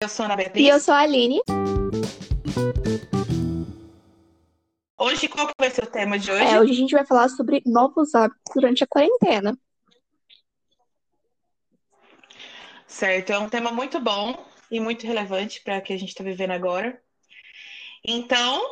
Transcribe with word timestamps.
Eu 0.00 0.08
sou 0.08 0.22
a 0.22 0.26
Ana 0.26 0.36
Beatriz. 0.36 0.64
E 0.64 0.68
eu 0.68 0.78
sou 0.78 0.94
a 0.94 0.98
Aline. 0.98 1.40
Hoje, 4.96 5.26
qual 5.26 5.48
que 5.48 5.54
vai 5.58 5.70
ser 5.70 5.82
o 5.82 5.90
tema 5.90 6.16
de 6.16 6.30
hoje? 6.30 6.44
É, 6.44 6.60
hoje 6.60 6.70
a 6.70 6.76
gente 6.76 6.94
vai 6.94 7.04
falar 7.04 7.28
sobre 7.28 7.60
novos 7.66 8.14
hábitos 8.14 8.54
durante 8.54 8.84
a 8.84 8.86
quarentena. 8.86 9.58
Certo, 12.86 13.32
é 13.32 13.38
um 13.40 13.48
tema 13.48 13.72
muito 13.72 13.98
bom 13.98 14.46
e 14.70 14.78
muito 14.78 15.04
relevante 15.04 15.60
para 15.62 15.78
o 15.78 15.82
que 15.82 15.92
a 15.92 15.98
gente 15.98 16.10
está 16.10 16.22
vivendo 16.22 16.52
agora. 16.52 17.02
Então, 18.04 18.62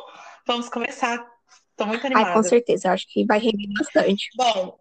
vamos 0.45 0.69
começar. 0.69 1.29
Estou 1.71 1.87
muito 1.87 2.05
animada. 2.05 2.29
Ai, 2.29 2.33
com 2.35 2.43
certeza, 2.43 2.93
acho 2.93 3.05
que 3.05 3.25
vai 3.25 3.39
render 3.39 3.67
bastante. 3.77 4.29
Bom, 4.33 4.79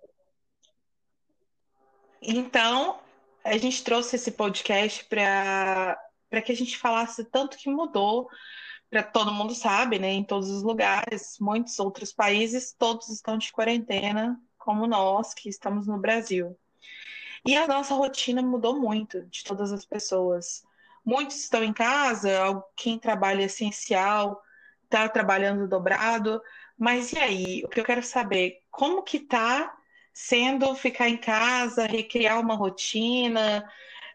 então 2.22 3.00
a 3.42 3.58
gente 3.58 3.82
trouxe 3.82 4.14
esse 4.14 4.30
podcast 4.30 5.04
para 5.06 6.05
para 6.36 6.42
que 6.42 6.52
a 6.52 6.56
gente 6.56 6.76
falasse 6.76 7.24
tanto 7.24 7.56
que 7.56 7.70
mudou, 7.70 8.28
para 8.90 9.02
todo 9.02 9.32
mundo 9.32 9.54
sabe, 9.54 9.98
né? 9.98 10.12
Em 10.12 10.22
todos 10.22 10.50
os 10.50 10.62
lugares, 10.62 11.38
muitos 11.40 11.78
outros 11.78 12.12
países, 12.12 12.74
todos 12.78 13.08
estão 13.08 13.38
de 13.38 13.50
quarentena, 13.50 14.38
como 14.58 14.86
nós 14.86 15.32
que 15.32 15.48
estamos 15.48 15.86
no 15.86 15.96
Brasil. 15.96 16.54
E 17.42 17.56
a 17.56 17.66
nossa 17.66 17.94
rotina 17.94 18.42
mudou 18.42 18.78
muito 18.78 19.22
de 19.24 19.44
todas 19.44 19.72
as 19.72 19.86
pessoas. 19.86 20.62
Muitos 21.02 21.38
estão 21.38 21.64
em 21.64 21.72
casa, 21.72 22.62
quem 22.76 22.98
trabalha 22.98 23.44
essencial 23.44 24.38
está 24.84 25.08
trabalhando 25.08 25.66
dobrado. 25.66 26.42
Mas 26.76 27.12
e 27.12 27.18
aí? 27.18 27.62
O 27.64 27.68
que 27.70 27.80
eu 27.80 27.84
quero 27.84 28.02
saber, 28.02 28.58
como 28.70 29.02
que 29.02 29.16
está 29.16 29.74
sendo 30.12 30.74
ficar 30.74 31.08
em 31.08 31.16
casa, 31.16 31.86
recriar 31.86 32.38
uma 32.38 32.56
rotina, 32.56 33.66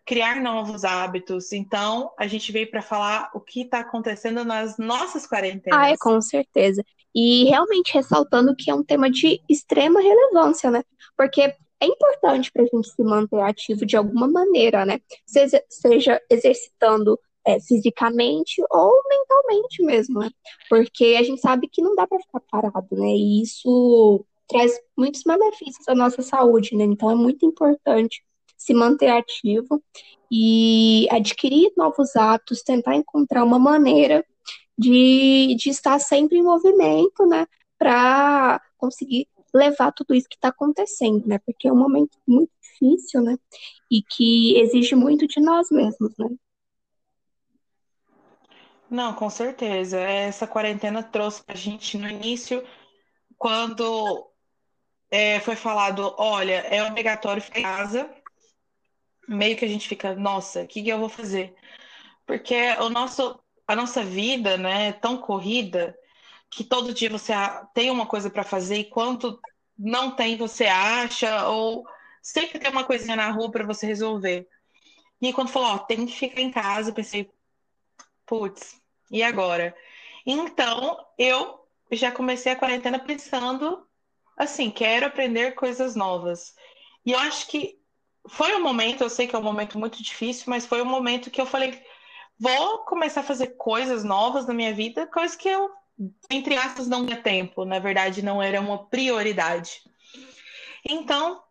criar 0.06 0.42
novos 0.42 0.84
hábitos. 0.84 1.52
Então, 1.52 2.12
a 2.18 2.28
gente 2.28 2.52
veio 2.52 2.70
para 2.70 2.82
falar 2.82 3.30
o 3.34 3.40
que 3.40 3.62
está 3.62 3.80
acontecendo 3.80 4.44
nas 4.44 4.78
nossas 4.78 5.28
quarentenas. 5.28 5.80
Ah, 5.80 5.90
é, 5.90 5.98
com 5.98 6.20
certeza. 6.22 6.84
E 7.14 7.46
realmente 7.46 7.94
ressaltando 7.94 8.56
que 8.56 8.70
é 8.70 8.76
um 8.76 8.84
tema 8.84 9.10
de 9.10 9.42
extrema 9.50 10.02
relevância, 10.02 10.72
né? 10.72 10.84
Porque 11.16 11.42
é 11.42 11.86
importante 11.86 12.52
para 12.52 12.64
a 12.64 12.66
gente 12.66 12.90
se 12.90 13.04
manter 13.04 13.42
ativo 13.42 13.86
de 13.86 13.98
alguma 13.98 14.28
maneira, 14.28 14.86
né? 14.86 15.00
Seja, 15.26 15.64
seja 15.70 16.22
exercitando 16.30 17.20
é, 17.46 17.60
fisicamente 17.60 18.62
ou 18.70 19.02
mentalmente 19.10 19.84
mesmo, 19.84 20.20
né? 20.20 20.30
Porque 20.70 21.16
a 21.20 21.24
gente 21.24 21.42
sabe 21.42 21.68
que 21.68 21.82
não 21.82 21.96
dá 21.96 22.08
para 22.08 22.20
ficar 22.20 22.40
parado, 22.52 22.88
né? 22.92 23.08
E 23.08 23.42
isso 23.42 24.26
traz 24.48 24.80
muitos 24.98 25.24
benefícios 25.24 25.88
à 25.88 25.96
nossa 25.96 26.22
saúde, 26.22 26.76
né? 26.76 26.84
Então 26.84 27.10
é 27.10 27.16
muito 27.16 27.46
importante 27.46 28.24
se 28.62 28.74
manter 28.76 29.10
ativo 29.10 29.82
e 30.32 31.08
adquirir 31.10 31.72
novos 31.76 32.16
hábitos, 32.16 32.62
tentar 32.62 32.96
encontrar 32.96 33.44
uma 33.44 33.58
maneira 33.58 34.24
de, 34.78 35.56
de 35.56 35.70
estar 35.70 35.98
sempre 36.00 36.38
em 36.38 36.44
movimento, 36.44 37.26
né? 37.26 37.48
Para 37.78 38.62
conseguir 38.78 39.28
levar 39.54 39.92
tudo 39.92 40.14
isso 40.14 40.30
que 40.30 40.36
está 40.36 40.50
acontecendo, 40.50 41.26
né? 41.28 41.40
Porque 41.40 41.68
é 41.68 41.74
um 41.74 41.78
momento 41.78 42.18
muito 42.28 42.52
difícil, 42.62 43.22
né? 43.22 43.36
E 43.90 44.04
que 44.04 44.60
exige 44.60 44.96
muito 44.96 45.28
de 45.28 45.42
nós 45.42 45.70
mesmos, 45.72 46.14
né? 46.20 46.30
Não, 48.90 49.14
com 49.16 49.30
certeza. 49.30 50.00
Essa 50.00 50.46
quarentena 50.46 51.02
trouxe 51.02 51.44
para 51.44 51.56
a 51.56 51.58
gente 51.58 51.98
no 51.98 52.08
início, 52.08 52.64
quando 53.38 54.30
é, 55.10 55.40
foi 55.40 55.56
falado, 55.56 56.14
olha, 56.18 56.60
é 56.68 56.84
obrigatório 56.84 57.42
ficar 57.42 57.60
em 57.60 57.64
casa, 57.64 58.21
meio 59.32 59.56
que 59.58 59.66
a 59.66 59.68
gente 59.68 59.88
fica, 59.88 60.16
nossa, 60.16 60.64
o 60.64 60.68
que, 60.68 60.84
que 60.84 60.90
eu 60.90 61.00
vou 61.00 61.10
fazer? 61.10 61.56
Porque 62.26 62.56
o 62.80 62.90
nosso, 62.90 63.40
a 63.68 63.76
nossa 63.76 64.04
vida, 64.04 64.58
né, 64.58 64.90
é 64.90 64.94
tão 64.94 65.18
corrida 65.18 65.98
que 66.50 66.64
todo 66.64 66.94
dia 66.94 67.10
você 67.10 67.34
tem 67.74 67.90
uma 67.90 68.06
coisa 68.06 68.30
para 68.30 68.44
fazer 68.44 68.78
e 68.78 68.90
quanto 68.90 69.40
não 69.78 70.16
tem 70.16 70.38
você 70.38 70.66
acha 70.66 71.48
ou 71.48 71.86
sempre 72.22 72.60
tem 72.60 72.70
uma 72.70 72.84
coisinha 72.84 73.16
na 73.16 73.32
rua 73.32 73.50
para 73.50 73.66
você 73.66 73.88
resolver. 73.88 74.48
E 75.22 75.32
quando 75.34 75.50
falou, 75.50 75.70
ó, 75.70 75.78
tem 75.80 76.06
que 76.06 76.14
ficar 76.14 76.42
em 76.42 76.52
casa, 76.52 76.90
eu 76.90 76.94
pensei, 76.94 77.30
putz, 78.26 78.82
e 79.10 79.24
agora? 79.24 79.76
Então, 80.26 80.98
eu 81.18 81.68
já 81.92 82.12
comecei 82.12 82.52
a 82.52 82.56
quarentena 82.56 83.00
pensando 83.00 83.88
assim, 84.38 84.70
quero 84.72 85.06
aprender 85.06 85.54
coisas 85.54 85.96
novas. 85.96 86.56
E 87.06 87.12
eu 87.12 87.20
acho 87.20 87.48
que 87.48 87.81
foi 88.28 88.56
um 88.56 88.64
momento, 88.64 89.02
eu 89.02 89.10
sei 89.10 89.28
que 89.28 89.36
é 89.36 89.40
um 89.40 89.44
momento 89.44 89.80
muito 89.80 90.02
difícil, 90.02 90.46
mas 90.48 90.66
foi 90.66 90.82
um 90.82 90.86
momento 90.86 91.32
que 91.32 91.42
eu 91.42 91.46
falei, 91.46 91.82
vou 92.40 92.80
começar 92.86 93.22
a 93.22 93.26
fazer 93.26 93.56
coisas 93.58 94.04
novas 94.04 94.46
na 94.46 94.54
minha 94.54 94.74
vida, 94.74 95.08
coisas 95.08 95.36
que 95.36 95.50
eu, 95.50 95.70
entre 96.30 96.56
aspas, 96.56 96.88
não 96.88 97.06
tinha 97.06 97.22
tempo, 97.22 97.66
na 97.66 97.80
verdade, 97.80 98.22
não 98.22 98.42
era 98.42 98.60
uma 98.60 98.88
prioridade. 98.88 99.82
Então, 100.88 101.42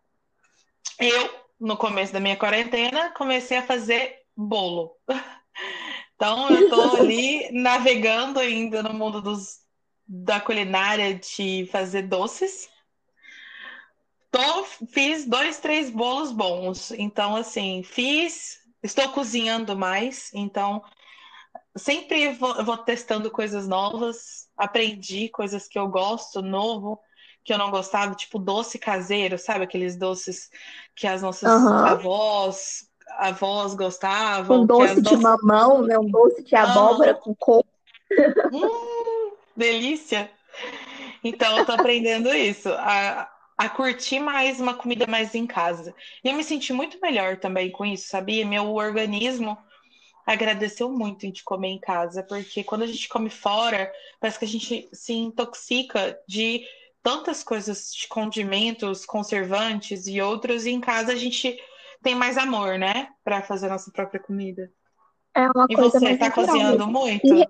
eu, 0.99 1.29
no 1.59 1.77
começo 1.77 2.13
da 2.13 2.19
minha 2.19 2.35
quarentena, 2.37 3.11
comecei 3.11 3.57
a 3.57 3.63
fazer 3.63 4.19
bolo. 4.35 4.95
Então, 6.15 6.47
eu 6.51 6.65
estou 6.65 6.95
ali 6.97 7.51
navegando 7.51 8.39
ainda 8.39 8.83
no 8.83 8.93
mundo 8.93 9.23
dos, 9.23 9.61
da 10.07 10.39
culinária 10.39 11.15
de 11.15 11.67
fazer 11.71 12.03
doces. 12.03 12.69
Tô, 14.31 14.63
fiz 14.87 15.25
dois, 15.27 15.59
três 15.59 15.89
bolos 15.89 16.31
bons. 16.31 16.91
Então, 16.91 17.35
assim, 17.35 17.83
fiz. 17.83 18.59
Estou 18.81 19.09
cozinhando 19.09 19.77
mais. 19.77 20.31
Então, 20.33 20.81
sempre 21.75 22.29
vou, 22.33 22.63
vou 22.63 22.77
testando 22.77 23.29
coisas 23.29 23.67
novas. 23.67 24.47
Aprendi 24.57 25.27
coisas 25.29 25.67
que 25.67 25.77
eu 25.77 25.87
gosto, 25.89 26.41
novo, 26.41 26.99
que 27.43 27.53
eu 27.53 27.57
não 27.57 27.69
gostava, 27.69 28.15
tipo 28.15 28.39
doce 28.39 28.79
caseiro, 28.79 29.37
sabe? 29.37 29.65
Aqueles 29.65 29.97
doces 29.97 30.49
que 30.95 31.05
as 31.05 31.21
nossas 31.21 31.51
Uhum. 31.51 31.85
avós, 31.85 32.87
avós 33.17 33.73
gostavam. 33.75 34.61
Um 34.61 34.65
doce 34.65 34.95
de 34.95 35.01
nossas- 35.01 35.19
mamão, 35.21 35.81
né? 35.83 35.99
Um 35.99 36.09
doce 36.09 36.41
de 36.41 36.55
abóbora 36.55 37.13
com 37.13 37.35
coco. 37.35 37.69
Hum, 38.51 39.31
delícia! 39.55 40.31
Então, 41.23 41.57
eu 41.57 41.65
tô 41.65 41.73
aprendendo 41.73 42.33
isso, 42.33 42.69
a, 42.69 43.29
a 43.61 43.69
curtir 43.69 44.19
mais 44.19 44.59
uma 44.59 44.73
comida 44.73 45.05
mais 45.05 45.35
em 45.35 45.45
casa. 45.45 45.93
E 46.23 46.29
eu 46.29 46.33
me 46.33 46.43
senti 46.43 46.73
muito 46.73 46.99
melhor 46.99 47.37
também 47.37 47.69
com 47.69 47.85
isso, 47.85 48.07
sabia? 48.07 48.43
Meu 48.43 48.73
organismo 48.73 49.55
agradeceu 50.25 50.89
muito 50.89 51.31
de 51.31 51.43
comer 51.43 51.67
em 51.67 51.79
casa, 51.79 52.23
porque 52.23 52.63
quando 52.63 52.81
a 52.81 52.87
gente 52.87 53.07
come 53.07 53.29
fora, 53.29 53.91
parece 54.19 54.39
que 54.39 54.45
a 54.45 54.47
gente 54.47 54.89
se 54.91 55.13
intoxica 55.13 56.19
de 56.27 56.65
tantas 57.03 57.43
coisas, 57.43 57.93
de 57.93 58.07
condimentos, 58.07 59.05
conservantes 59.05 60.07
e 60.07 60.19
outros, 60.19 60.65
e 60.65 60.71
em 60.71 60.81
casa 60.81 61.11
a 61.11 61.15
gente 61.15 61.55
tem 62.01 62.15
mais 62.15 62.39
amor, 62.39 62.79
né? 62.79 63.09
Para 63.23 63.43
fazer 63.43 63.67
a 63.67 63.73
nossa 63.73 63.91
própria 63.91 64.19
comida. 64.19 64.71
É 65.35 65.41
uma 65.41 65.67
E 65.69 65.75
coisa 65.75 65.99
você 65.99 66.17
tá 66.17 66.29
natural 66.29 66.47
cozinhando 66.47 66.87
muito? 66.87 67.27
E- 67.27 67.47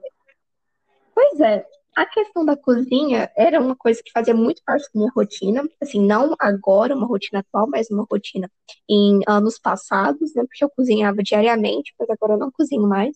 Pois 1.16 1.40
é, 1.40 1.66
a 1.96 2.06
questão 2.06 2.46
da 2.46 2.56
cozinha 2.56 3.30
era 3.36 3.60
uma 3.60 3.76
coisa 3.76 4.02
que 4.04 4.12
fazia 4.12 4.34
muito 4.34 4.62
parte 4.66 4.84
da 4.94 5.00
minha 5.00 5.12
rotina, 5.16 5.64
assim, 5.82 6.02
não 6.06 6.36
agora, 6.40 6.96
uma 6.96 7.06
rotina 7.08 7.40
atual, 7.42 7.68
mas 7.70 7.90
uma 7.90 8.06
rotina 8.10 8.50
em 8.90 9.20
anos 9.28 9.60
passados, 9.60 10.34
né? 10.36 10.44
Porque 10.44 10.64
eu 10.64 10.70
cozinhava 10.70 11.22
diariamente, 11.22 11.94
mas 12.00 12.10
agora 12.10 12.34
eu 12.34 12.38
não 12.40 12.52
cozinho 12.52 12.88
mais, 12.88 13.16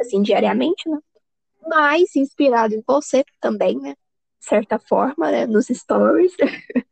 assim, 0.00 0.22
diariamente, 0.22 0.88
né? 0.88 0.98
Mas 1.66 2.16
inspirado 2.16 2.74
em 2.74 2.82
você 2.86 3.24
também, 3.40 3.78
né? 3.80 3.92
De 3.92 4.46
certa 4.46 4.78
forma, 4.78 5.30
né? 5.30 5.46
Nos 5.46 5.66
stories. 5.68 6.32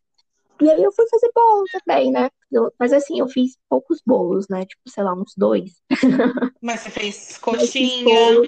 E 0.63 0.71
aí 0.71 0.83
eu 0.83 0.93
fui 0.93 1.07
fazer 1.09 1.31
bolo 1.35 1.65
também, 1.73 2.13
né? 2.13 2.29
Eu- 2.53 2.71
mas 2.79 2.93
assim, 2.93 3.19
eu 3.19 3.27
fiz 3.27 3.57
poucos 3.69 4.03
bolos, 4.05 4.47
né? 4.49 4.67
Tipo, 4.67 4.91
sei 4.91 5.03
lá, 5.03 5.15
uns 5.15 5.33
dois. 5.35 5.73
Mas 6.61 6.81
você 6.81 6.91
fez 6.91 7.39
coxinha. 7.41 8.43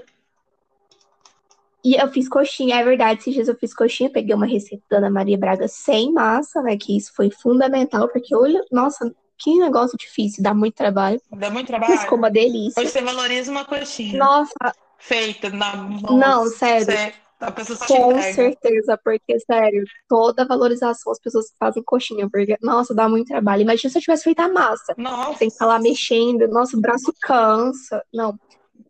E 1.85 1.95
eu 1.97 2.09
fiz 2.09 2.29
coxinha, 2.29 2.77
é 2.77 2.85
verdade. 2.85 3.21
Esses 3.21 3.35
dias 3.35 3.49
eu 3.49 3.57
fiz 3.57 3.75
coxinha, 3.75 4.09
peguei 4.11 4.35
uma 4.35 4.47
receita 4.47 4.85
da 4.89 4.99
Ana 4.99 5.11
Maria 5.11 5.37
Braga 5.37 5.67
sem 5.67 6.13
massa, 6.13 6.63
né? 6.63 6.77
Que 6.77 6.97
isso 6.97 7.13
foi 7.15 7.31
fundamental, 7.31 8.09
porque 8.09 8.35
olha, 8.35 8.65
nossa, 8.71 9.13
que 9.37 9.59
negócio 9.59 9.99
difícil, 9.99 10.43
dá 10.43 10.55
muito 10.55 10.75
trabalho. 10.75 11.21
Dá 11.33 11.51
muito 11.51 11.73
Mas 11.73 11.81
trabalho. 11.81 12.01
ficou 12.01 12.19
uma 12.19 12.31
delícia. 12.31 12.81
Hoje 12.81 12.93
você 12.93 13.03
valoriza 13.03 13.51
uma 13.51 13.65
coxinha 13.65 14.17
Nossa, 14.17 14.53
feita 14.99 15.51
na 15.51 15.75
mão. 15.75 16.17
não, 16.17 16.47
sério. 16.47 16.87
Você, 16.87 17.13
a 17.41 17.51
pessoa 17.51 17.77
só 17.77 17.87
Com 17.87 18.23
certeza, 18.23 18.97
porque, 19.03 19.41
sério, 19.41 19.85
toda 20.09 20.47
valorização 20.47 21.11
as 21.11 21.19
pessoas 21.19 21.51
que 21.51 21.57
fazem 21.59 21.83
coxinha, 21.83 22.31
porque, 22.31 22.57
nossa, 22.63 22.95
dá 22.95 23.09
muito 23.09 23.27
trabalho. 23.27 23.63
Imagina 23.63 23.91
se 23.91 23.99
eu 23.99 24.03
tivesse 24.03 24.23
feito 24.23 24.39
a 24.39 24.49
massa. 24.49 24.95
Nossa. 24.97 25.39
Tem 25.41 25.49
que 25.49 25.55
estar 25.55 25.67
lá 25.67 25.81
mexendo, 25.81 26.47
nosso 26.47 26.81
braço 26.81 27.13
cansa. 27.21 28.01
Não, 28.15 28.39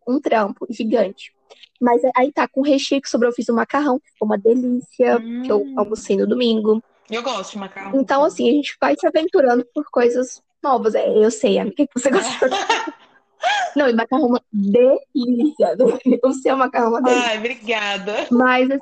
um 0.06 0.20
trampo 0.20 0.66
gigante. 0.68 1.32
Mas 1.82 2.00
aí 2.14 2.30
tá, 2.30 2.46
com 2.46 2.60
o 2.60 2.64
recheio 2.64 3.02
que 3.02 3.08
sobrou, 3.08 3.30
eu 3.30 3.34
fiz 3.34 3.48
um 3.48 3.56
macarrão, 3.56 3.98
que 3.98 4.08
ficou 4.12 4.26
uma 4.26 4.38
delícia, 4.38 5.20
que 5.44 5.50
eu 5.50 5.62
Hum, 5.62 5.74
almocei 5.76 6.16
no 6.16 6.28
domingo. 6.28 6.80
eu 7.10 7.22
gosto 7.24 7.50
de 7.52 7.58
macarrão. 7.58 8.00
Então, 8.00 8.22
assim, 8.22 8.48
a 8.48 8.52
gente 8.52 8.76
vai 8.80 8.94
se 8.96 9.04
aventurando 9.04 9.66
por 9.74 9.84
coisas 9.90 10.40
novas. 10.62 10.94
É, 10.94 11.08
eu 11.08 11.28
sei, 11.30 11.58
amiga, 11.58 11.84
que 11.84 11.88
você 11.92 12.08
gosta. 12.08 12.48
Não, 13.74 13.88
e 13.88 13.92
macarrão 13.94 14.26
é 14.26 14.28
uma 14.28 14.42
delícia. 14.52 15.76
O 16.24 16.32
seu 16.32 16.56
macarrão 16.56 16.86
é 16.86 16.90
uma 16.90 17.02
delícia. 17.02 17.30
Ai, 17.30 17.38
obrigada. 17.38 18.28
Mas, 18.30 18.70
assim, 18.70 18.80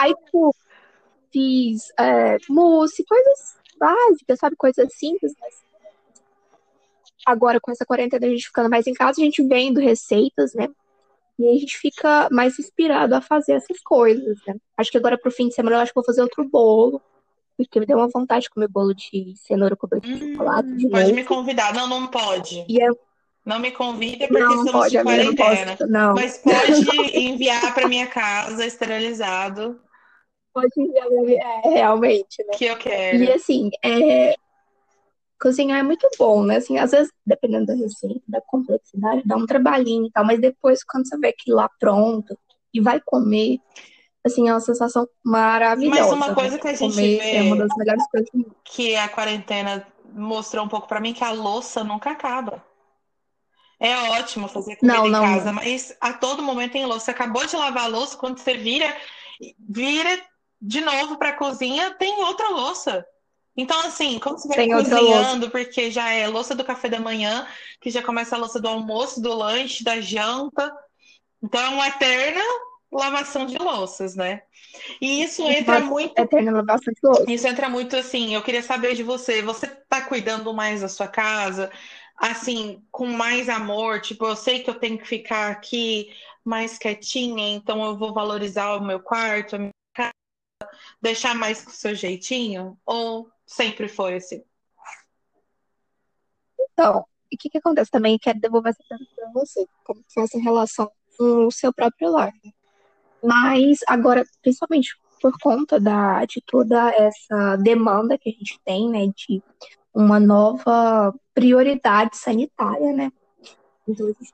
aí, 0.00 0.14
tipo, 0.24 0.54
fiz 1.30 1.82
é, 2.00 2.38
mousse, 2.48 3.04
coisas 3.04 3.56
básicas, 3.78 4.38
sabe? 4.38 4.56
Coisas 4.56 4.88
simples, 4.94 5.34
mas 5.38 5.54
agora 7.26 7.60
com 7.60 7.70
essa 7.70 7.84
quarentena 7.84 8.26
a 8.26 8.30
gente 8.30 8.46
ficando 8.46 8.70
mais 8.70 8.86
em 8.86 8.94
casa, 8.94 9.20
a 9.20 9.24
gente 9.24 9.46
vendo 9.46 9.80
receitas, 9.80 10.54
né? 10.54 10.66
E 11.38 11.46
aí 11.46 11.56
a 11.56 11.60
gente 11.60 11.76
fica 11.78 12.28
mais 12.32 12.58
inspirado 12.58 13.14
a 13.14 13.20
fazer 13.20 13.52
essas 13.52 13.80
coisas, 13.80 14.38
né? 14.46 14.54
Acho 14.76 14.90
que 14.90 14.98
agora 14.98 15.16
pro 15.18 15.30
fim 15.30 15.48
de 15.48 15.54
semana 15.54 15.76
eu 15.76 15.80
acho 15.80 15.92
que 15.92 15.96
vou 15.96 16.04
fazer 16.04 16.22
outro 16.22 16.44
bolo. 16.48 17.00
Porque 17.56 17.80
me 17.80 17.86
deu 17.86 17.96
uma 17.96 18.08
vontade 18.08 18.42
de 18.44 18.50
comer 18.50 18.68
bolo 18.68 18.94
de 18.94 19.34
cenoura 19.36 19.74
coberto 19.76 20.06
de 20.06 20.14
Hum, 20.14 20.32
chocolate 20.32 20.76
de 20.76 20.88
pode 20.88 21.12
me 21.12 21.24
convidar. 21.24 21.74
Não, 21.74 21.88
não 21.88 22.06
pode. 22.06 22.64
E 22.68 22.80
é... 22.80 22.88
Não 23.44 23.58
me 23.58 23.70
convida 23.72 24.26
porque 24.28 24.40
Não, 24.40 24.50
estamos 24.54 24.72
pode, 24.72 24.90
de 24.90 24.96
não 24.98 25.04
quarentena. 25.04 25.76
posso. 25.76 25.90
Não, 25.90 26.14
Mas 26.14 26.38
pode 26.38 27.18
enviar 27.18 27.74
para 27.74 27.88
minha 27.88 28.06
casa 28.06 28.64
esterilizado, 28.66 29.80
pode 30.52 30.70
enviar. 30.76 31.06
É, 31.64 31.68
realmente, 31.70 32.44
né? 32.46 32.52
que 32.56 32.64
eu 32.66 32.74
E 32.74 32.76
quero. 32.76 33.32
assim, 33.32 33.70
é... 33.82 34.36
cozinhar 35.40 35.78
é 35.78 35.82
muito 35.82 36.08
bom, 36.18 36.44
né? 36.44 36.56
Assim, 36.56 36.78
às 36.78 36.90
vezes, 36.92 37.12
dependendo 37.26 37.66
da 37.66 37.74
receita, 37.74 38.22
da 38.28 38.40
complexidade, 38.40 39.22
dá 39.26 39.36
um 39.36 39.46
trabalhinho 39.46 40.06
e 40.06 40.10
tal, 40.12 40.24
mas 40.24 40.40
depois, 40.40 40.84
quando 40.84 41.08
você 41.08 41.18
vê 41.18 41.28
aquilo 41.28 41.56
lá 41.56 41.68
pronto 41.78 42.38
e 42.72 42.80
vai 42.80 43.00
comer, 43.00 43.58
assim, 44.24 44.48
é 44.48 44.52
uma 44.52 44.60
sensação 44.60 45.08
Mas 45.80 46.12
maravilhosa, 46.12 46.12
uma 46.12 46.28
né? 46.28 46.34
coisa 46.34 46.58
que 46.58 46.68
a 46.68 46.74
gente 46.74 46.94
Comer 46.94 47.20
é 47.34 47.42
uma 47.42 47.56
vê 47.56 47.58
das 47.58 47.74
melhores 47.74 48.06
coisas 48.08 48.30
do 48.32 48.38
mundo. 48.38 48.56
que 48.64 48.96
a 48.96 49.08
quarentena 49.08 49.86
mostrou 50.14 50.64
um 50.64 50.68
pouco 50.68 50.88
para 50.88 51.00
mim 51.00 51.12
que 51.14 51.24
a 51.24 51.32
louça 51.32 51.84
nunca 51.84 52.10
acaba. 52.12 52.64
É 53.80 53.96
ótimo 53.96 54.48
fazer 54.48 54.76
comida 54.76 55.02
Não, 55.02 55.06
em 55.08 55.10
não, 55.10 55.22
casa, 55.22 55.52
não. 55.52 55.52
mas 55.52 55.96
a 56.00 56.12
todo 56.12 56.42
momento 56.42 56.72
tem 56.72 56.86
louça. 56.86 57.06
Você 57.06 57.10
acabou 57.12 57.46
de 57.46 57.56
lavar 57.56 57.84
a 57.84 57.88
louça, 57.88 58.16
quando 58.16 58.38
você 58.38 58.56
vira, 58.56 58.96
vira 59.58 60.20
de 60.60 60.80
novo 60.80 61.16
para 61.16 61.30
a 61.30 61.36
cozinha, 61.36 61.92
tem 61.94 62.22
outra 62.24 62.48
louça. 62.50 63.06
Então, 63.58 63.80
assim, 63.80 64.20
quando 64.20 64.38
você 64.38 64.46
vai 64.46 64.56
Tem 64.58 64.70
cozinhando, 64.70 65.50
porque 65.50 65.90
já 65.90 66.10
é 66.12 66.28
louça 66.28 66.54
do 66.54 66.64
café 66.64 66.88
da 66.88 67.00
manhã, 67.00 67.44
que 67.80 67.90
já 67.90 68.00
começa 68.00 68.36
a 68.36 68.38
louça 68.38 68.60
do 68.60 68.68
almoço, 68.68 69.20
do 69.20 69.34
lanche, 69.34 69.82
da 69.82 70.00
janta. 70.00 70.72
Então, 71.42 71.60
é 71.60 71.68
uma 71.68 71.88
eterna 71.88 72.40
lavação 72.90 73.46
de 73.46 73.58
louças, 73.58 74.14
né? 74.14 74.42
E 75.00 75.22
isso 75.24 75.42
entra 75.42 75.78
Uma 75.78 75.90
muito 75.90 76.18
eterna 76.18 76.52
lavação 76.52 76.92
de 76.94 77.00
louça. 77.02 77.24
isso 77.32 77.48
entra 77.48 77.68
muito 77.68 77.96
assim, 77.96 78.34
eu 78.34 78.42
queria 78.42 78.62
saber 78.62 78.94
de 78.94 79.02
você, 79.02 79.42
você 79.42 79.66
tá 79.66 80.02
cuidando 80.02 80.54
mais 80.54 80.80
da 80.80 80.88
sua 80.88 81.08
casa, 81.08 81.70
assim, 82.16 82.82
com 82.90 83.06
mais 83.06 83.48
amor, 83.48 84.00
tipo, 84.00 84.24
eu 84.24 84.36
sei 84.36 84.62
que 84.62 84.70
eu 84.70 84.78
tenho 84.78 84.98
que 84.98 85.06
ficar 85.06 85.50
aqui 85.50 86.10
mais 86.44 86.78
quietinha, 86.78 87.48
então 87.50 87.84
eu 87.84 87.96
vou 87.98 88.14
valorizar 88.14 88.74
o 88.76 88.84
meu 88.84 89.00
quarto, 89.00 89.56
a 89.56 89.58
minha 89.58 89.72
casa, 89.92 90.12
deixar 91.02 91.34
mais 91.34 91.62
com 91.62 91.70
o 91.70 91.74
seu 91.74 91.94
jeitinho? 91.94 92.78
Ou 92.86 93.30
sempre 93.48 93.88
foi 93.88 94.16
assim? 94.16 94.44
Então, 96.72 97.04
e 97.32 97.34
o 97.34 97.38
que 97.38 97.50
que 97.50 97.58
acontece 97.58 97.90
também? 97.90 98.18
Quero 98.18 98.38
devolver 98.38 98.70
essa 98.70 98.84
pergunta 98.88 99.10
para 99.16 99.32
você, 99.32 99.66
como 99.84 100.04
que 100.04 100.12
foi 100.12 100.22
essa 100.22 100.38
relação 100.38 100.90
com 101.16 101.46
o 101.46 101.50
seu 101.50 101.72
próprio 101.72 102.10
lar, 102.10 102.32
né? 102.44 102.52
Mas 103.22 103.80
agora, 103.88 104.24
principalmente 104.40 104.96
por 105.20 105.32
conta 105.40 105.80
da, 105.80 106.24
de 106.24 106.40
toda 106.46 106.90
essa 106.90 107.56
demanda 107.56 108.16
que 108.16 108.28
a 108.28 108.32
gente 108.32 108.60
tem, 108.64 108.88
né, 108.88 109.08
de 109.08 109.42
uma 109.92 110.20
nova 110.20 111.12
prioridade 111.34 112.16
sanitária, 112.16 112.92
né? 112.92 113.10
Então 113.88 114.06
a 114.06 114.10
gente 114.10 114.32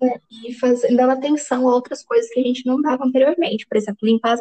né? 0.00 0.18
E 0.30 0.54
fazendo, 0.54 1.00
atenção 1.00 1.68
a 1.68 1.74
outras 1.74 2.02
coisas 2.02 2.30
que 2.30 2.40
a 2.40 2.42
gente 2.42 2.64
não 2.66 2.80
dava 2.80 3.04
anteriormente. 3.04 3.66
Por 3.66 3.76
exemplo, 3.76 4.08
limpar 4.08 4.32
as. 4.32 4.40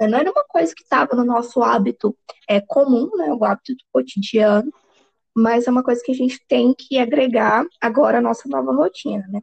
Não 0.00 0.18
era 0.18 0.30
uma 0.30 0.44
coisa 0.44 0.74
que 0.74 0.82
estava 0.82 1.14
no 1.14 1.24
nosso 1.24 1.62
hábito 1.62 2.16
é, 2.48 2.60
comum, 2.60 3.10
né? 3.16 3.32
O 3.32 3.44
hábito 3.44 3.72
do 3.72 3.84
cotidiano 3.92 4.72
mas 5.36 5.66
é 5.66 5.70
uma 5.70 5.82
coisa 5.82 6.00
que 6.02 6.12
a 6.12 6.14
gente 6.14 6.40
tem 6.48 6.72
que 6.72 6.98
agregar 6.98 7.62
agora 7.78 8.18
à 8.18 8.20
nossa 8.22 8.48
nova 8.48 8.72
rotina, 8.72 9.22
né? 9.28 9.40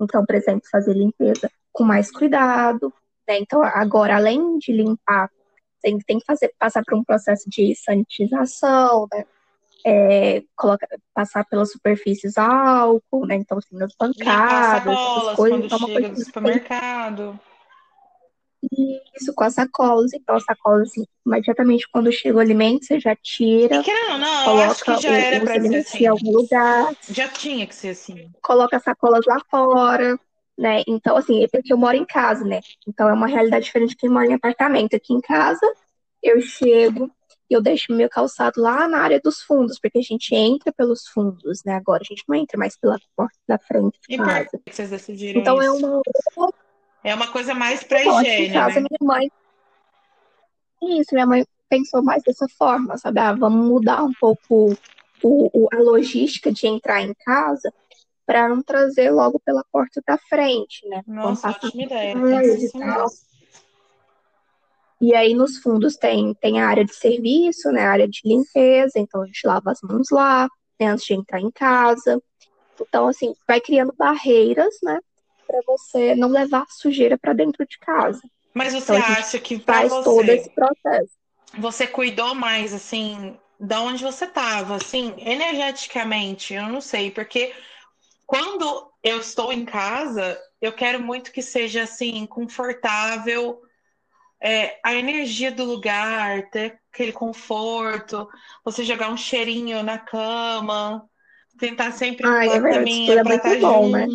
Então, 0.00 0.24
por 0.24 0.36
exemplo, 0.36 0.62
fazer 0.70 0.94
limpeza 0.94 1.50
com 1.72 1.82
mais 1.82 2.12
cuidado, 2.12 2.94
né? 3.26 3.38
Então, 3.40 3.60
agora, 3.60 4.14
além 4.14 4.56
de 4.58 4.70
limpar, 4.70 5.28
tem, 5.82 5.98
tem 5.98 6.20
que 6.20 6.24
fazer, 6.24 6.54
passar 6.56 6.84
por 6.84 6.96
um 6.96 7.02
processo 7.02 7.50
de 7.50 7.74
sanitização, 7.74 9.08
né? 9.12 9.24
É, 9.84 10.44
coloca, 10.54 10.86
passar 11.12 11.44
pelas 11.46 11.72
superfícies 11.72 12.38
álcool, 12.38 13.26
né? 13.26 13.34
Então, 13.34 13.58
assim, 13.58 13.76
nas 13.76 13.92
bancadas, 13.98 14.96
essas 14.96 15.34
coisas. 15.34 15.64
Então, 15.64 15.78
uma 15.78 15.88
coisa 15.88 16.08
do 16.10 16.24
que 16.24 16.32
tem 16.32 17.42
isso 19.16 19.32
com 19.34 19.44
as 19.44 19.54
sacolas. 19.54 20.12
Então, 20.12 20.36
as 20.36 20.44
sacolas, 20.44 20.90
assim, 20.90 21.04
imediatamente 21.26 21.88
quando 21.90 22.12
chega 22.12 22.36
o 22.36 22.40
alimento, 22.40 22.84
você 22.86 23.00
já 23.00 23.14
E 23.14 23.16
tira, 23.16 23.82
querendo 23.82 24.12
ou 24.12 24.18
não, 24.18 24.74
que 24.84 24.94
coloca 24.94 24.96
já 24.96 25.10
o- 25.10 25.12
era 25.12 25.40
pra 25.40 25.46
ser 25.46 25.58
alimentos 25.58 25.94
em 25.94 26.06
assim. 26.06 26.06
algum 26.06 26.30
lugar. 26.32 26.92
Já 27.10 27.28
tinha 27.28 27.66
que 27.66 27.74
ser 27.74 27.90
assim. 27.90 28.30
coloca 28.40 28.76
as 28.76 28.82
sacolas 28.82 29.24
lá 29.26 29.38
fora, 29.50 30.18
né? 30.58 30.82
Então, 30.86 31.16
assim, 31.16 31.42
é 31.44 31.48
porque 31.48 31.72
eu 31.72 31.76
moro 31.78 31.96
em 31.96 32.04
casa, 32.04 32.44
né? 32.44 32.60
Então 32.86 33.08
é 33.08 33.12
uma 33.12 33.26
realidade 33.26 33.64
diferente 33.66 33.90
de 33.90 33.96
quem 33.96 34.10
mora 34.10 34.26
em 34.26 34.34
apartamento. 34.34 34.94
Aqui 34.94 35.12
em 35.12 35.20
casa, 35.20 35.60
eu 36.22 36.40
chego 36.40 37.10
e 37.50 37.54
eu 37.54 37.62
deixo 37.62 37.92
meu 37.92 38.08
calçado 38.08 38.60
lá 38.60 38.88
na 38.88 38.98
área 38.98 39.20
dos 39.22 39.42
fundos, 39.42 39.78
porque 39.80 39.98
a 39.98 40.02
gente 40.02 40.34
entra 40.34 40.72
pelos 40.72 41.06
fundos, 41.08 41.62
né? 41.64 41.74
Agora 41.74 42.02
a 42.02 42.06
gente 42.06 42.24
não 42.28 42.36
entra 42.36 42.58
mais 42.58 42.76
pela 42.76 42.98
porta 43.16 43.36
da 43.46 43.58
frente 43.58 43.98
de 44.08 44.14
E 44.14 44.16
por 44.18 44.26
que 44.64 44.72
vocês 44.74 44.90
decidiram 44.90 45.40
Então 45.40 45.60
é 45.60 45.64
isso? 45.66 45.86
uma. 45.86 46.02
É 47.04 47.14
uma 47.14 47.30
coisa 47.30 47.54
mais 47.54 47.82
pra 47.82 48.04
Não, 48.04 48.16
aqui 48.18 48.28
em 48.28 48.32
higiene, 48.32 48.52
casa 48.52 48.80
né? 48.80 48.86
minha 48.88 48.98
mãe. 49.14 49.30
Isso, 50.82 51.14
minha 51.14 51.26
mãe 51.26 51.44
pensou 51.68 52.02
mais 52.02 52.22
dessa 52.22 52.46
forma, 52.58 52.98
sabe? 52.98 53.20
Ah, 53.20 53.32
vamos 53.32 53.66
mudar 53.66 54.02
um 54.04 54.12
pouco 54.20 54.72
o, 55.22 55.50
o- 55.52 55.68
a 55.72 55.78
logística 55.78 56.52
de 56.52 56.66
entrar 56.66 57.00
em 57.02 57.14
casa 57.24 57.72
para 58.26 58.48
não 58.48 58.62
trazer 58.62 59.10
logo 59.10 59.40
pela 59.40 59.64
porta 59.72 60.02
da 60.06 60.18
frente, 60.28 60.86
né? 60.88 61.02
Nossa, 61.06 61.48
ótima 61.50 61.82
ideia. 61.82 62.14
E 65.00 65.14
aí 65.16 65.34
nos 65.34 65.58
fundos 65.58 65.96
tem, 65.96 66.32
tem 66.34 66.60
a 66.60 66.68
área 66.68 66.84
de 66.84 66.94
serviço, 66.94 67.70
né? 67.72 67.82
A 67.82 67.90
área 67.90 68.08
de 68.08 68.20
limpeza, 68.24 68.98
então 68.98 69.22
a 69.22 69.26
gente 69.26 69.44
lava 69.44 69.72
as 69.72 69.80
mãos 69.82 70.08
lá, 70.10 70.48
né, 70.80 70.86
antes 70.88 71.04
de 71.04 71.14
entrar 71.14 71.40
em 71.40 71.50
casa. 71.50 72.22
Então, 72.80 73.08
assim, 73.08 73.34
vai 73.46 73.60
criando 73.60 73.92
barreiras, 73.96 74.74
né? 74.82 74.98
Para 75.52 75.60
você 75.66 76.14
não 76.14 76.30
levar 76.30 76.64
sujeira 76.70 77.18
para 77.18 77.34
dentro 77.34 77.66
de 77.66 77.78
casa. 77.78 78.22
Mas 78.54 78.72
você 78.72 78.92
Então 78.92 78.96
acha 78.96 79.38
que 79.38 79.58
faz 79.58 79.92
todo 79.92 80.30
esse 80.30 80.48
você, 80.48 80.54
processo. 80.54 81.12
você 81.58 81.86
cuidou 81.86 82.34
mais, 82.34 82.72
assim, 82.72 83.36
da 83.60 83.82
onde 83.82 84.02
você 84.02 84.26
tava, 84.26 84.76
assim, 84.76 85.14
energeticamente? 85.18 86.54
Eu 86.54 86.68
não 86.68 86.80
sei, 86.80 87.10
porque 87.10 87.52
quando 88.26 88.90
eu 89.02 89.20
estou 89.20 89.52
em 89.52 89.66
casa, 89.66 90.40
eu 90.60 90.72
quero 90.72 91.02
muito 91.02 91.32
que 91.32 91.42
seja, 91.42 91.82
assim, 91.82 92.24
confortável, 92.24 93.60
é, 94.40 94.80
a 94.82 94.94
energia 94.94 95.52
do 95.52 95.64
lugar, 95.64 96.48
ter 96.50 96.78
aquele 96.92 97.12
conforto, 97.12 98.26
você 98.64 98.84
jogar 98.84 99.10
um 99.10 99.16
cheirinho 99.16 99.82
na 99.82 99.98
cama, 99.98 101.08
tentar 101.58 101.92
sempre 101.92 102.26
Ai, 102.26 102.48
uma 102.48 102.68
é 102.68 102.72
caminha 102.72 103.22
para 103.22 103.36
estar 103.36 103.60
bom, 103.60 103.90
né? 103.90 104.06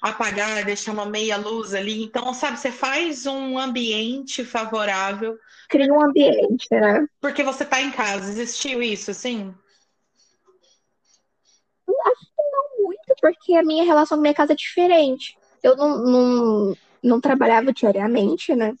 Apagar, 0.00 0.64
deixar 0.64 0.92
uma 0.92 1.06
meia 1.06 1.36
luz 1.36 1.74
ali. 1.74 2.02
Então, 2.04 2.32
sabe, 2.32 2.58
você 2.58 2.70
faz 2.70 3.26
um 3.26 3.58
ambiente 3.58 4.44
favorável 4.44 5.38
Cria 5.68 5.92
um 5.92 6.00
ambiente, 6.00 6.66
né? 6.70 7.06
porque 7.20 7.42
você 7.42 7.64
tá 7.64 7.80
em 7.80 7.90
casa. 7.90 8.30
Existiu 8.30 8.82
isso, 8.82 9.10
assim? 9.10 9.54
Muito 12.78 13.14
porque 13.20 13.54
a 13.54 13.62
minha 13.62 13.84
relação 13.84 14.16
com 14.16 14.20
a 14.20 14.22
minha 14.22 14.34
casa 14.34 14.52
é 14.52 14.56
diferente. 14.56 15.36
Eu 15.62 15.76
não, 15.76 15.98
não, 15.98 16.76
não 17.02 17.20
trabalhava 17.20 17.72
diariamente, 17.72 18.54
né? 18.54 18.74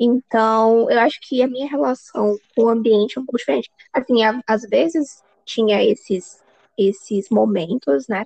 Então, 0.00 0.88
eu 0.90 0.98
acho 1.00 1.18
que 1.20 1.42
a 1.42 1.48
minha 1.48 1.68
relação 1.68 2.38
com 2.54 2.64
o 2.64 2.68
ambiente 2.68 3.18
é 3.18 3.20
um 3.20 3.26
pouco 3.26 3.38
diferente. 3.38 3.70
Assim, 3.92 4.20
às 4.46 4.62
vezes 4.62 5.22
tinha 5.44 5.82
esses, 5.82 6.40
esses 6.78 7.28
momentos, 7.30 8.06
né? 8.08 8.24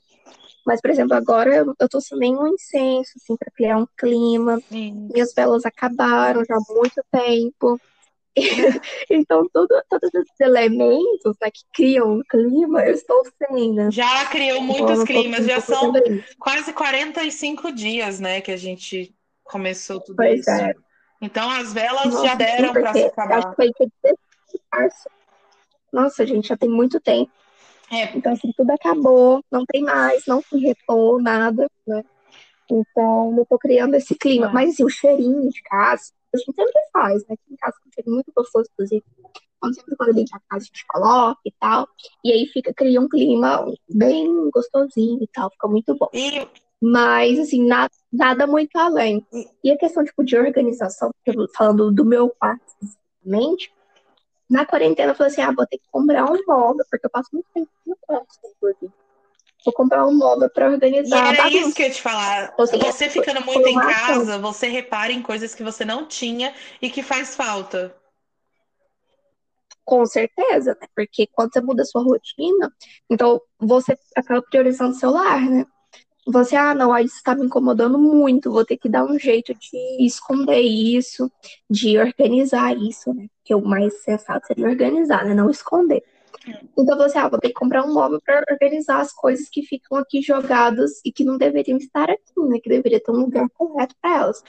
Mas, 0.64 0.80
por 0.80 0.90
exemplo, 0.90 1.14
agora 1.16 1.52
eu, 1.54 1.74
eu 1.80 1.88
tô 1.88 2.00
sem 2.00 2.36
um 2.36 2.46
incenso, 2.46 3.12
assim, 3.16 3.36
para 3.36 3.50
criar 3.50 3.78
um 3.78 3.86
clima. 3.96 4.60
Sim. 4.68 5.08
Minhas 5.12 5.32
velas 5.34 5.64
acabaram 5.64 6.44
já 6.44 6.54
há 6.54 6.74
muito 6.74 7.02
tempo. 7.10 7.80
Então, 9.10 9.46
todos 9.52 9.70
esses 10.14 10.40
elementos, 10.40 11.36
né, 11.42 11.50
que 11.50 11.60
criam 11.74 12.14
um 12.14 12.22
clima, 12.28 12.82
eu 12.82 12.94
estou 12.94 13.22
sem, 13.36 13.74
né? 13.74 13.90
Já 13.90 14.24
criou 14.26 14.62
Então, 14.62 14.86
muitos 14.86 15.04
climas, 15.04 15.44
já 15.44 15.60
são 15.60 15.92
quase 16.38 16.72
45 16.72 17.70
dias, 17.72 18.20
né, 18.20 18.40
que 18.40 18.50
a 18.50 18.56
gente 18.56 19.14
começou 19.44 20.00
tudo 20.00 20.16
Pois 20.16 20.40
isso. 20.40 20.50
é. 20.50 20.72
Então, 21.20 21.50
as 21.50 21.74
velas 21.74 22.04
já 22.04 22.10
Nossa, 22.10 22.30
sim, 22.30 22.36
deram 22.38 22.72
para 22.72 22.92
se 22.94 23.02
porque 23.02 23.20
acho 23.20 23.20
acabar. 23.20 23.50
que 23.50 23.56
foi 23.56 23.66
dia 23.66 23.88
16 24.02 24.16
de 24.52 24.60
março. 24.72 25.08
Nossa, 25.92 26.26
gente, 26.26 26.48
já 26.48 26.56
tem 26.56 26.70
muito 26.70 26.98
tempo. 27.00 27.30
É. 27.92 28.16
Então, 28.16 28.32
assim, 28.32 28.50
tudo 28.56 28.70
acabou, 28.70 29.44
não 29.50 29.64
tem 29.66 29.82
mais, 29.82 30.24
não 30.26 30.40
se 30.40 30.56
repou 30.58 31.20
nada, 31.20 31.68
né? 31.86 32.02
Então, 32.70 33.32
não 33.32 33.44
tô 33.44 33.58
criando 33.58 33.94
esse 33.94 34.14
clima. 34.14 34.46
É. 34.46 34.52
Mas, 34.52 34.70
assim, 34.70 34.84
o 34.84 34.88
cheirinho 34.88 35.50
de 35.50 35.62
casa, 35.62 36.10
a 36.34 36.38
gente 36.38 36.54
sempre 36.54 36.80
faz, 36.92 37.22
né? 37.26 37.34
Aqui 37.34 37.52
em 37.52 37.56
casa, 37.56 37.76
com 37.82 37.88
um 37.88 37.92
cheirinho 37.92 38.14
muito 38.14 38.32
gostoso, 38.34 38.68
inclusive. 38.72 39.04
Quando 39.60 39.74
sempre 39.74 39.96
quando 39.96 40.12
limpa 40.12 40.36
a 40.38 40.40
casa, 40.48 40.64
a 40.64 40.66
gente 40.66 40.86
coloca 40.86 41.40
e 41.44 41.52
tal. 41.60 41.86
E 42.24 42.32
aí 42.32 42.46
fica, 42.46 42.72
cria 42.74 43.00
um 43.00 43.08
clima 43.08 43.64
bem 43.88 44.50
gostosinho 44.50 45.22
e 45.22 45.26
tal, 45.28 45.50
fica 45.50 45.68
muito 45.68 45.94
bom. 45.94 46.08
E 46.14 46.48
Mas, 46.84 47.38
assim, 47.38 47.64
na- 47.64 47.88
nada 48.12 48.44
muito 48.44 48.76
além. 48.76 49.24
E 49.62 49.70
a 49.70 49.78
questão, 49.78 50.04
tipo, 50.04 50.24
de 50.24 50.36
organização, 50.36 51.12
falando 51.56 51.92
do 51.92 52.04
meu 52.04 52.28
quarto 52.30 52.60
especificamente, 52.82 53.72
na 54.52 54.66
quarentena 54.66 55.12
eu 55.12 55.16
falei 55.16 55.32
assim, 55.32 55.40
ah, 55.40 55.50
vou 55.50 55.66
ter 55.66 55.78
que 55.78 55.88
comprar 55.90 56.24
um 56.30 56.38
móvel, 56.46 56.84
porque 56.90 57.06
eu 57.06 57.10
passo 57.10 57.30
muito 57.32 57.46
tempo 57.54 57.70
no 57.86 57.96
quarto, 58.02 58.26
inclusive. 58.44 58.92
Vou 59.64 59.72
comprar 59.74 60.06
um 60.06 60.14
móvel 60.14 60.50
pra 60.50 60.68
E 60.70 60.74
organizar 60.74 61.24
a 61.24 61.28
era 61.32 61.44
bagunça. 61.44 61.58
isso 61.58 61.74
que 61.74 61.82
eu 61.82 61.86
ia 61.86 61.92
te 61.92 62.02
falar. 62.02 62.54
Você 62.58 62.78
foi- 63.08 63.22
ficando 63.24 63.44
muito 63.46 63.66
em 63.66 63.78
casa, 63.78 64.38
você 64.38 64.68
repara 64.68 65.12
em 65.12 65.22
coisas 65.22 65.54
que 65.54 65.62
você 65.62 65.84
não 65.84 66.06
tinha 66.06 66.52
e 66.82 66.90
que 66.90 67.02
faz 67.02 67.34
falta. 67.34 67.96
Com 69.84 70.04
certeza, 70.06 70.76
né? 70.80 70.86
Porque 70.94 71.26
quando 71.32 71.52
você 71.52 71.60
muda 71.60 71.82
a 71.82 71.86
sua 71.86 72.02
rotina, 72.02 72.72
então 73.10 73.40
você 73.58 73.96
acaba 74.16 74.42
priorizando 74.42 74.92
o 74.92 74.98
celular, 74.98 75.40
né? 75.40 75.64
Você, 76.26 76.54
ah, 76.54 76.74
não, 76.74 76.96
isso 76.98 77.20
tá 77.24 77.34
me 77.34 77.46
incomodando 77.46 77.98
muito, 77.98 78.52
vou 78.52 78.64
ter 78.64 78.76
que 78.76 78.88
dar 78.88 79.04
um 79.04 79.18
jeito 79.18 79.52
de 79.54 80.06
esconder 80.06 80.60
isso, 80.60 81.30
de 81.68 81.98
organizar 81.98 82.76
isso, 82.76 83.12
né? 83.12 83.26
Que 83.44 83.54
o 83.54 83.60
mais 83.60 84.02
sensato 84.02 84.46
seria 84.46 84.68
organizar, 84.68 85.24
né? 85.24 85.34
Não 85.34 85.50
esconder. 85.50 86.02
Então 86.78 86.96
você, 86.96 87.18
ah, 87.18 87.28
vou 87.28 87.38
ter 87.38 87.48
que 87.48 87.54
comprar 87.54 87.84
um 87.84 87.92
móvel 87.92 88.20
para 88.24 88.44
organizar 88.50 89.00
as 89.00 89.12
coisas 89.12 89.48
que 89.48 89.62
ficam 89.62 89.98
aqui 89.98 90.22
jogadas 90.22 91.00
e 91.04 91.12
que 91.12 91.24
não 91.24 91.36
deveriam 91.36 91.78
estar 91.78 92.08
aqui, 92.08 92.40
né? 92.48 92.58
Que 92.62 92.68
deveria 92.68 93.00
ter 93.00 93.10
um 93.10 93.16
lugar 93.16 93.48
correto 93.50 93.94
para 94.00 94.18
elas. 94.18 94.42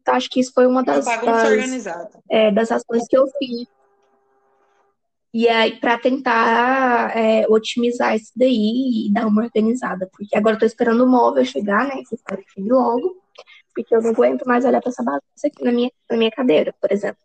Então 0.00 0.14
acho 0.14 0.30
que 0.30 0.38
isso 0.38 0.52
foi 0.52 0.66
uma 0.66 0.84
das, 0.84 1.04
das 1.04 1.50
organizada. 1.50 2.10
é, 2.30 2.52
das 2.52 2.70
ações 2.70 3.06
que 3.08 3.16
eu 3.16 3.26
fiz. 3.38 3.66
E 5.38 5.50
aí, 5.50 5.78
para 5.78 5.98
tentar 5.98 7.14
é, 7.14 7.44
otimizar 7.46 8.16
isso 8.16 8.32
daí 8.34 9.06
e 9.06 9.12
dar 9.12 9.26
uma 9.26 9.42
organizada. 9.42 10.08
Porque 10.10 10.34
agora 10.34 10.56
eu 10.56 10.60
tô 10.60 10.64
esperando 10.64 11.04
o 11.04 11.06
móvel 11.06 11.44
chegar, 11.44 11.86
né? 11.86 12.02
Que 12.08 12.14
espero 12.14 12.42
que 12.42 12.52
chegue 12.52 12.70
logo. 12.70 13.22
Porque 13.74 13.94
eu 13.94 14.00
não 14.00 14.12
aguento 14.12 14.46
mais 14.46 14.64
olhar 14.64 14.80
pra 14.80 14.88
essa 14.88 15.02
bagunça 15.02 15.46
aqui 15.46 15.62
na 15.62 15.72
minha, 15.72 15.92
na 16.08 16.16
minha 16.16 16.30
cadeira, 16.30 16.74
por 16.80 16.90
exemplo. 16.90 17.20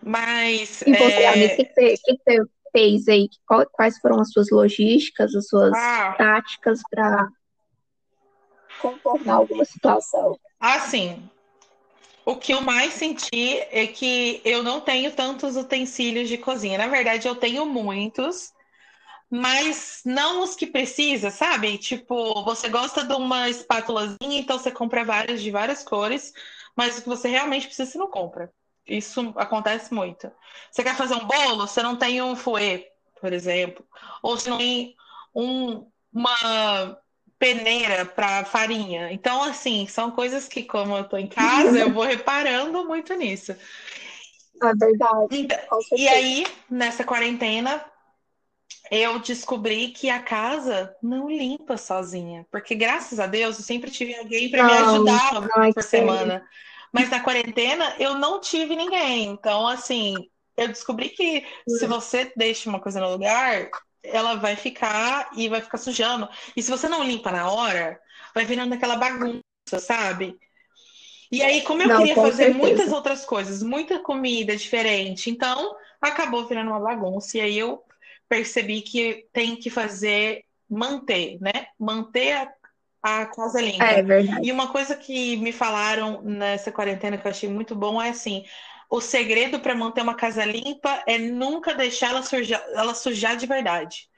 Mas 0.00 0.82
E 0.82 0.92
você, 0.92 1.22
é, 1.22 1.28
amiga, 1.28 1.54
o 1.54 1.56
que, 1.56 1.64
que 1.64 2.18
você, 2.24 2.44
fez 2.70 3.08
aí? 3.08 3.28
Quais 3.72 3.98
foram 3.98 4.20
as 4.20 4.30
suas 4.30 4.50
logísticas, 4.50 5.34
as 5.34 5.48
suas 5.48 5.72
ah, 5.74 6.14
táticas 6.16 6.82
para 6.88 7.28
contornar 8.80 9.34
alguma 9.34 9.64
situação? 9.64 10.38
assim, 10.60 11.28
o 12.26 12.36
que 12.36 12.52
eu 12.52 12.60
mais 12.60 12.94
senti 12.94 13.58
é 13.70 13.86
que 13.86 14.40
eu 14.44 14.62
não 14.62 14.80
tenho 14.80 15.12
tantos 15.14 15.56
utensílios 15.56 16.28
de 16.28 16.38
cozinha. 16.38 16.78
Na 16.78 16.86
verdade, 16.88 17.28
eu 17.28 17.34
tenho 17.36 17.66
muitos, 17.66 18.52
mas 19.30 20.02
não 20.04 20.42
os 20.42 20.54
que 20.54 20.66
precisa, 20.66 21.30
sabe? 21.30 21.78
Tipo, 21.78 22.44
você 22.44 22.68
gosta 22.68 23.04
de 23.04 23.14
uma 23.14 23.48
espátulazinha, 23.48 24.40
então 24.40 24.58
você 24.58 24.70
compra 24.70 25.04
várias 25.04 25.42
de 25.42 25.50
várias 25.50 25.82
cores, 25.82 26.32
mas 26.76 26.98
o 26.98 27.02
que 27.02 27.08
você 27.08 27.28
realmente 27.28 27.66
precisa, 27.66 27.90
você 27.90 27.98
não 27.98 28.08
compra. 28.10 28.52
Isso 28.86 29.32
acontece 29.36 29.92
muito. 29.94 30.30
Você 30.70 30.82
quer 30.84 30.94
fazer 30.96 31.14
um 31.14 31.26
bolo, 31.26 31.66
você 31.66 31.82
não 31.82 31.96
tem 31.96 32.22
um 32.22 32.36
fouet, 32.36 32.86
por 33.20 33.32
exemplo, 33.32 33.84
ou 34.22 34.36
você 34.38 34.50
não 34.50 34.58
tem 34.58 34.94
um- 35.34 35.86
uma 36.12 36.98
peneira 37.38 38.04
para 38.04 38.44
farinha. 38.44 39.12
Então, 39.12 39.42
assim, 39.42 39.86
são 39.86 40.10
coisas 40.10 40.48
que, 40.48 40.62
como 40.64 40.96
eu 40.96 41.04
tô 41.08 41.16
em 41.16 41.26
casa, 41.26 41.78
eu 41.78 41.92
vou 41.92 42.04
reparando 42.04 42.84
muito 42.86 43.14
nisso. 43.14 43.54
É 44.62 44.74
verdade, 44.74 45.28
Então, 45.30 45.58
e 45.94 46.08
certeza. 46.08 46.08
aí, 46.08 46.46
nessa 46.70 47.04
quarentena, 47.04 47.84
eu 48.90 49.18
descobri 49.18 49.88
que 49.88 50.10
a 50.10 50.22
casa 50.22 50.94
não 51.02 51.28
limpa 51.28 51.76
sozinha, 51.76 52.46
porque 52.50 52.74
graças 52.74 53.18
a 53.18 53.26
Deus 53.26 53.58
eu 53.58 53.64
sempre 53.64 53.90
tive 53.90 54.14
alguém 54.16 54.50
para 54.50 54.62
me 54.62 54.74
ajudar 54.74 55.32
uma 55.38 55.72
por 55.72 55.82
semana. 55.82 56.46
Mas 56.92 57.10
na 57.10 57.20
quarentena 57.20 57.96
eu 57.98 58.14
não 58.18 58.40
tive 58.40 58.76
ninguém. 58.76 59.24
Então, 59.30 59.66
assim, 59.66 60.30
eu 60.56 60.68
descobri 60.68 61.08
que 61.10 61.44
se 61.66 61.86
você 61.86 62.32
deixa 62.36 62.68
uma 62.68 62.80
coisa 62.80 63.00
no 63.00 63.10
lugar, 63.10 63.70
ela 64.04 64.34
vai 64.36 64.56
ficar 64.56 65.30
e 65.36 65.48
vai 65.48 65.60
ficar 65.60 65.78
sujando. 65.78 66.28
E 66.56 66.62
se 66.62 66.70
você 66.70 66.88
não 66.88 67.02
limpa 67.02 67.30
na 67.32 67.50
hora, 67.50 68.00
vai 68.34 68.44
virando 68.44 68.74
aquela 68.74 68.96
bagunça, 68.96 69.42
sabe? 69.80 70.38
E 71.30 71.42
aí, 71.42 71.62
como 71.62 71.82
eu 71.82 71.88
Não, 71.88 71.98
queria 71.98 72.14
fazer 72.14 72.36
certeza. 72.36 72.58
muitas 72.58 72.92
outras 72.92 73.24
coisas, 73.24 73.62
muita 73.62 73.98
comida 73.98 74.56
diferente, 74.56 75.30
então 75.30 75.74
acabou 76.00 76.46
virando 76.46 76.70
uma 76.70 76.80
bagunça. 76.80 77.38
E 77.38 77.40
aí 77.40 77.58
eu 77.58 77.82
percebi 78.28 78.82
que 78.82 79.26
tem 79.32 79.56
que 79.56 79.70
fazer, 79.70 80.44
manter, 80.68 81.38
né? 81.40 81.66
Manter 81.78 82.32
a, 82.32 82.52
a 83.22 83.26
casa 83.26 83.60
limpa. 83.60 83.84
É 83.84 84.02
verdade. 84.02 84.46
E 84.46 84.52
uma 84.52 84.68
coisa 84.70 84.94
que 84.96 85.36
me 85.38 85.52
falaram 85.52 86.22
nessa 86.22 86.70
quarentena 86.70 87.18
que 87.18 87.26
eu 87.26 87.30
achei 87.30 87.48
muito 87.48 87.74
bom 87.74 88.00
é 88.00 88.10
assim: 88.10 88.44
o 88.94 89.00
segredo 89.00 89.58
para 89.58 89.74
manter 89.74 90.02
uma 90.02 90.14
casa 90.14 90.44
limpa 90.44 91.02
é 91.04 91.18
nunca 91.18 91.74
deixar 91.74 92.10
ela 92.10 92.22
sujar, 92.22 92.64
ela 92.74 92.94
sujar 92.94 93.36
de 93.36 93.44
verdade. 93.44 94.08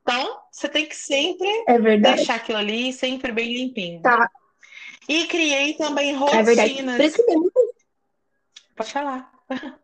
Então, 0.00 0.40
você 0.50 0.70
tem 0.70 0.86
que 0.86 0.96
sempre 0.96 1.46
É 1.68 1.78
deixar 1.78 2.36
aquilo 2.36 2.56
ali 2.56 2.94
sempre 2.94 3.30
bem 3.30 3.52
limpinho. 3.52 4.00
Tá, 4.00 4.26
E 5.06 5.26
criei 5.26 5.74
também 5.74 6.14
é 6.14 6.42
verdade. 6.42 6.72
rotinas. 6.72 6.96
Por 6.96 7.04
isso 7.04 7.16
que 7.16 7.22
tem 7.24 7.38
muita 7.38 7.60
Pode 8.74 8.90
falar. 8.90 9.30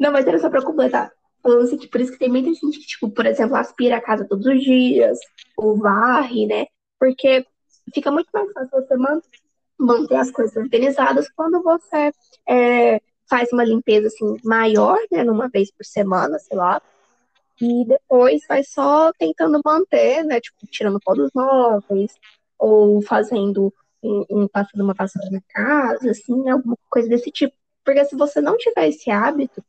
Não, 0.00 0.10
mas 0.12 0.26
era 0.26 0.38
só 0.38 0.48
pra 0.48 0.62
completar. 0.64 1.12
Falando 1.42 1.64
assim, 1.64 1.76
que 1.76 1.88
por 1.88 2.00
isso 2.00 2.12
que 2.12 2.18
tem 2.18 2.30
muita 2.30 2.48
gente 2.54 2.78
que, 2.78 2.86
tipo, 2.86 3.10
por 3.10 3.26
exemplo, 3.26 3.56
aspira 3.56 3.98
a 3.98 4.00
casa 4.00 4.26
todos 4.26 4.46
os 4.46 4.60
dias, 4.62 5.18
ou 5.54 5.76
varre, 5.76 6.46
né? 6.46 6.66
Porque 6.98 7.46
fica 7.94 8.10
muito 8.10 8.28
mais 8.32 8.50
fácil 8.52 8.70
você 8.70 8.96
man- 8.96 9.20
manter 9.78 10.16
as 10.16 10.30
coisas 10.30 10.56
organizadas 10.56 11.28
quando 11.34 11.62
você 11.62 12.12
é, 12.48 13.00
faz 13.28 13.52
uma 13.52 13.64
limpeza, 13.64 14.08
assim, 14.08 14.36
maior, 14.44 14.98
né? 15.10 15.24
Numa 15.24 15.48
vez 15.48 15.70
por 15.70 15.84
semana, 15.84 16.38
sei 16.38 16.56
lá. 16.56 16.80
E 17.60 17.84
depois 17.86 18.42
vai 18.48 18.62
só 18.64 19.12
tentando 19.18 19.60
manter, 19.64 20.22
né? 20.24 20.40
Tipo, 20.40 20.66
tirando 20.66 21.00
pó 21.00 21.14
dos 21.14 21.30
móveis, 21.34 22.12
ou 22.58 23.00
fazendo 23.02 23.72
um, 24.02 24.24
um- 24.30 24.48
passando 24.48 24.82
uma 24.82 24.94
vassoura 24.94 25.30
na 25.30 25.40
casa, 25.48 26.10
assim, 26.10 26.48
alguma 26.50 26.76
coisa 26.90 27.08
desse 27.08 27.30
tipo. 27.30 27.54
Porque 27.84 28.04
se 28.04 28.16
você 28.16 28.40
não 28.40 28.56
tiver 28.58 28.88
esse 28.88 29.10
hábito, 29.10 29.64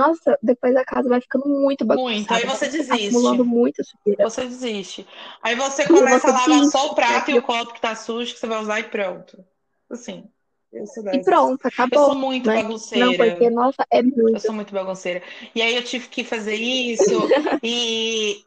nossa, 0.00 0.38
depois 0.42 0.74
a 0.76 0.84
casa 0.84 1.08
vai 1.08 1.20
ficando 1.20 1.46
muito 1.46 1.84
Muito. 1.84 2.32
Aí 2.32 2.44
bagunçada, 2.44 2.70
você 2.70 2.78
desiste. 2.78 3.08
acumulando 3.08 3.44
muita 3.44 3.82
sujeira. 3.84 4.28
Você 4.28 4.44
desiste. 4.46 5.06
Aí 5.42 5.54
você 5.54 5.86
começa 5.86 6.20
você 6.20 6.26
a 6.26 6.32
lavar 6.32 6.48
desiste, 6.48 6.72
só 6.72 6.90
o 6.90 6.94
prato 6.94 7.30
né? 7.30 7.36
e 7.36 7.38
o 7.38 7.42
copo 7.42 7.74
que 7.74 7.80
tá 7.80 7.94
sujo, 7.94 8.32
que 8.32 8.40
você 8.40 8.46
vai 8.46 8.60
usar 8.60 8.80
e 8.80 8.84
pronto. 8.84 9.44
Assim. 9.90 10.24
Eu 10.72 10.84
E 11.12 11.24
pronto, 11.24 11.64
Eu 11.64 11.68
acabou, 11.68 12.06
sou 12.06 12.14
muito 12.14 12.46
né? 12.46 12.56
Não, 12.56 12.62
bagunceira. 12.62 13.16
porque, 13.16 13.50
nossa, 13.50 13.84
é 13.90 13.98
Eu 14.00 14.04
muito. 14.04 14.40
sou 14.40 14.52
muito 14.54 14.72
bagunceira. 14.72 15.20
E 15.54 15.60
aí 15.60 15.74
eu 15.74 15.82
tive 15.82 16.08
que 16.08 16.22
fazer 16.22 16.54
isso 16.54 17.28
e 17.62 18.44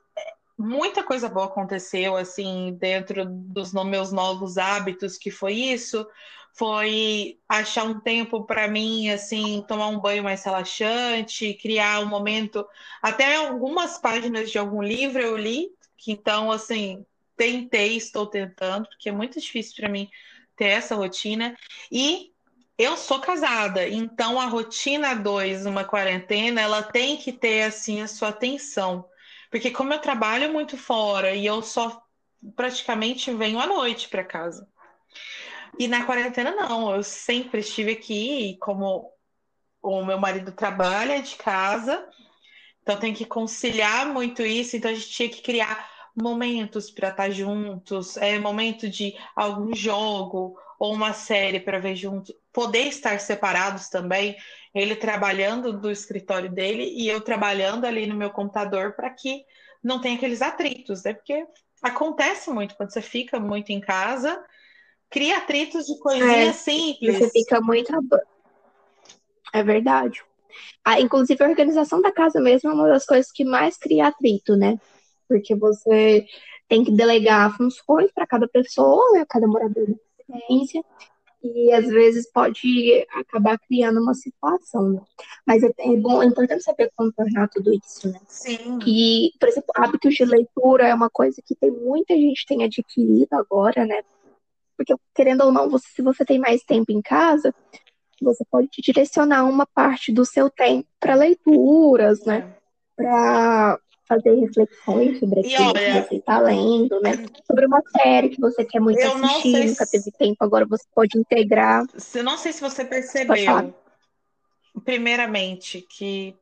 muita 0.58 1.04
coisa 1.04 1.28
boa 1.28 1.48
aconteceu 1.48 2.16
assim 2.16 2.78
dentro 2.80 3.26
dos 3.26 3.74
meus 3.74 4.12
novos 4.12 4.58
hábitos, 4.58 5.18
que 5.18 5.30
foi 5.30 5.54
isso, 5.54 6.08
foi 6.54 7.40
achar 7.50 7.84
um 7.84 8.00
tempo 8.00 8.44
para 8.46 8.68
mim 8.68 9.10
assim, 9.10 9.64
tomar 9.68 9.88
um 9.88 10.00
banho 10.00 10.24
mais 10.24 10.44
relaxante, 10.44 11.54
criar 11.56 12.00
um 12.02 12.06
momento, 12.06 12.66
até 13.02 13.36
algumas 13.36 13.98
páginas 13.98 14.52
de 14.52 14.58
algum 14.58 14.82
livro 14.82 15.22
eu 15.22 15.36
li, 15.36 15.70
que 15.98 16.12
então 16.12 16.52
assim, 16.52 17.06
tentei, 17.36 17.98
estou 17.98 18.28
tentando, 18.28 18.88
porque 18.88 19.10
é 19.10 19.12
muito 19.12 19.40
difícil 19.40 19.76
para 19.76 19.90
mim 19.90 20.10
ter 20.56 20.66
essa 20.66 20.96
rotina 20.96 21.58
e 21.92 22.32
eu 22.78 22.98
sou 22.98 23.20
casada, 23.20 23.88
então 23.88 24.40
a 24.40 24.46
rotina 24.46 25.14
2 25.16 25.66
numa 25.66 25.84
quarentena, 25.84 26.62
ela 26.62 26.82
tem 26.84 27.18
que 27.18 27.32
ter 27.32 27.64
assim 27.64 28.02
a 28.02 28.08
sua 28.08 28.30
atenção. 28.30 29.08
Porque 29.52 29.70
como 29.72 29.94
eu 29.94 30.00
trabalho 30.00 30.52
muito 30.52 30.78
fora 30.78 31.34
e 31.36 31.46
eu 31.46 31.62
só 31.62 32.04
praticamente 32.56 33.32
venho 33.34 33.60
à 33.60 33.68
noite 33.68 34.10
para 34.10 34.24
casa. 34.24 34.68
E 35.80 35.88
na 35.88 36.06
quarentena 36.06 36.52
não, 36.52 36.96
eu 36.96 37.04
sempre 37.04 37.62
estive 37.62 37.94
aqui 37.94 38.58
como 38.60 39.12
o 39.82 40.06
meu 40.06 40.20
marido 40.20 40.52
trabalha 40.52 41.22
de 41.22 41.36
casa, 41.36 42.08
então 42.82 42.98
tem 42.98 43.14
que 43.14 43.26
conciliar 43.26 44.06
muito 44.08 44.42
isso, 44.44 44.78
então 44.78 44.92
a 44.92 44.94
gente 44.94 45.10
tinha 45.10 45.30
que 45.30 45.42
criar 45.42 45.92
momentos 46.16 46.92
para 46.92 47.10
estar 47.10 47.30
juntos, 47.32 48.18
é 48.18 48.38
momento 48.38 48.88
de 48.88 49.16
algum 49.36 49.76
jogo 49.76 50.58
ou 50.80 50.94
uma 50.94 51.12
série 51.12 51.60
para 51.60 51.80
ver 51.80 51.96
junto, 51.96 52.34
poder 52.52 52.88
estar 52.88 53.20
separados 53.20 53.90
também, 53.90 54.36
ele 54.76 54.96
trabalhando 54.96 55.74
do 55.74 55.90
escritório 55.90 56.52
dele 56.52 56.94
e 56.96 57.08
eu 57.08 57.22
trabalhando 57.22 57.86
ali 57.86 58.06
no 58.06 58.16
meu 58.16 58.30
computador 58.30 58.94
para 58.94 59.10
que 59.10 59.44
não 59.84 60.00
tenha 60.00 60.16
aqueles 60.16 60.42
atritos, 60.42 61.04
né? 61.04 61.14
Porque 61.14 61.46
acontece 61.82 62.50
muito 62.50 62.76
quando 62.76 62.92
você 62.92 63.02
fica 63.02 63.40
muito 63.40 63.72
em 63.72 63.80
casa, 63.80 64.44
cria 65.14 65.38
atritos 65.38 65.86
de 65.86 65.98
coisinhas 66.00 66.50
é, 66.50 66.54
simples. 66.54 67.20
Você 67.20 67.30
fica 67.30 67.62
muito. 67.62 67.94
É 69.54 69.64
verdade. 69.64 70.22
Ah, 70.84 71.00
inclusive, 71.00 71.42
a 71.44 71.48
organização 71.48 72.02
da 72.02 72.12
casa 72.12 72.42
mesmo 72.42 72.70
é 72.70 72.74
uma 72.74 72.88
das 72.88 73.06
coisas 73.06 73.32
que 73.32 73.46
mais 73.46 73.78
cria 73.78 74.08
atrito, 74.08 74.56
né? 74.58 74.78
Porque 75.30 75.56
você 75.56 76.26
tem 76.68 76.84
que 76.84 76.92
delegar 76.92 77.56
funções 77.56 78.12
para 78.12 78.28
cada 78.28 78.48
pessoa, 78.48 79.12
né? 79.14 79.24
Cada 79.30 79.48
morador 79.48 79.86
da 79.88 79.96
residência. 80.28 80.84
E 81.44 81.74
às 81.74 81.86
vezes 81.88 82.32
pode 82.32 83.06
acabar 83.12 83.60
criando 83.60 84.02
uma 84.02 84.14
situação, 84.14 84.90
né? 84.94 85.02
Mas 85.46 85.62
é, 85.62 85.72
é 85.78 85.96
bom, 85.98 86.24
é 86.24 86.26
importante 86.26 86.64
saber 86.64 86.90
contornar 86.96 87.50
tudo 87.50 87.72
isso, 87.74 88.10
né? 88.10 88.20
Sim. 88.28 88.80
E, 88.88 89.32
por 89.40 89.50
exemplo, 89.50 89.70
hábitos 89.76 90.16
de 90.16 90.26
leitura 90.26 90.88
é 90.88 90.94
uma 90.94 91.10
coisa 91.10 91.42
que 91.46 91.54
tem 91.54 91.70
muita 91.70 92.16
gente 92.16 92.46
tem 92.46 92.64
adquirido 92.64 93.34
agora, 93.34 93.86
né? 93.86 94.02
Porque, 94.78 94.94
querendo 95.14 95.42
ou 95.42 95.52
não, 95.52 95.70
você, 95.70 95.88
se 95.88 96.02
você 96.02 96.26
tem 96.26 96.40
mais 96.40 96.64
tempo 96.64 96.92
em 96.92 97.02
casa, 97.02 97.54
você 98.22 98.44
pode 98.50 98.70
direcionar 98.80 99.44
uma 99.46 99.66
parte 99.66 100.12
do 100.12 100.26
seu 100.26 100.50
tempo 100.50 100.88
para 101.00 101.16
leituras, 101.16 102.24
né? 102.26 102.56
Para 102.96 103.80
fazer 104.08 104.36
reflexões 104.36 105.20
sobre 105.20 105.40
aquilo 105.40 105.70
olha, 105.70 106.02
que 106.04 106.10
você 106.10 106.16
está 106.16 106.40
lendo, 106.40 107.02
né? 107.02 107.12
Sobre 107.48 107.66
uma 107.66 107.82
série 107.82 108.30
que 108.30 108.40
você 108.40 108.66
quer 108.66 108.80
muito 108.80 109.00
assistir, 109.00 109.68
nunca 109.68 109.88
teve 109.88 110.12
tempo, 110.12 110.38
agora 110.40 110.66
você 110.66 110.84
pode 110.94 111.18
integrar. 111.18 111.86
Eu 112.14 112.24
não 112.24 112.38
sei 112.38 112.54
se 112.54 112.62
você 112.62 112.84
percebeu, 112.84 113.74
primeiramente, 114.84 115.82
que 115.82 116.36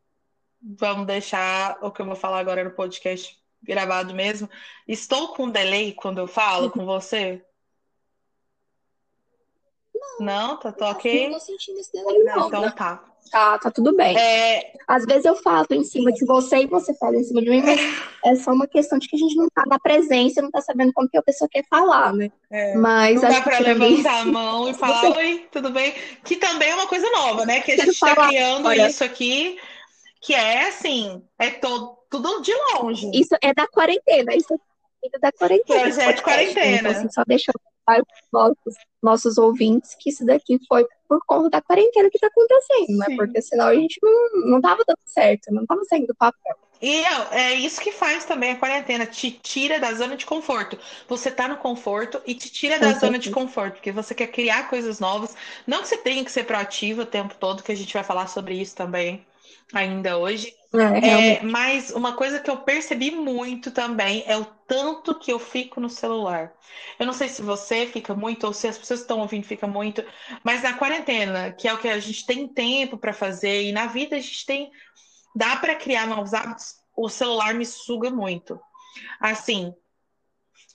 vamos 0.61 1.07
deixar 1.07 1.77
o 1.81 1.91
que 1.91 2.01
eu 2.01 2.05
vou 2.05 2.15
falar 2.15 2.39
agora 2.39 2.63
no 2.63 2.71
podcast 2.71 3.37
gravado 3.63 4.13
mesmo. 4.13 4.49
Estou 4.87 5.29
com 5.29 5.49
delay 5.49 5.93
quando 5.93 6.17
eu 6.17 6.27
falo 6.27 6.71
com 6.71 6.85
você? 6.85 7.43
Não, 10.19 10.57
tá, 10.57 10.71
tá 10.71 10.89
ok? 10.89 11.29
Não 11.29 11.39
tô 11.39 11.45
sentindo 11.45 11.79
esse 11.79 11.91
delay, 11.91 12.23
não. 12.23 12.47
Então 12.47 12.61
né? 12.61 12.73
tá. 12.75 13.03
Tá, 13.31 13.57
tá 13.57 13.71
tudo 13.71 13.95
bem. 13.95 14.17
É... 14.17 14.73
Às 14.87 15.05
vezes 15.05 15.23
eu 15.23 15.35
falo 15.37 15.65
em 15.71 15.83
cima 15.85 16.11
de 16.11 16.25
você 16.25 16.63
e 16.63 16.67
você 16.67 16.93
fala 16.95 17.15
em 17.15 17.23
cima 17.23 17.41
de 17.41 17.49
mim, 17.49 17.61
mas 17.61 17.79
é 18.25 18.35
só 18.35 18.51
uma 18.51 18.67
questão 18.67 18.99
de 18.99 19.07
que 19.07 19.15
a 19.15 19.19
gente 19.19 19.35
não 19.35 19.47
tá 19.49 19.63
na 19.65 19.79
presença, 19.79 20.41
não 20.41 20.51
tá 20.51 20.59
sabendo 20.59 20.91
como 20.91 21.07
que 21.07 21.17
a 21.17 21.23
pessoa 21.23 21.47
quer 21.49 21.63
falar, 21.69 22.13
né? 22.13 22.29
É. 22.51 22.75
Mas 22.75 23.21
não 23.21 23.29
dá 23.29 23.41
pra 23.41 23.59
levantar 23.59 24.21
a 24.21 24.25
mão 24.25 24.69
e 24.69 24.73
falar, 24.75 24.99
você... 24.99 25.17
oi, 25.17 25.47
tudo 25.49 25.69
bem? 25.69 25.93
Que 26.25 26.35
também 26.35 26.69
é 26.69 26.75
uma 26.75 26.87
coisa 26.87 27.09
nova, 27.09 27.45
né? 27.45 27.61
Que 27.61 27.71
a 27.71 27.77
gente 27.77 27.97
tá 27.97 28.27
criando 28.27 28.67
olha... 28.67 28.89
isso 28.89 29.03
aqui, 29.03 29.57
que 30.21 30.33
é 30.33 30.67
assim, 30.67 31.23
é 31.39 31.51
todo, 31.51 31.97
tudo 32.09 32.41
de 32.41 32.53
longe. 32.73 33.09
Isso 33.13 33.35
é 33.41 33.53
da 33.53 33.65
quarentena, 33.67 34.35
isso 34.35 34.53
é 34.53 35.19
da 35.19 35.31
quarentena. 35.31 35.81
Projeto 35.81 36.15
de 36.17 36.21
quarentena. 36.21 36.77
Então, 36.79 36.91
assim, 36.91 37.09
só 37.09 37.23
deixa 37.87 38.01
eu 38.01 38.05
nossos, 38.31 38.75
nossos 39.01 39.37
ouvintes 39.37 39.95
que 39.99 40.09
isso 40.09 40.25
daqui 40.25 40.59
foi 40.67 40.85
por 41.07 41.19
conta 41.25 41.49
da 41.49 41.61
quarentena 41.61 42.09
que 42.09 42.19
tá 42.19 42.27
acontecendo, 42.27 42.97
né? 42.97 43.15
Porque 43.15 43.41
senão 43.41 43.67
a 43.67 43.75
gente 43.75 43.99
não, 44.01 44.51
não 44.51 44.61
tava 44.61 44.83
dando 44.87 44.99
certo, 45.05 45.53
não 45.53 45.65
tava 45.65 45.83
saindo 45.85 46.07
do 46.07 46.15
papel. 46.15 46.55
E 46.81 47.03
é 47.31 47.53
isso 47.53 47.79
que 47.79 47.91
faz 47.91 48.25
também 48.25 48.53
a 48.53 48.55
quarentena, 48.55 49.05
te 49.05 49.29
tira 49.29 49.79
da 49.79 49.93
zona 49.93 50.15
de 50.15 50.25
conforto. 50.25 50.79
Você 51.07 51.29
tá 51.29 51.47
no 51.47 51.57
conforto 51.57 52.19
e 52.25 52.33
te 52.33 52.49
tira 52.51 52.79
da 52.79 52.93
zona 52.93 53.19
de 53.19 53.29
conforto, 53.29 53.73
porque 53.73 53.91
você 53.91 54.15
quer 54.15 54.27
criar 54.27 54.67
coisas 54.67 54.99
novas. 54.99 55.35
Não 55.67 55.81
que 55.81 55.89
você 55.89 55.97
tenha 55.97 56.25
que 56.25 56.31
ser 56.31 56.45
proativo 56.45 57.03
o 57.03 57.05
tempo 57.05 57.35
todo, 57.39 57.61
que 57.61 57.71
a 57.71 57.75
gente 57.75 57.93
vai 57.93 58.03
falar 58.03 58.27
sobre 58.27 58.55
isso 58.55 58.75
também 58.75 59.23
ainda 59.73 60.17
hoje. 60.17 60.53
É, 60.73 61.37
é, 61.37 61.43
mas 61.43 61.91
uma 61.91 62.13
coisa 62.13 62.39
que 62.39 62.49
eu 62.49 62.57
percebi 62.57 63.11
muito 63.11 63.71
também 63.71 64.23
é 64.25 64.37
o 64.37 64.45
tanto 64.45 65.19
que 65.19 65.31
eu 65.31 65.37
fico 65.37 65.81
no 65.81 65.89
celular. 65.89 66.53
Eu 66.97 67.05
não 67.05 67.13
sei 67.13 67.27
se 67.27 67.41
você 67.41 67.85
fica 67.85 68.15
muito 68.15 68.47
ou 68.47 68.53
se 68.53 68.67
as 68.67 68.77
pessoas 68.77 69.01
que 69.01 69.03
estão 69.03 69.19
ouvindo 69.19 69.45
fica 69.45 69.67
muito, 69.67 70.03
mas 70.43 70.63
na 70.63 70.73
quarentena, 70.73 71.51
que 71.51 71.67
é 71.67 71.73
o 71.73 71.77
que 71.77 71.89
a 71.89 71.99
gente 71.99 72.25
tem 72.25 72.47
tempo 72.47 72.97
para 72.97 73.11
fazer 73.11 73.63
e 73.63 73.71
na 73.73 73.87
vida 73.87 74.15
a 74.15 74.19
gente 74.19 74.45
tem 74.45 74.71
dá 75.35 75.55
para 75.57 75.75
criar 75.75 76.07
novos 76.07 76.33
hábitos, 76.33 76.75
o 76.95 77.09
celular 77.09 77.53
me 77.53 77.65
suga 77.65 78.09
muito. 78.09 78.59
Assim, 79.19 79.73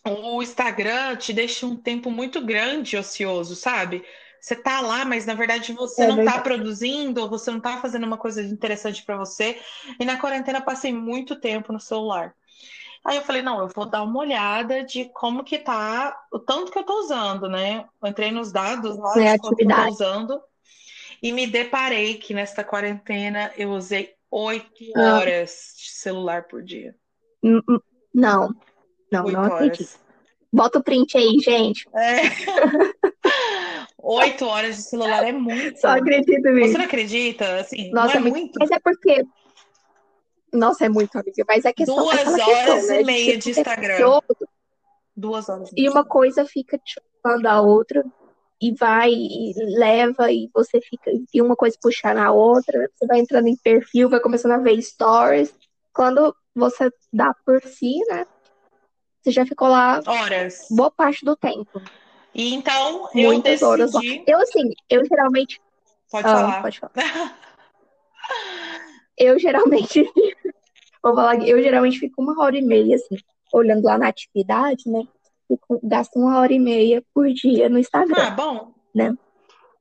o 0.04 0.42
Instagram 0.42 1.16
te 1.16 1.32
deixa 1.32 1.66
um 1.66 1.76
tempo 1.76 2.10
muito 2.10 2.40
grande 2.40 2.96
ocioso, 2.96 3.54
sabe? 3.54 4.04
Você 4.46 4.54
tá 4.54 4.80
lá, 4.80 5.04
mas 5.04 5.26
na 5.26 5.34
verdade 5.34 5.72
você 5.72 6.02
é 6.02 6.06
não 6.06 6.10
tá 6.10 6.22
verdade. 6.22 6.36
tá 6.36 6.42
produzindo, 6.44 7.28
você 7.28 7.50
não 7.50 7.58
tá 7.58 7.78
fazendo 7.78 8.06
uma 8.06 8.16
coisa 8.16 8.40
interessante 8.40 9.02
para 9.02 9.16
você. 9.16 9.60
E 9.98 10.04
na 10.04 10.20
quarentena 10.20 10.60
passei 10.60 10.92
muito 10.92 11.34
tempo 11.34 11.72
no 11.72 11.80
celular. 11.80 12.32
Aí 13.04 13.16
eu 13.16 13.22
falei, 13.22 13.42
não, 13.42 13.58
eu 13.58 13.66
vou 13.66 13.86
dar 13.86 14.04
uma 14.04 14.20
olhada 14.20 14.84
de 14.84 15.06
como 15.06 15.42
que 15.42 15.58
tá, 15.58 16.16
o 16.32 16.38
tanto 16.38 16.70
que 16.70 16.78
eu 16.78 16.84
tô 16.84 17.00
usando, 17.00 17.48
né? 17.48 17.86
Eu 18.00 18.08
entrei 18.08 18.30
nos 18.30 18.52
dados 18.52 18.96
lá 18.96 19.14
de 19.14 19.38
quanto 19.40 19.60
eu 19.60 19.68
tô 19.68 19.88
usando 19.88 20.40
e 21.20 21.32
me 21.32 21.48
deparei 21.48 22.14
que 22.14 22.32
nesta 22.32 22.62
quarentena 22.62 23.52
eu 23.56 23.72
usei 23.72 24.14
oito 24.30 24.92
ah. 24.94 25.16
horas 25.16 25.74
de 25.76 25.90
celular 25.90 26.44
por 26.44 26.62
dia. 26.62 26.94
Não, 28.14 28.54
não, 29.10 29.24
não 29.24 29.42
acredito. 29.42 29.98
Bota 30.52 30.78
o 30.78 30.82
print 30.84 31.18
aí, 31.18 31.36
gente. 31.40 31.88
É. 31.92 32.22
Oito 34.08 34.46
horas 34.46 34.76
de 34.76 34.82
celular 34.82 35.24
é 35.24 35.32
muito. 35.32 35.80
Só 35.80 35.88
acredito 35.88 36.48
nisso. 36.50 36.72
Você 36.72 36.78
não 36.78 36.84
acredita? 36.84 37.56
Assim, 37.58 37.90
Nossa, 37.90 38.14
é, 38.14 38.16
é 38.18 38.20
muito. 38.20 38.56
Mas 38.60 38.70
é 38.70 38.78
porque. 38.78 39.24
Nossa, 40.52 40.86
é 40.86 40.88
muito, 40.88 41.16
amiga. 41.18 41.44
Mas 41.48 41.64
é 41.64 41.72
questão. 41.72 41.96
Duas 41.96 42.18
horas 42.20 42.44
questão, 42.44 42.86
né? 42.86 43.00
e 43.00 43.04
meia 43.04 43.36
de 43.36 43.50
Instagram. 43.50 44.20
Duas 45.16 45.48
horas. 45.48 45.70
E 45.76 45.88
uma 45.88 46.04
coisa 46.04 46.44
fica 46.44 46.80
chamando 46.84 47.46
a 47.46 47.60
outra 47.60 48.04
e 48.62 48.72
vai 48.74 49.10
e 49.10 49.52
leva 49.76 50.30
e 50.30 50.48
você 50.54 50.80
fica 50.80 51.10
e 51.34 51.42
uma 51.42 51.56
coisa 51.56 51.76
puxar 51.82 52.14
na 52.14 52.30
outra, 52.30 52.88
você 52.94 53.06
vai 53.06 53.18
entrando 53.18 53.48
em 53.48 53.56
perfil, 53.56 54.08
vai 54.08 54.20
começando 54.20 54.52
a 54.52 54.58
ver 54.58 54.80
stories. 54.80 55.52
Quando 55.92 56.32
você 56.54 56.90
dá 57.12 57.34
por 57.44 57.60
si, 57.62 57.98
né? 58.08 58.24
Você 59.20 59.32
já 59.32 59.44
ficou 59.44 59.66
lá 59.66 60.00
horas. 60.06 60.68
Boa 60.70 60.92
parte 60.92 61.24
do 61.24 61.34
tempo. 61.34 61.82
E 62.36 62.54
então 62.54 63.08
eu 63.14 63.32
Muitas 63.32 63.60
decidi... 63.60 63.64
horas. 63.64 63.92
Eu 64.26 64.38
assim, 64.38 64.70
eu 64.90 65.02
geralmente. 65.06 65.58
Pode 66.10 66.28
ah, 66.28 66.36
falar. 66.36 66.62
Pode 66.62 66.80
falar. 66.80 66.92
eu 69.16 69.38
geralmente. 69.38 70.04
Vou 71.02 71.14
falar 71.14 71.36
eu 71.48 71.62
geralmente 71.62 71.98
fico 71.98 72.20
uma 72.20 72.38
hora 72.42 72.58
e 72.58 72.62
meia, 72.62 72.96
assim, 72.96 73.16
olhando 73.54 73.84
lá 73.84 73.96
na 73.96 74.08
atividade, 74.08 74.90
né? 74.90 75.02
Fico, 75.48 75.80
gasto 75.82 76.16
uma 76.16 76.38
hora 76.38 76.52
e 76.52 76.58
meia 76.58 77.02
por 77.14 77.26
dia 77.32 77.70
no 77.70 77.78
Instagram. 77.78 78.16
Ah, 78.18 78.30
bom. 78.30 78.74
Né? 78.94 79.16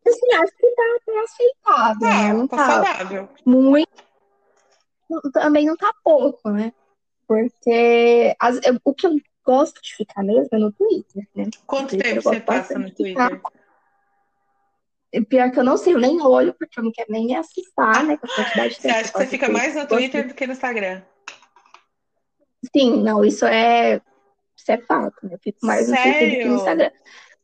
Assim, 0.07 0.33
acho 0.35 0.55
que 0.55 0.75
tá 0.75 0.83
até 1.01 1.19
aceitável, 1.23 1.99
tá, 1.99 2.23
né? 2.23 2.33
Não 2.33 2.47
tá, 2.47 2.57
tá 2.57 2.65
saudável. 2.71 3.29
Muito. 3.43 3.89
Também 5.33 5.65
não 5.65 5.75
tá 5.75 5.91
pouco, 6.03 6.49
né? 6.51 6.71
Porque 7.27 8.35
as, 8.39 8.59
o 8.83 8.93
que 8.93 9.07
eu 9.07 9.19
gosto 9.45 9.81
de 9.81 9.95
ficar 9.95 10.23
mesmo 10.23 10.49
é 10.51 10.57
no 10.57 10.71
Twitter, 10.71 11.27
né? 11.35 11.45
Quanto 11.67 11.89
Twitter, 11.89 12.13
tempo 12.15 12.21
você 12.23 12.39
passa 12.39 12.79
no 12.79 12.93
Twitter? 12.93 13.41
Pior 15.29 15.51
que 15.51 15.59
eu 15.59 15.63
não 15.63 15.77
sei, 15.77 15.93
eu 15.93 15.99
nem 15.99 16.21
olho, 16.21 16.53
porque 16.53 16.77
eu 16.79 16.83
não 16.83 16.91
quero 16.91 17.11
nem 17.11 17.27
me 17.27 17.35
assustar, 17.35 18.03
né? 18.03 18.17
Com 18.17 18.25
a 18.25 18.35
quantidade 18.35 18.75
de 18.75 18.81
Você 18.81 18.89
acha 18.89 19.11
que 19.11 19.17
você 19.17 19.27
fica 19.27 19.49
mais 19.49 19.75
no 19.75 19.87
Twitter 19.87 20.27
do 20.27 20.33
que 20.33 20.47
no 20.47 20.53
Instagram? 20.53 21.01
Sim, 22.75 23.03
não, 23.03 23.23
isso 23.23 23.45
é, 23.45 24.01
isso 24.57 24.71
é 24.71 24.77
fato, 24.79 25.15
né? 25.23 25.35
Eu 25.35 25.39
fico 25.39 25.59
mais 25.61 25.85
Sério? 25.85 26.03
no 26.03 26.11
Twitter 26.11 26.29
do 26.29 26.41
que 26.41 26.49
no 26.49 26.55
Instagram. 26.55 26.91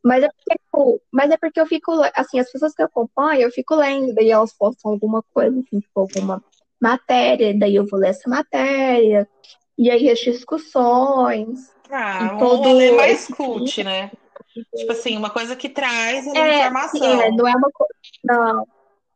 Mas 0.04 0.24
é, 0.24 0.30
porque, 0.30 1.02
mas 1.12 1.32
é 1.32 1.38
porque 1.38 1.62
eu 1.62 1.66
fico, 1.68 1.92
assim, 2.16 2.40
as 2.40 2.52
pessoas 2.52 2.74
que 2.74 2.82
eu 2.82 2.88
acompanho, 2.88 3.44
eu 3.44 3.52
fico 3.52 3.76
lendo, 3.76 4.14
daí 4.16 4.32
elas 4.32 4.52
postam 4.52 4.92
alguma 4.92 5.24
coisa, 5.32 5.60
assim, 5.60 5.80
tipo, 5.80 6.00
alguma 6.00 6.44
matéria, 6.80 7.58
daí 7.58 7.76
eu 7.76 7.86
vou 7.86 8.00
ler 8.00 8.10
essa 8.10 8.28
matéria, 8.28 9.30
e 9.78 9.90
aí 9.92 10.10
as 10.10 10.20
discussões, 10.20 11.72
ah, 11.92 12.32
um 12.34 12.38
todo 12.38 12.70
rolê 12.70 12.92
mais 12.92 13.28
cult, 13.28 13.84
né? 13.84 14.12
Tipo 14.76 14.92
assim, 14.92 15.18
uma 15.18 15.30
coisa 15.30 15.56
que 15.56 15.70
traz 15.70 16.26
uma 16.26 16.38
é, 16.38 16.60
informação. 16.60 17.22
É, 17.22 17.32
não 17.32 17.48
é 17.48 17.56
uma 17.56 17.70
coisa. 17.72 17.94
Não. 18.24 18.68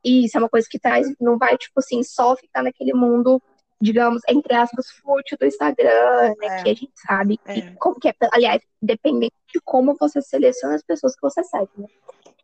Isso, 0.04 0.38
é 0.38 0.40
uma 0.40 0.50
coisa 0.50 0.68
que 0.70 0.80
traz, 0.80 1.08
não 1.20 1.38
vai, 1.38 1.58
tipo 1.58 1.80
assim, 1.80 2.04
só 2.04 2.36
ficar 2.36 2.62
naquele 2.62 2.94
mundo, 2.94 3.42
digamos, 3.82 4.22
entre 4.30 4.54
aspas, 4.54 4.88
fútil 4.92 5.38
do 5.40 5.46
Instagram, 5.46 6.36
né? 6.40 6.60
É. 6.60 6.64
Que 6.64 6.70
a 6.70 6.76
gente 6.76 6.94
sabe 6.96 7.40
é. 7.46 7.72
como 7.80 8.00
que 8.00 8.10
é. 8.10 8.14
Aliás, 8.32 8.62
dependendo 8.82 9.34
de 9.54 9.60
como 9.64 9.96
você 10.00 10.22
seleciona 10.22 10.76
as 10.76 10.84
pessoas 10.84 11.16
que 11.16 11.22
você 11.22 11.44
segue, 11.44 11.72
né? 11.78 11.88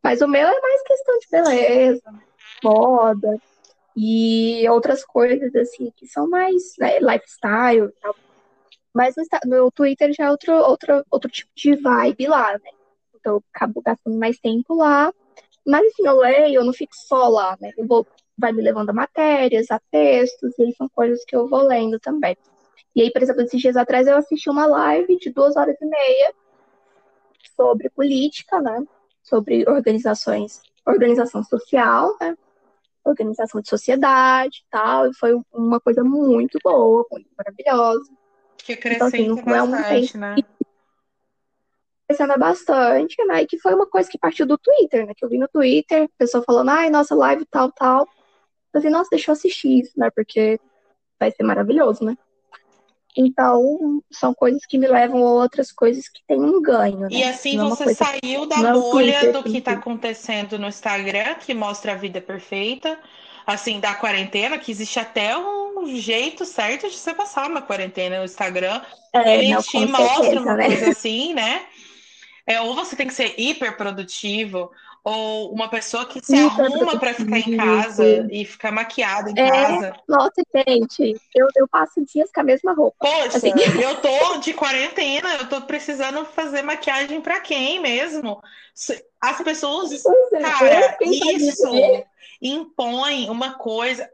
Mas 0.04 0.22
o 0.22 0.28
meu 0.28 0.48
é 0.48 0.62
mais 0.62 0.82
questão 0.84 1.18
de 1.20 1.28
beleza, 1.30 2.14
moda 2.64 3.38
e 3.96 4.68
outras 4.70 5.06
coisas, 5.06 5.54
assim, 5.56 5.92
que 5.96 6.08
são 6.08 6.28
mais 6.28 6.76
né, 6.80 7.00
lifestyle 7.00 7.88
e 7.88 8.02
tal. 8.02 8.16
Mas 8.94 9.16
no, 9.16 9.24
no 9.46 9.72
Twitter 9.72 10.14
já 10.14 10.26
é 10.26 10.32
outro, 10.32 10.54
outro, 10.54 11.06
outro 11.10 11.32
tipo 11.32 11.52
de 11.56 11.76
vibe 11.76 12.28
lá, 12.28 12.54
né? 12.54 12.72
então 13.22 13.36
eu 13.36 13.44
acabo 13.54 13.82
gastando 13.82 14.18
mais 14.18 14.38
tempo 14.40 14.76
lá. 14.76 15.14
Mas 15.66 15.86
assim, 15.88 16.06
eu 16.06 16.18
leio, 16.18 16.56
eu 16.56 16.66
não 16.66 16.74
fico 16.74 16.94
só 16.96 17.30
lá, 17.30 17.56
né? 17.62 17.72
Eu 17.78 17.88
vou, 17.88 18.06
vai 18.38 18.52
me 18.52 18.62
levando 18.62 18.90
a 18.90 18.94
matérias, 18.94 19.70
a 19.70 19.80
textos, 19.92 20.58
e 20.58 20.64
aí 20.64 20.74
são 20.74 20.90
coisas 20.90 21.24
que 21.26 21.36
eu 21.36 21.48
vou 21.48 21.62
lendo 21.62 22.00
também. 22.00 22.36
E 22.96 23.04
aí, 23.04 23.12
por 23.12 23.22
exemplo, 23.22 23.44
esses 23.44 23.62
dias 23.62 23.78
atrás 23.78 24.08
eu 24.08 24.18
assisti 24.18 24.50
uma 24.50 24.66
live 24.66 25.18
de 25.18 25.30
duas 25.30 25.56
horas 25.56 25.80
e 25.80 25.86
meia 25.86 26.34
sobre 27.56 27.90
política, 27.92 28.60
né? 28.60 28.84
Sobre 29.22 29.70
organizações, 29.70 30.62
organização 30.86 31.44
social, 31.44 32.18
né? 32.20 32.36
Organização 33.06 33.62
de 33.62 33.70
sociedade 33.70 34.64
e 34.66 34.70
tal. 34.72 35.08
E 35.08 35.14
foi 35.14 35.40
uma 35.54 35.80
coisa 35.80 36.04
muito 36.04 36.58
boa, 36.64 37.06
muito 37.12 37.30
maravilhosa. 37.38 38.21
Que 38.64 38.74
acrescenta 38.74 39.18
então, 39.18 39.36
assim, 39.36 39.44
não 39.46 39.56
é 39.56 39.64
um 39.64 39.72
bastante, 39.72 40.18
né? 40.18 40.36
Crescendo 42.08 42.38
bastante, 42.38 43.26
né? 43.26 43.42
E 43.44 43.48
que 43.48 43.60
foi 43.60 43.74
uma 43.74 43.88
coisa 43.88 44.10
que 44.10 44.18
partiu 44.18 44.46
do 44.46 44.58
Twitter, 44.58 45.06
né? 45.06 45.14
Que 45.16 45.26
eu 45.26 45.30
vi 45.30 45.38
no 45.38 45.48
Twitter, 45.48 46.10
pessoa 46.18 46.44
falando, 46.46 46.70
ai, 46.70 46.90
nossa, 46.90 47.16
live 47.16 47.46
tal, 47.46 47.72
tal. 47.72 48.08
Eu 48.74 48.82
falei, 48.82 48.90
nossa, 48.90 49.10
deixa 49.12 49.32
eu 49.32 49.34
assistir 49.34 49.82
isso, 49.82 49.94
né? 49.98 50.10
Porque 50.16 50.60
vai 51.20 51.32
ser 51.32 51.44
maravilhoso, 51.44 52.04
né? 52.04 52.18
Então, 53.16 54.02
são 54.10 54.34
coisas 54.34 54.66
que 54.66 54.78
me 54.78 54.88
levam 54.88 55.26
a 55.26 55.32
outras 55.32 55.72
coisas 55.72 56.08
que 56.08 56.22
têm 56.26 56.40
um 56.40 56.62
ganho. 56.62 57.02
Né? 57.02 57.08
E 57.12 57.24
assim 57.24 57.58
não 57.58 57.68
é 57.68 57.70
você 57.70 57.94
saiu 57.94 58.46
da 58.46 58.58
não 58.58 58.80
bolha 58.80 59.20
Twitter, 59.20 59.34
do 59.34 59.44
que 59.44 59.58
está 59.58 59.74
acontecendo 59.74 60.58
no 60.58 60.68
Instagram, 60.68 61.36
que 61.36 61.54
mostra 61.54 61.92
a 61.92 61.96
vida 61.96 62.22
perfeita, 62.22 62.98
assim, 63.46 63.80
da 63.80 63.94
quarentena, 63.94 64.58
que 64.58 64.72
existe 64.72 65.00
até 65.00 65.38
um 65.38 65.96
jeito 65.96 66.46
certo 66.46 66.90
de 66.90 66.96
você 66.96 67.14
passar 67.14 67.50
uma 67.50 67.62
quarentena 67.62 68.20
no 68.20 68.26
Instagram. 68.26 68.82
É, 69.14 69.38
Ele 69.38 69.54
não, 69.54 69.62
te 69.62 69.86
mostra 69.86 70.24
certeza, 70.24 70.42
uma 70.42 70.54
né? 70.56 70.66
coisa 70.68 70.90
assim, 70.92 71.34
né? 71.34 71.66
É, 72.46 72.62
ou 72.62 72.76
você 72.76 72.96
tem 72.96 73.08
que 73.08 73.14
ser 73.14 73.36
hiper 73.38 73.78
produtivo, 73.78 74.72
ou 75.04 75.52
uma 75.52 75.68
pessoa 75.68 76.06
que 76.06 76.24
se 76.24 76.36
arruma 76.36 77.00
para 77.00 77.14
ficar 77.14 77.40
em 77.40 77.58
casa 77.58 78.28
e 78.32 78.46
ficar 78.46 78.72
maquiada 78.72 79.32
em 79.32 79.40
é, 79.40 79.50
casa. 79.50 79.94
Nossa, 80.08 80.44
gente, 80.56 81.20
eu, 81.36 81.48
eu 81.56 81.68
passo 81.68 82.06
dias 82.06 82.30
com 82.34 82.42
a 82.42 82.44
mesma 82.44 82.74
roupa. 82.74 82.98
Poxa, 83.00 83.38
assim. 83.38 83.52
eu 83.82 83.96
tô 83.98 84.38
de 84.38 84.54
quarentena, 84.54 85.36
eu 85.36 85.50
tô 85.50 85.62
precisando 85.62 86.24
fazer 86.26 86.62
maquiagem 86.62 87.20
para 87.20 87.40
quem 87.40 87.80
mesmo? 87.80 88.42
As 89.20 89.42
pessoas, 89.42 89.92
é, 90.34 90.42
cara, 90.42 90.98
isso 91.02 91.68
impõe 92.42 93.30
uma 93.30 93.54
coisa 93.54 94.10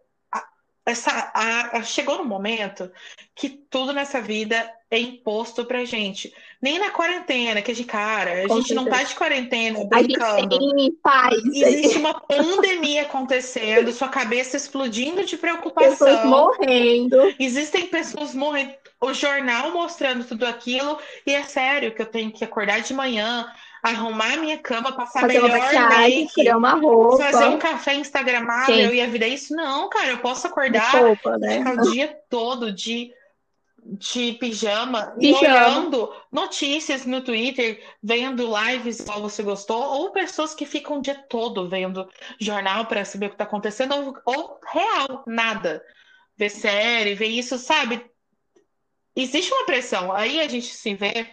essa, 0.87 1.11
a, 1.33 1.77
a, 1.77 1.83
chegou 1.83 2.17
no 2.17 2.23
momento 2.23 2.89
que 3.35 3.49
tudo 3.49 3.91
nessa 3.91 4.21
vida 4.21 4.71
é 4.89 4.97
imposto 4.97 5.65
pra 5.65 5.83
gente. 5.83 6.33
Nem 6.61 6.79
na 6.79 6.89
quarentena, 6.91 7.61
que 7.61 7.71
é 7.71 7.73
de 7.73 7.83
cara, 7.83 8.45
a 8.45 8.47
Com 8.47 8.55
gente 8.55 8.69
certeza. 8.69 8.75
não 8.75 8.85
tá 8.85 9.03
de 9.03 9.13
quarentena 9.13 9.83
brincando. 9.83 10.55
A 10.55 10.59
gente 10.59 10.97
paz. 11.03 11.43
Existe 11.45 11.97
uma 11.97 12.13
pandemia 12.21 13.01
acontecendo, 13.01 13.91
sua 13.91 14.07
cabeça 14.07 14.55
explodindo 14.55 15.25
de 15.25 15.35
preocupação. 15.35 15.91
Pessoas 15.91 16.25
morrendo. 16.25 17.35
Existem 17.37 17.87
pessoas 17.87 18.33
morrendo. 18.33 18.73
O 19.01 19.13
jornal 19.13 19.71
mostrando 19.71 20.23
tudo 20.23 20.45
aquilo, 20.45 20.97
e 21.25 21.33
é 21.33 21.43
sério 21.43 21.93
que 21.93 22.01
eu 22.01 22.05
tenho 22.05 22.31
que 22.31 22.45
acordar 22.45 22.79
de 22.79 22.93
manhã, 22.93 23.45
arrumar 23.81 24.37
minha 24.37 24.57
cama, 24.57 24.91
passar 24.91 25.21
fazer 25.21 25.41
melhor 25.41 25.59
maquiagem, 25.59 26.29
make, 26.35 26.51
uma 26.51 26.73
roupa. 26.73 27.17
fazer 27.17 27.45
um 27.45 27.57
café 27.57 27.95
instagramável 27.95 28.89
Sim. 28.89 28.95
e 28.95 29.01
a 29.01 29.07
vida 29.07 29.25
é 29.25 29.29
isso. 29.29 29.55
Não, 29.55 29.89
cara, 29.89 30.09
eu 30.09 30.17
posso 30.19 30.47
acordar 30.47 30.91
roupa, 30.91 31.37
né? 31.37 31.59
ficar 31.59 31.73
o 31.73 31.91
dia 31.91 32.17
todo 32.29 32.71
de, 32.71 33.11
de 33.83 34.33
pijama, 34.33 35.13
pijama. 35.17 35.21
e 35.21 35.33
olhando 35.33 36.13
notícias 36.31 37.05
no 37.05 37.21
Twitter, 37.21 37.83
vendo 38.01 38.49
lives 38.57 38.99
igual 38.99 39.21
você 39.21 39.43
gostou, 39.43 39.81
ou 39.81 40.11
pessoas 40.11 40.53
que 40.53 40.65
ficam 40.65 40.99
o 40.99 41.01
dia 41.01 41.15
todo 41.29 41.69
vendo 41.69 42.07
jornal 42.39 42.85
para 42.85 43.05
saber 43.05 43.27
o 43.27 43.29
que 43.29 43.35
está 43.35 43.45
acontecendo, 43.45 43.93
ou, 43.93 44.17
ou 44.25 44.59
real, 44.71 45.23
nada. 45.27 45.83
Ver 46.35 46.49
série, 46.49 47.15
ver 47.15 47.27
isso, 47.27 47.57
sabe? 47.57 48.05
Existe 49.15 49.51
uma 49.51 49.65
pressão. 49.65 50.11
Aí 50.11 50.39
a 50.39 50.47
gente 50.47 50.67
se 50.67 50.93
vê 50.93 51.27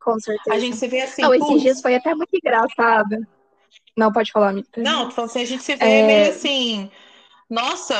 com 0.00 0.18
certeza. 0.18 0.56
A 0.56 0.58
gente 0.58 0.76
se 0.76 0.88
vê 0.88 1.02
assim. 1.02 1.22
Não, 1.22 1.34
esses 1.34 1.62
dias 1.62 1.80
foi 1.80 1.94
até 1.94 2.14
muito 2.14 2.34
engraçado. 2.34 3.26
Não, 3.96 4.12
pode 4.12 4.32
falar, 4.32 4.50
amiga. 4.50 4.68
Não, 4.76 5.06
tô 5.08 5.14
falando 5.14 5.30
assim, 5.30 5.42
a 5.42 5.46
gente 5.46 5.62
se 5.62 5.76
vê 5.76 5.84
é... 5.84 6.06
meio 6.06 6.30
assim. 6.30 6.90
Nossa, 7.48 7.94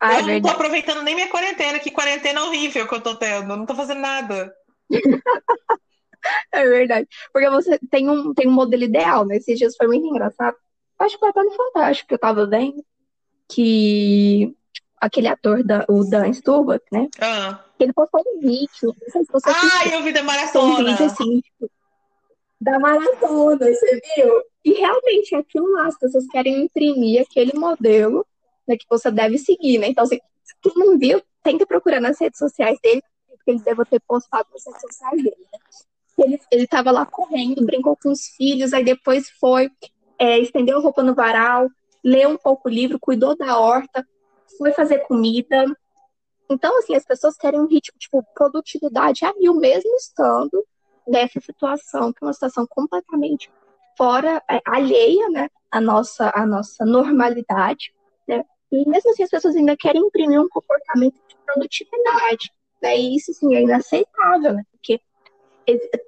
ah, 0.00 0.14
é 0.14 0.20
eu 0.20 0.28
é 0.28 0.34
não 0.34 0.42
tô 0.42 0.48
aproveitando 0.48 1.02
nem 1.02 1.14
minha 1.14 1.28
quarentena, 1.28 1.78
que 1.78 1.90
quarentena 1.90 2.44
horrível 2.44 2.86
que 2.86 2.94
eu 2.94 3.00
tô 3.00 3.14
tendo. 3.14 3.52
Eu 3.52 3.56
não 3.56 3.66
tô 3.66 3.74
fazendo 3.74 4.00
nada. 4.00 4.54
é 6.52 6.64
verdade. 6.64 7.08
Porque 7.32 7.48
você 7.48 7.78
tem 7.90 8.08
um, 8.10 8.34
tem 8.34 8.48
um 8.48 8.52
modelo 8.52 8.84
ideal, 8.84 9.24
né? 9.24 9.36
Esses 9.36 9.58
dias 9.58 9.76
foi 9.76 9.86
muito 9.86 10.06
engraçado. 10.06 10.56
Acho 10.98 11.14
que 11.14 11.20
foi 11.20 11.30
até 11.30 11.42
no 11.42 11.50
Fantástico 11.52 12.08
que 12.08 12.14
eu 12.14 12.18
tava 12.18 12.46
vendo. 12.46 12.84
Que 13.48 14.54
aquele 15.00 15.28
ator, 15.28 15.62
da, 15.62 15.84
o 15.88 16.04
Dan 16.04 16.32
Stubach, 16.32 16.84
né? 16.90 17.08
Ah. 17.20 17.60
Ele 17.78 17.92
postou 17.92 18.22
um 18.26 18.40
vídeo, 18.40 18.68
não 18.82 19.10
sei 19.10 19.24
se 19.24 19.32
você 19.32 19.50
Ah, 19.50 19.88
eu 19.92 20.02
vi 20.02 20.12
da 20.12 20.22
maratona. 20.22 20.80
Um 20.80 20.84
vídeo 20.84 21.04
assim, 21.04 21.40
tipo, 21.40 21.70
da 22.60 22.78
maratona, 22.78 23.58
você 23.58 24.00
viu? 24.16 24.42
E 24.64 24.72
realmente 24.72 25.34
é 25.34 25.38
aquilo 25.38 25.70
lá, 25.72 25.86
as 25.86 25.98
pessoas 25.98 26.26
querem 26.28 26.64
imprimir 26.64 27.22
aquele 27.22 27.52
modelo 27.54 28.26
né, 28.66 28.76
que 28.76 28.86
você 28.88 29.10
deve 29.10 29.38
seguir, 29.38 29.78
né? 29.78 29.88
Então, 29.88 30.04
assim, 30.04 30.18
se 30.42 30.54
tu 30.60 30.72
não 30.76 30.98
viu, 30.98 31.22
tenta 31.42 31.66
procurar 31.66 32.00
nas 32.00 32.18
redes 32.20 32.38
sociais 32.38 32.78
dele, 32.82 33.02
porque 33.28 33.50
ele 33.50 33.60
deve 33.60 33.84
ter 33.84 34.00
postado 34.00 34.48
nas 34.52 34.64
redes 34.66 34.80
sociais 34.80 35.22
dele, 35.22 35.36
né? 35.52 35.58
Ele, 36.18 36.40
ele 36.50 36.66
tava 36.66 36.90
lá 36.90 37.04
correndo, 37.04 37.64
brincou 37.64 37.96
com 38.02 38.10
os 38.10 38.28
filhos, 38.36 38.72
aí 38.72 38.82
depois 38.82 39.28
foi, 39.38 39.70
é, 40.18 40.38
estendeu 40.38 40.78
a 40.78 40.80
roupa 40.80 41.02
no 41.02 41.14
varal, 41.14 41.68
leu 42.02 42.30
um 42.30 42.38
pouco 42.38 42.68
o 42.68 42.72
livro, 42.72 42.98
cuidou 42.98 43.36
da 43.36 43.58
horta, 43.58 44.06
foi 44.58 44.72
fazer 44.72 45.00
comida. 45.00 45.64
Então, 46.48 46.78
assim, 46.78 46.94
as 46.94 47.04
pessoas 47.04 47.36
querem 47.36 47.60
um 47.60 47.66
ritmo, 47.66 47.98
tipo, 47.98 48.24
produtividade 48.34 49.24
a 49.24 49.34
mil, 49.34 49.54
mesmo 49.54 49.94
estando 49.96 50.64
nessa 51.06 51.40
situação, 51.40 52.12
que 52.12 52.18
é 52.22 52.26
uma 52.26 52.32
situação 52.32 52.66
completamente 52.68 53.50
fora, 53.96 54.42
é, 54.50 54.60
alheia, 54.66 55.28
né, 55.30 55.48
à 55.70 55.80
nossa, 55.80 56.30
à 56.34 56.46
nossa 56.46 56.84
normalidade, 56.84 57.92
né? 58.28 58.44
E 58.70 58.88
mesmo 58.88 59.10
assim 59.10 59.22
as 59.22 59.30
pessoas 59.30 59.56
ainda 59.56 59.76
querem 59.76 60.02
imprimir 60.02 60.40
um 60.40 60.48
comportamento 60.48 61.14
de 61.28 61.36
produtividade, 61.44 62.50
né? 62.82 62.96
E 62.98 63.16
isso, 63.16 63.30
assim, 63.30 63.54
é 63.54 63.62
inaceitável, 63.62 64.52
né? 64.52 64.62
Porque 64.70 65.00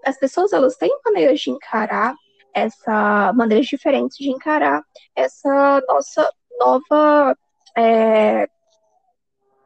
as 0.05 0.19
pessoas, 0.19 0.53
elas 0.53 0.77
têm 0.77 0.91
maneiras 1.05 1.41
de 1.41 1.51
encarar 1.51 2.15
essa, 2.55 3.33
maneiras 3.35 3.67
diferentes 3.67 4.17
de 4.17 4.31
encarar 4.31 4.83
essa 5.15 5.83
nossa 5.89 6.31
nova 6.59 7.37
é, 7.77 8.49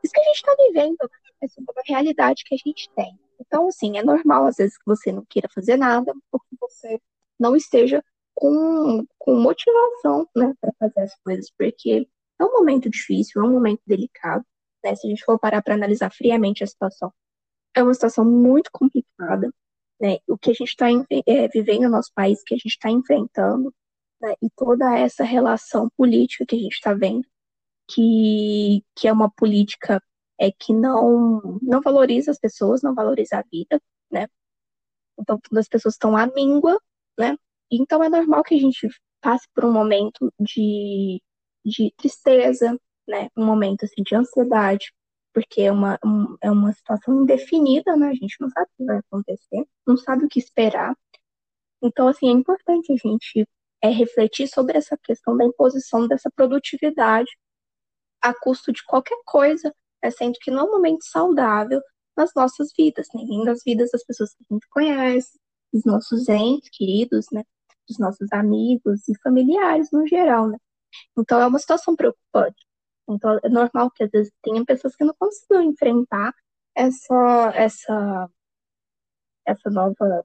isso 0.02 0.12
que 0.12 0.20
a 0.20 0.24
gente 0.24 0.36
está 0.36 0.54
vivendo, 0.58 0.96
essa 1.40 1.60
nova 1.60 1.80
realidade 1.86 2.44
que 2.44 2.54
a 2.54 2.58
gente 2.58 2.90
tem. 2.94 3.18
Então, 3.40 3.68
assim, 3.68 3.98
é 3.98 4.02
normal 4.02 4.46
às 4.46 4.56
vezes 4.56 4.78
que 4.78 4.84
você 4.86 5.12
não 5.12 5.24
queira 5.24 5.48
fazer 5.52 5.76
nada, 5.76 6.12
porque 6.30 6.56
você 6.60 7.00
não 7.38 7.56
esteja 7.56 8.02
com, 8.34 9.04
com 9.18 9.34
motivação, 9.34 10.28
né, 10.34 10.54
para 10.60 10.72
fazer 10.78 11.00
as 11.00 11.14
coisas, 11.24 11.50
porque 11.56 12.08
é 12.40 12.44
um 12.44 12.52
momento 12.52 12.88
difícil, 12.88 13.42
é 13.42 13.44
um 13.44 13.52
momento 13.52 13.80
delicado, 13.86 14.44
né, 14.82 14.94
se 14.94 15.06
a 15.06 15.10
gente 15.10 15.24
for 15.24 15.38
parar 15.38 15.62
para 15.62 15.74
analisar 15.74 16.12
friamente 16.12 16.64
a 16.64 16.66
situação. 16.66 17.12
É 17.74 17.82
uma 17.82 17.94
situação 17.94 18.24
muito 18.24 18.70
complicada, 18.72 19.52
né, 20.00 20.18
o 20.28 20.38
que 20.38 20.50
a 20.50 20.54
gente 20.54 20.68
está 20.68 20.86
é, 20.90 21.48
vivendo 21.48 21.82
no 21.82 21.90
nosso 21.90 22.12
país, 22.14 22.42
que 22.42 22.54
a 22.54 22.58
gente 22.58 22.72
está 22.72 22.90
enfrentando, 22.90 23.74
né, 24.20 24.34
e 24.42 24.48
toda 24.56 24.96
essa 24.98 25.24
relação 25.24 25.88
política 25.96 26.46
que 26.46 26.56
a 26.56 26.58
gente 26.58 26.74
está 26.74 26.94
vendo, 26.94 27.26
que, 27.88 28.84
que 28.96 29.08
é 29.08 29.12
uma 29.12 29.30
política 29.30 30.02
é, 30.40 30.50
que 30.50 30.72
não, 30.72 31.58
não 31.62 31.80
valoriza 31.80 32.30
as 32.30 32.38
pessoas, 32.38 32.82
não 32.82 32.94
valoriza 32.94 33.38
a 33.38 33.44
vida, 33.50 33.80
né? 34.10 34.26
Então, 35.18 35.38
todas 35.40 35.64
as 35.66 35.68
pessoas 35.68 35.94
estão 35.94 36.16
à 36.16 36.26
míngua, 36.26 36.80
né? 37.18 37.36
Então, 37.70 38.02
é 38.02 38.08
normal 38.08 38.42
que 38.42 38.54
a 38.54 38.58
gente 38.58 38.88
passe 39.20 39.46
por 39.54 39.64
um 39.64 39.72
momento 39.72 40.32
de, 40.40 41.22
de 41.64 41.92
tristeza, 41.96 42.78
né? 43.06 43.28
Um 43.36 43.44
momento, 43.46 43.84
assim, 43.84 44.02
de 44.02 44.14
ansiedade, 44.14 44.92
porque 45.32 45.62
é 45.62 45.72
uma, 45.72 45.98
um, 46.04 46.36
é 46.42 46.50
uma 46.50 46.72
situação 46.72 47.22
indefinida, 47.22 47.96
né? 47.96 48.08
A 48.08 48.14
gente 48.14 48.36
não 48.40 48.50
sabe 48.50 48.66
o 48.66 48.76
que 48.76 48.84
vai 48.84 48.98
acontecer, 48.98 49.66
não 49.86 49.96
sabe 49.96 50.24
o 50.24 50.28
que 50.28 50.38
esperar. 50.38 50.96
Então, 51.82 52.08
assim, 52.08 52.28
é 52.28 52.32
importante 52.32 52.92
a 52.92 52.96
gente 52.96 53.46
é, 53.82 53.88
refletir 53.88 54.48
sobre 54.48 54.78
essa 54.78 54.96
questão 54.98 55.36
da 55.36 55.44
imposição 55.44 56.06
dessa 56.08 56.30
produtividade 56.30 57.30
a 58.22 58.34
custo 58.34 58.72
de 58.72 58.84
qualquer 58.84 59.18
coisa, 59.26 59.74
né, 60.02 60.10
sendo 60.10 60.38
que 60.40 60.50
não 60.50 60.60
é 60.60 60.64
um 60.64 60.72
momento 60.72 61.04
saudável 61.04 61.80
nas 62.16 62.30
nossas 62.36 62.68
vidas, 62.76 63.06
né, 63.14 63.22
nem 63.24 63.44
nas 63.44 63.62
vidas 63.64 63.90
das 63.90 64.04
pessoas 64.04 64.34
que 64.34 64.44
a 64.48 64.54
gente 64.54 64.68
conhece, 64.70 65.38
dos 65.72 65.84
nossos 65.84 66.28
entes 66.28 66.68
queridos, 66.70 67.26
né, 67.32 67.44
dos 67.88 67.98
nossos 67.98 68.32
amigos 68.32 69.08
e 69.08 69.18
familiares 69.22 69.90
no 69.92 70.06
geral, 70.06 70.48
né. 70.48 70.58
Então 71.18 71.40
é 71.40 71.46
uma 71.46 71.58
situação 71.58 71.96
preocupante. 71.96 72.66
Então 73.08 73.38
é 73.42 73.48
normal 73.48 73.90
que 73.90 74.04
às 74.04 74.10
vezes 74.10 74.32
tenha 74.42 74.64
pessoas 74.64 74.94
que 74.96 75.04
não 75.04 75.14
consigam 75.18 75.62
enfrentar 75.62 76.34
essa 76.74 77.52
essa 77.54 78.30
essa 79.46 79.70
nova 79.70 80.24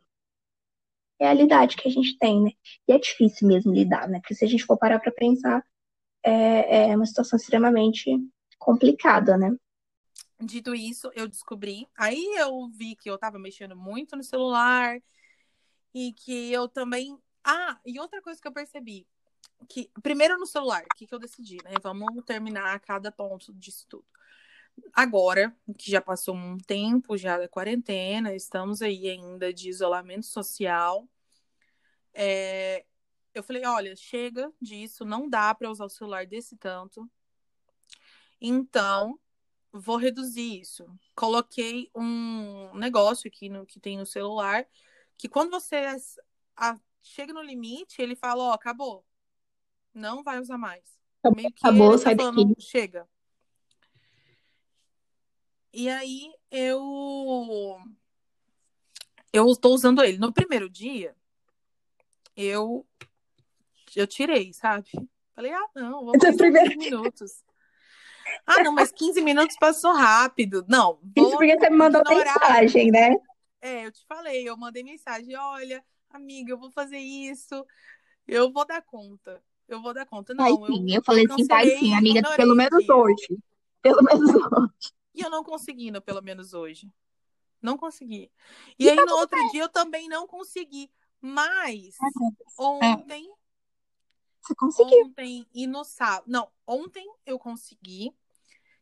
realidade 1.20 1.76
que 1.76 1.88
a 1.88 1.92
gente 1.92 2.18
tem, 2.18 2.44
né? 2.44 2.52
E 2.88 2.94
é 2.94 3.00
difícil 3.00 3.48
mesmo 3.48 3.74
lidar, 3.74 4.08
né? 4.08 4.20
Porque 4.20 4.36
se 4.36 4.46
a 4.46 4.48
gente 4.48 4.66
for 4.66 4.78
parar 4.78 5.00
para 5.00 5.12
pensar, 5.12 5.64
é, 6.28 6.90
é 6.90 6.96
uma 6.96 7.06
situação 7.06 7.38
extremamente 7.38 8.12
complicada, 8.60 9.38
né? 9.38 9.56
Dito 10.40 10.76
isso, 10.76 11.10
eu 11.16 11.28
descobri. 11.28 11.88
Aí 11.98 12.36
eu 12.38 12.70
vi 12.70 12.96
que 12.96 13.10
eu 13.10 13.18
tava 13.18 13.40
mexendo 13.40 13.76
muito 13.76 14.16
no 14.16 14.24
celular 14.24 15.02
e 15.94 16.14
que 16.14 16.52
eu 16.52 16.68
também. 16.68 17.18
Ah, 17.44 17.80
e 17.86 18.00
outra 18.00 18.22
coisa 18.22 18.40
que 18.42 18.48
eu 18.48 18.52
percebi. 18.52 19.08
Que, 19.70 19.90
primeiro 20.04 20.38
no 20.38 20.46
celular, 20.46 20.84
o 20.84 20.96
que, 20.96 21.08
que 21.08 21.16
eu 21.16 21.20
decidi, 21.20 21.58
né? 21.64 21.72
Vamos 21.82 22.24
terminar 22.26 22.80
cada 22.82 23.12
ponto 23.12 23.54
disso 23.54 23.86
tudo. 23.90 24.06
Agora, 24.94 25.56
que 25.78 25.90
já 25.90 26.02
passou 26.02 26.36
um 26.36 26.58
tempo 26.58 27.18
já 27.18 27.38
da 27.38 27.48
quarentena, 27.48 28.36
estamos 28.36 28.82
aí 28.82 29.10
ainda 29.10 29.52
de 29.52 29.70
isolamento 29.70 30.26
social. 30.28 31.08
É, 32.14 32.86
eu 33.38 33.44
falei, 33.44 33.66
olha, 33.66 33.96
chega 33.96 34.52
disso, 34.62 35.06
não 35.06 35.30
dá 35.30 35.54
para 35.54 35.70
usar 35.70 35.86
o 35.86 35.90
celular 35.90 36.26
desse 36.26 36.58
tanto. 36.58 37.10
Então, 38.40 39.20
vou 39.72 39.98
reduzir 39.98 40.60
isso. 40.60 40.86
Coloquei 41.16 41.90
um 41.96 42.76
negócio 42.76 43.28
aqui 43.28 43.50
no 43.50 43.66
que 43.66 43.80
tem 43.80 43.98
no 43.98 44.06
celular 44.06 44.66
que 45.18 45.28
quando 45.28 45.50
você 45.50 45.86
a, 46.56 46.80
chega 47.02 47.34
no 47.34 47.42
limite, 47.42 48.02
ele 48.02 48.16
fala, 48.16 48.44
ó, 48.44 48.50
oh, 48.50 48.54
acabou. 48.54 49.06
Não 49.94 50.24
vai 50.24 50.40
usar 50.40 50.58
mais. 50.58 50.98
Meio 51.36 51.52
que 51.52 51.66
acabou, 51.66 51.92
tá 51.92 51.98
sai 51.98 52.16
falando, 52.16 52.50
daqui. 52.50 52.62
chega. 52.62 53.08
E 55.74 55.90
aí 55.90 56.32
eu 56.50 57.78
eu 59.34 59.48
estou 59.48 59.74
usando 59.74 60.04
ele. 60.04 60.18
No 60.18 60.32
primeiro 60.32 60.70
dia, 60.70 61.16
eu 62.36 62.86
eu 63.98 64.08
tirei, 64.08 64.54
sabe? 64.54 64.90
Falei, 65.36 65.52
ah, 65.52 65.68
não, 65.76 66.06
vamos 66.06 66.16
então, 66.16 66.36
primeiro... 66.38 66.78
minutos. 66.78 67.44
Ah, 68.46 68.64
não, 68.64 68.74
mas 68.74 68.92
15 68.92 69.22
minutos 69.22 69.56
passou 69.60 69.94
rápido. 69.94 70.66
Não. 70.68 71.00
Isso 71.16 71.32
porque 71.32 71.58
você 71.58 71.70
me 71.70 71.78
mandou 71.78 72.04
mensagem, 72.08 72.92
né? 72.92 73.16
É, 73.62 73.86
eu 73.86 73.92
te 73.92 74.06
falei, 74.06 74.48
eu 74.48 74.56
mandei 74.56 74.84
mensagem, 74.84 75.36
olha, 75.36 75.84
amiga, 76.10 76.52
eu 76.52 76.58
vou 76.58 76.70
fazer 76.70 77.00
isso, 77.00 77.66
eu 78.28 78.52
vou 78.52 78.66
dar 78.66 78.82
conta. 78.82 79.42
Eu 79.68 79.82
vou 79.82 79.94
dar 79.94 80.06
conta. 80.06 80.34
Não, 80.34 80.58
vai 80.58 80.68
sim, 80.72 80.92
eu, 80.92 80.96
eu 80.98 81.04
falei 81.04 81.26
assim, 81.30 81.46
vai 81.46 81.70
sim, 81.72 81.94
amiga, 81.94 82.22
pelo 82.36 82.56
menos 82.56 82.88
hoje. 82.88 83.38
Pelo 83.82 84.02
menos 84.04 84.30
hoje. 84.54 84.94
E 85.14 85.22
eu 85.22 85.30
não 85.30 85.44
consegui 85.44 85.92
no 85.92 86.02
pelo 86.02 86.22
menos 86.22 86.54
hoje. 86.54 86.90
Não 87.62 87.78
consegui. 87.78 88.32
E, 88.78 88.86
e 88.86 88.90
aí, 88.90 88.96
tá 88.96 89.06
no 89.06 89.16
outro 89.16 89.38
bem. 89.38 89.50
dia, 89.50 89.64
eu 89.64 89.70
também 89.70 90.08
não 90.08 90.28
consegui. 90.28 90.90
Mas, 91.20 91.96
é. 91.96 92.62
ontem. 92.62 93.28
É. 93.30 93.47
Você 94.48 94.56
conseguiu? 94.56 95.06
Ontem 95.06 95.46
e 95.54 95.68
no 95.68 95.84
sábado. 95.84 96.24
Não, 96.28 96.50
ontem 96.66 97.06
eu 97.26 97.38
consegui 97.38 98.16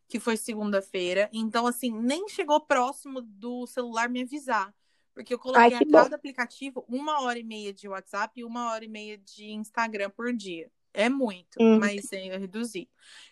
que 0.08 0.20
foi 0.20 0.36
segunda-feira. 0.36 1.28
Então, 1.32 1.66
assim, 1.66 1.90
nem 1.90 2.28
chegou 2.28 2.60
próximo 2.60 3.20
do 3.20 3.66
celular 3.66 4.08
me 4.08 4.22
avisar. 4.22 4.72
Porque 5.12 5.34
eu 5.34 5.38
coloquei 5.38 5.62
Ai, 5.62 5.74
a 5.74 5.78
cada 5.78 6.10
bom. 6.10 6.14
aplicativo 6.14 6.84
uma 6.88 7.22
hora 7.22 7.38
e 7.38 7.42
meia 7.42 7.72
de 7.72 7.88
WhatsApp 7.88 8.38
e 8.38 8.44
uma 8.44 8.70
hora 8.70 8.84
e 8.84 8.88
meia 8.88 9.18
de 9.18 9.50
Instagram 9.50 10.10
por 10.10 10.32
dia. 10.32 10.70
É 10.94 11.08
muito, 11.08 11.56
hum. 11.60 11.78
mas 11.80 12.10
eu 12.12 12.38
reduzi. 12.38 12.88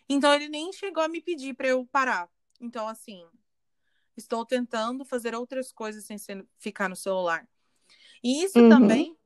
Então, 0.08 0.34
ele 0.34 0.48
nem 0.48 0.72
chegou 0.72 1.02
a 1.02 1.08
me 1.08 1.20
pedir 1.20 1.54
para 1.54 1.68
eu 1.68 1.86
parar. 1.86 2.28
Então, 2.60 2.88
assim, 2.88 3.24
estou 4.16 4.44
tentando 4.44 5.04
fazer 5.04 5.34
outras 5.34 5.70
coisas 5.70 6.04
sem 6.04 6.18
ser, 6.18 6.44
ficar 6.58 6.88
no 6.88 6.96
celular. 6.96 7.46
E 8.22 8.42
isso 8.42 8.58
uhum. 8.58 8.68
também 8.68 9.16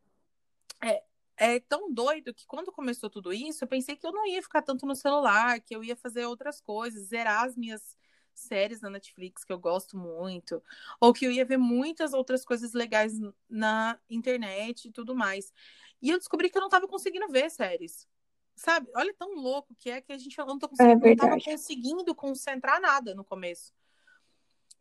é, 0.82 1.02
é 1.38 1.60
tão 1.60 1.92
doido 1.92 2.34
que 2.34 2.46
quando 2.46 2.72
começou 2.72 3.08
tudo 3.08 3.32
isso, 3.32 3.64
eu 3.64 3.68
pensei 3.68 3.96
que 3.96 4.06
eu 4.06 4.12
não 4.12 4.26
ia 4.26 4.42
ficar 4.42 4.62
tanto 4.62 4.84
no 4.84 4.94
celular, 4.94 5.60
que 5.60 5.74
eu 5.74 5.84
ia 5.84 5.96
fazer 5.96 6.26
outras 6.26 6.60
coisas, 6.60 7.08
zerar 7.08 7.44
as 7.44 7.56
minhas 7.56 7.96
séries 8.34 8.80
na 8.80 8.90
Netflix 8.90 9.44
que 9.44 9.52
eu 9.52 9.58
gosto 9.58 9.96
muito, 9.96 10.62
ou 11.00 11.12
que 11.12 11.24
eu 11.24 11.32
ia 11.32 11.44
ver 11.44 11.56
muitas 11.56 12.12
outras 12.12 12.44
coisas 12.44 12.72
legais 12.72 13.14
na 13.48 13.98
internet 14.08 14.88
e 14.88 14.92
tudo 14.92 15.14
mais. 15.14 15.52
E 16.00 16.10
eu 16.10 16.18
descobri 16.18 16.50
que 16.50 16.56
eu 16.56 16.60
não 16.60 16.68
estava 16.68 16.86
conseguindo 16.86 17.28
ver 17.28 17.50
séries. 17.50 18.06
Sabe? 18.54 18.88
Olha 18.94 19.14
tão 19.14 19.34
louco 19.34 19.74
que 19.76 19.88
é 19.88 20.00
que 20.00 20.12
a 20.12 20.18
gente 20.18 20.36
não, 20.38 20.58
tô 20.58 20.68
conseguindo, 20.68 21.06
é 21.06 21.10
não 21.10 21.16
tava 21.16 21.40
conseguindo 21.40 22.14
concentrar 22.14 22.80
nada 22.80 23.14
no 23.14 23.24
começo 23.24 23.72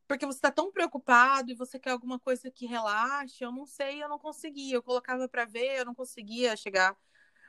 porque 0.08 0.26
você 0.26 0.38
está 0.38 0.52
tão 0.52 0.72
preocupado 0.72 1.52
e 1.52 1.56
você 1.56 1.78
quer 1.78 1.92
alguma 1.92 2.18
coisa 2.18 2.50
que 2.50 2.66
relaxe. 2.66 3.44
Eu 3.44 3.52
não 3.52 3.66
sei, 3.66 4.02
eu 4.02 4.10
não 4.10 4.18
conseguia. 4.18 4.76
Eu 4.76 4.84
colocava 4.84 5.28
para 5.28 5.46
ver, 5.46 5.80
eu 5.80 5.86
não 5.86 5.94
conseguia 5.94 6.56
chegar 6.56 6.98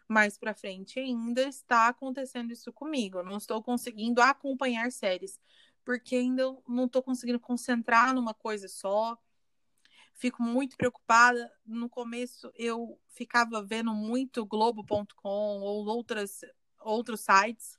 mais 0.08 0.36
para 0.38 0.54
frente. 0.54 0.98
ainda 0.98 1.42
está 1.42 1.88
acontecendo 1.88 2.52
isso 2.52 2.72
comigo. 2.72 3.18
Eu 3.18 3.24
não 3.24 3.36
estou 3.36 3.62
conseguindo 3.62 4.20
acompanhar 4.20 4.90
séries, 4.90 5.38
porque 5.84 6.16
ainda 6.16 6.44
não 6.66 6.86
estou 6.86 7.02
conseguindo 7.02 7.38
concentrar 7.38 8.12
numa 8.12 8.34
coisa 8.34 8.66
só. 8.66 9.16
Fico 10.14 10.42
muito 10.42 10.76
preocupada. 10.76 11.52
No 11.64 11.88
começo 11.88 12.50
eu 12.56 12.98
ficava 13.08 13.62
vendo 13.62 13.94
muito 13.94 14.44
Globo.com 14.44 15.60
ou 15.60 15.86
outras, 15.86 16.40
outros 16.80 17.20
sites 17.20 17.77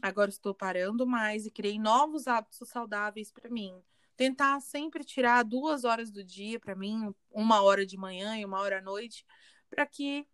Agora 0.00 0.30
estou 0.30 0.54
parando 0.54 1.06
mais 1.06 1.46
e 1.46 1.50
criei 1.50 1.78
novos 1.78 2.26
hábitos 2.26 2.68
saudáveis 2.68 3.32
para 3.32 3.50
mim. 3.50 3.74
Tentar 4.16 4.60
sempre 4.60 5.04
tirar 5.04 5.42
duas 5.42 5.84
horas 5.84 6.10
do 6.10 6.24
dia 6.24 6.58
para 6.58 6.74
mim, 6.74 7.14
uma 7.30 7.62
hora 7.62 7.84
de 7.84 7.96
manhã 7.96 8.36
e 8.36 8.44
uma 8.44 8.60
hora 8.60 8.78
à 8.78 8.82
noite, 8.82 9.24
para 9.68 9.86
que 9.86 10.26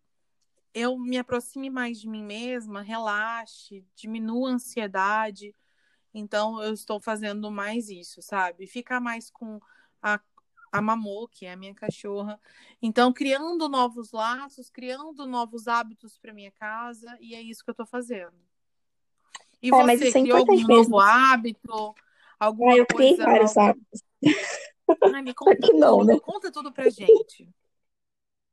eu 0.73 0.97
me 0.97 1.17
aproxime 1.17 1.69
mais 1.69 1.99
de 1.99 2.07
mim 2.07 2.23
mesma, 2.23 2.81
relaxe, 2.81 3.87
diminua 3.95 4.49
a 4.49 4.53
ansiedade. 4.53 5.55
Então, 6.13 6.61
eu 6.61 6.73
estou 6.73 6.99
fazendo 6.99 7.49
mais 7.49 7.89
isso, 7.89 8.21
sabe? 8.21 8.67
Ficar 8.67 8.99
mais 8.99 9.29
com 9.29 9.59
a, 10.01 10.19
a 10.71 10.81
Mamô, 10.81 11.27
que 11.27 11.45
é 11.45 11.53
a 11.53 11.57
minha 11.57 11.73
cachorra. 11.73 12.39
Então, 12.81 13.13
criando 13.13 13.69
novos 13.69 14.11
laços, 14.11 14.69
criando 14.69 15.25
novos 15.25 15.67
hábitos 15.67 16.17
para 16.17 16.33
minha 16.33 16.51
casa, 16.51 17.17
e 17.21 17.33
é 17.35 17.41
isso 17.41 17.63
que 17.63 17.69
eu 17.69 17.73
estou 17.73 17.85
fazendo. 17.85 18.35
E 19.65 19.69
é, 19.69 19.97
você 19.97 20.11
criou 20.11 20.37
algum 20.37 20.53
mesmo. 20.53 20.67
novo 20.67 20.99
hábito? 20.99 21.95
Alguma 22.39 22.73
ah, 22.73 22.77
eu 22.77 22.85
criei 22.85 23.15
coisa 23.15 23.31
vários 23.31 23.57
hábitos. 23.57 24.03
Ai, 25.11 25.21
me 25.23 25.33
conta 25.33 25.55
que 25.55 25.73
não, 25.73 26.03
né? 26.03 26.19
conta 26.19 26.51
tudo 26.51 26.71
pra 26.71 26.87
gente. 26.87 27.49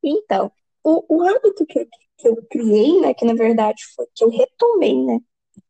Então, 0.03 0.51
o, 0.83 1.16
o 1.16 1.22
hábito 1.22 1.66
que 1.66 1.81
eu, 1.81 1.87
que 2.16 2.29
eu 2.29 2.37
criei, 2.51 2.98
né, 2.98 3.12
que 3.12 3.27
na 3.27 3.35
verdade 3.35 3.83
foi 3.94 4.07
que 4.14 4.25
eu 4.25 4.31
retomei, 4.31 5.05
né, 5.05 5.20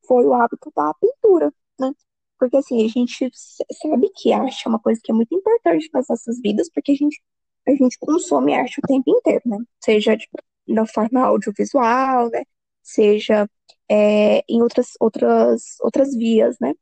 foi 0.07 0.25
o 0.25 0.33
hábito 0.33 0.71
da 0.77 0.95
pintura, 0.95 1.53
né? 1.81 1.93
Porque 2.39 2.57
assim, 2.57 2.85
a 2.85 2.89
gente 2.89 3.29
sabe 3.35 4.11
que 4.15 4.33
arte 4.33 4.63
é 4.65 4.69
uma 4.69 4.79
coisa 4.79 5.01
que 5.03 5.11
é 5.11 5.15
muito 5.15 5.35
importante 5.35 5.91
nas 5.93 6.07
nossas 6.09 6.41
vidas, 6.41 6.71
porque 6.73 6.93
a 6.93 6.95
gente, 6.95 7.21
a 7.67 7.73
gente 7.73 7.99
consome 7.99 8.55
arte 8.55 8.79
o 8.79 8.87
tempo 8.87 9.11
inteiro, 9.11 9.43
né? 9.45 9.59
Seja 9.83 10.17
de, 10.17 10.29
da 10.69 10.87
forma 10.87 11.21
audiovisual, 11.21 12.31
né? 12.31 12.45
Seja 12.83 13.49
é, 13.93 14.43
em 14.49 14.63
outras, 14.63 14.91
outras, 15.01 15.77
outras 15.83 16.15
vias, 16.17 16.57
né? 16.61 16.75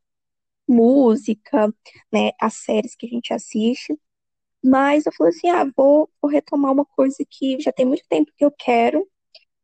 Música, 0.68 1.72
né? 2.12 2.32
As 2.40 2.54
séries 2.56 2.94
que 2.96 3.06
a 3.06 3.08
gente 3.10 3.32
assiste. 3.34 3.98
Mas 4.64 5.06
eu 5.06 5.12
falei 5.14 5.32
assim, 5.34 5.48
ah, 5.50 5.64
vou, 5.76 6.10
vou 6.22 6.30
retomar 6.30 6.72
uma 6.72 6.84
coisa 6.86 7.18
que 7.30 7.60
já 7.60 7.72
tem 7.72 7.86
muito 7.86 8.04
tempo 8.08 8.32
que 8.36 8.44
eu 8.44 8.52
quero, 8.52 9.06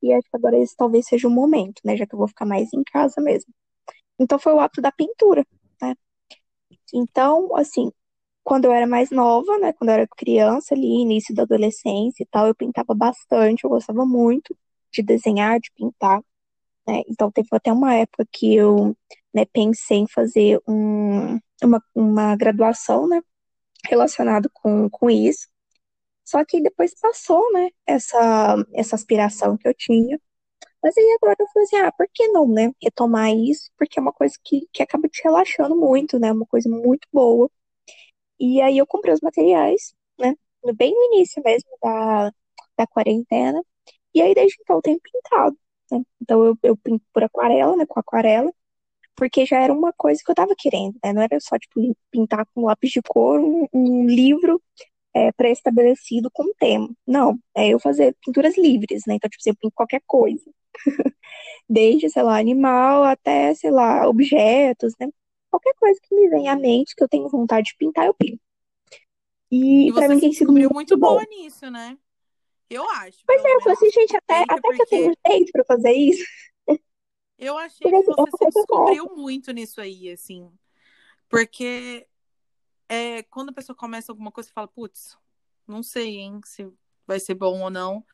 e 0.02 0.12
acho 0.12 0.28
que 0.30 0.36
agora 0.36 0.58
esse 0.58 0.76
talvez 0.76 1.06
seja 1.06 1.28
o 1.28 1.30
momento, 1.30 1.80
né? 1.84 1.96
Já 1.96 2.06
que 2.06 2.14
eu 2.14 2.18
vou 2.18 2.28
ficar 2.28 2.46
mais 2.46 2.72
em 2.74 2.84
casa 2.84 3.20
mesmo. 3.20 3.52
Então 4.20 4.38
foi 4.38 4.52
o 4.54 4.60
ato 4.60 4.80
da 4.82 4.92
pintura, 4.92 5.46
né? 5.82 5.94
Então, 6.94 7.54
assim, 7.56 7.90
quando 8.44 8.66
eu 8.66 8.72
era 8.72 8.86
mais 8.86 9.10
nova, 9.10 9.58
né? 9.58 9.72
Quando 9.74 9.90
eu 9.90 9.94
era 9.96 10.08
criança 10.16 10.74
ali, 10.74 10.86
início 11.02 11.34
da 11.34 11.42
adolescência 11.44 12.22
e 12.22 12.26
tal, 12.26 12.46
eu 12.48 12.54
pintava 12.54 12.94
bastante, 12.94 13.64
eu 13.64 13.70
gostava 13.70 14.06
muito 14.06 14.56
de 14.92 15.02
desenhar, 15.02 15.60
de 15.60 15.70
pintar. 15.74 16.22
Né? 16.86 17.02
Então, 17.08 17.30
teve 17.30 17.48
até 17.52 17.72
uma 17.72 17.94
época 17.94 18.26
que 18.32 18.54
eu 18.54 18.96
né, 19.34 19.44
pensei 19.52 19.98
em 19.98 20.08
fazer 20.08 20.60
um, 20.68 21.38
uma, 21.62 21.82
uma 21.94 22.36
graduação 22.36 23.08
né, 23.08 23.20
relacionada 23.88 24.48
com, 24.52 24.88
com 24.90 25.10
isso. 25.10 25.48
Só 26.24 26.44
que 26.44 26.60
depois 26.60 26.94
passou, 27.00 27.52
né, 27.52 27.70
essa, 27.86 28.56
essa 28.74 28.96
aspiração 28.96 29.56
que 29.56 29.68
eu 29.68 29.74
tinha. 29.74 30.20
Mas 30.82 30.96
aí 30.96 31.18
agora 31.20 31.36
eu 31.40 31.46
falei 31.48 31.64
assim, 31.66 31.76
ah, 31.78 31.92
por 31.92 32.08
que 32.12 32.28
não, 32.28 32.48
né, 32.48 32.72
retomar 32.82 33.30
isso? 33.34 33.70
Porque 33.78 33.98
é 33.98 34.02
uma 34.02 34.12
coisa 34.12 34.34
que, 34.44 34.68
que 34.72 34.82
acaba 34.82 35.08
te 35.08 35.22
relaxando 35.24 35.76
muito, 35.76 36.18
né, 36.18 36.32
uma 36.32 36.46
coisa 36.46 36.68
muito 36.70 37.08
boa. 37.12 37.50
E 38.40 38.60
aí 38.60 38.78
eu 38.78 38.86
comprei 38.86 39.14
os 39.14 39.20
materiais, 39.20 39.94
né, 40.18 40.34
bem 40.76 40.92
no 40.94 41.16
início 41.16 41.42
mesmo 41.44 41.70
da, 41.82 42.32
da 42.78 42.86
quarentena. 42.86 43.62
E 44.14 44.22
aí 44.22 44.34
desde 44.34 44.56
então 44.62 44.76
eu 44.76 44.82
tenho 44.82 45.00
pintado. 45.00 45.58
Né? 45.90 46.02
Então 46.20 46.44
eu, 46.44 46.58
eu 46.62 46.76
pinto 46.76 47.04
por 47.12 47.22
aquarela, 47.24 47.76
né, 47.76 47.86
com 47.86 47.98
aquarela, 48.00 48.52
porque 49.16 49.46
já 49.46 49.60
era 49.60 49.72
uma 49.72 49.92
coisa 49.92 50.22
que 50.24 50.30
eu 50.30 50.34
tava 50.34 50.54
querendo, 50.56 50.96
né? 51.02 51.12
Não 51.12 51.22
era 51.22 51.40
só, 51.40 51.58
tipo, 51.58 51.96
pintar 52.10 52.46
com 52.54 52.66
lápis 52.66 52.90
de 52.90 53.00
cor 53.02 53.40
um, 53.40 53.66
um 53.72 54.06
livro 54.06 54.62
é, 55.14 55.32
pré-estabelecido 55.32 56.30
com 56.30 56.52
tema. 56.58 56.90
Não, 57.06 57.38
é 57.54 57.68
eu 57.68 57.80
fazer 57.80 58.14
pinturas 58.24 58.56
livres, 58.58 59.02
né? 59.06 59.14
Então, 59.14 59.30
tipo, 59.30 59.42
você 59.42 59.54
pinta 59.54 59.74
qualquer 59.74 60.02
coisa. 60.06 60.44
Desde, 61.68 62.10
sei 62.10 62.22
lá, 62.22 62.38
animal 62.38 63.04
até, 63.04 63.54
sei 63.54 63.70
lá, 63.70 64.06
objetos, 64.06 64.92
né? 65.00 65.08
Qualquer 65.50 65.72
coisa 65.80 65.98
que 66.02 66.14
me 66.14 66.28
venha 66.28 66.52
à 66.52 66.56
mente 66.56 66.94
que 66.94 67.02
eu 67.02 67.08
tenho 67.08 67.28
vontade 67.30 67.68
de 67.68 67.76
pintar, 67.78 68.06
eu 68.06 68.14
pinto. 68.14 68.40
E, 69.50 69.88
e 69.88 69.92
pra 69.92 70.08
mim 70.08 70.20
tem 70.20 70.32
sido 70.32 70.52
muito 70.52 70.98
boa 70.98 71.24
nisso, 71.24 71.70
né? 71.70 71.96
Eu 72.68 72.88
acho. 72.90 73.18
Pois 73.26 73.44
é, 73.44 73.54
eu 73.54 73.60
falei 73.60 73.74
assim, 73.74 73.90
gente, 73.90 74.16
até, 74.16 74.42
até 74.42 74.60
porque... 74.60 74.76
que 74.76 74.82
eu 74.82 74.86
tenho 74.86 75.14
jeito 75.26 75.52
pra 75.52 75.64
fazer 75.64 75.92
isso. 75.92 76.24
Eu 77.38 77.56
achei 77.58 77.90
que 77.90 78.02
você 78.02 78.30
se 78.38 78.50
descobriu 78.50 79.14
muito 79.14 79.52
nisso 79.52 79.80
aí, 79.80 80.10
assim. 80.10 80.50
Porque 81.28 82.06
é, 82.88 83.22
quando 83.24 83.50
a 83.50 83.52
pessoa 83.52 83.76
começa 83.76 84.10
alguma 84.10 84.32
coisa, 84.32 84.48
você 84.48 84.54
fala, 84.54 84.68
putz, 84.68 85.16
não 85.66 85.82
sei, 85.82 86.16
hein, 86.16 86.40
se 86.44 86.66
vai 87.06 87.20
ser 87.20 87.34
bom 87.34 87.60
ou 87.60 87.70
não. 87.70 88.04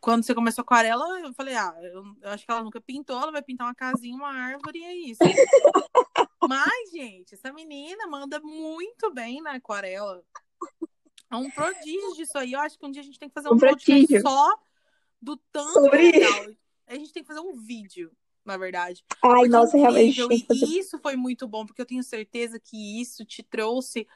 Quando 0.00 0.24
você 0.24 0.34
começou 0.34 0.62
a 0.62 0.64
aquarela, 0.64 1.20
eu 1.20 1.34
falei, 1.34 1.54
ah, 1.54 1.74
eu, 1.82 2.04
eu, 2.22 2.30
acho 2.30 2.46
que 2.46 2.50
ela 2.50 2.62
nunca 2.62 2.80
pintou, 2.80 3.20
ela 3.20 3.32
vai 3.32 3.42
pintar 3.42 3.66
uma 3.66 3.74
casinha, 3.74 4.16
uma 4.16 4.32
árvore 4.32 4.78
e 4.78 4.84
é 4.84 4.94
isso. 4.94 5.20
Mas, 6.48 6.90
gente, 6.90 7.34
essa 7.34 7.52
menina 7.52 8.06
manda 8.06 8.40
muito 8.40 9.12
bem 9.12 9.42
na 9.42 9.52
aquarela. 9.52 10.24
É 11.32 11.36
um 11.36 11.50
prodígio 11.50 12.14
disso 12.14 12.36
aí. 12.36 12.52
Eu 12.52 12.60
acho 12.60 12.78
que 12.78 12.84
um 12.84 12.90
dia 12.90 13.00
a 13.00 13.04
gente 13.04 13.18
tem 13.18 13.28
que 13.28 13.34
fazer 13.34 13.48
um, 13.48 13.54
um 13.54 13.58
podcast 13.58 14.20
só 14.20 14.54
do 15.20 15.38
tanto 15.50 15.72
Sobre... 15.72 16.12
legal. 16.12 16.46
A 16.86 16.94
gente 16.94 17.10
tem 17.10 17.22
que 17.22 17.26
fazer 17.26 17.40
um 17.40 17.54
vídeo, 17.54 18.12
na 18.44 18.58
verdade. 18.58 19.02
Ai, 19.22 19.32
porque 19.32 19.48
nossa, 19.48 19.78
realmente. 19.78 20.20
E 20.50 20.78
isso 20.78 20.98
foi 20.98 21.16
muito 21.16 21.48
bom, 21.48 21.64
porque 21.64 21.80
eu 21.80 21.86
tenho 21.86 22.02
certeza 22.02 22.60
que 22.60 23.00
isso 23.00 23.24
te 23.24 23.42
trouxe 23.42 24.06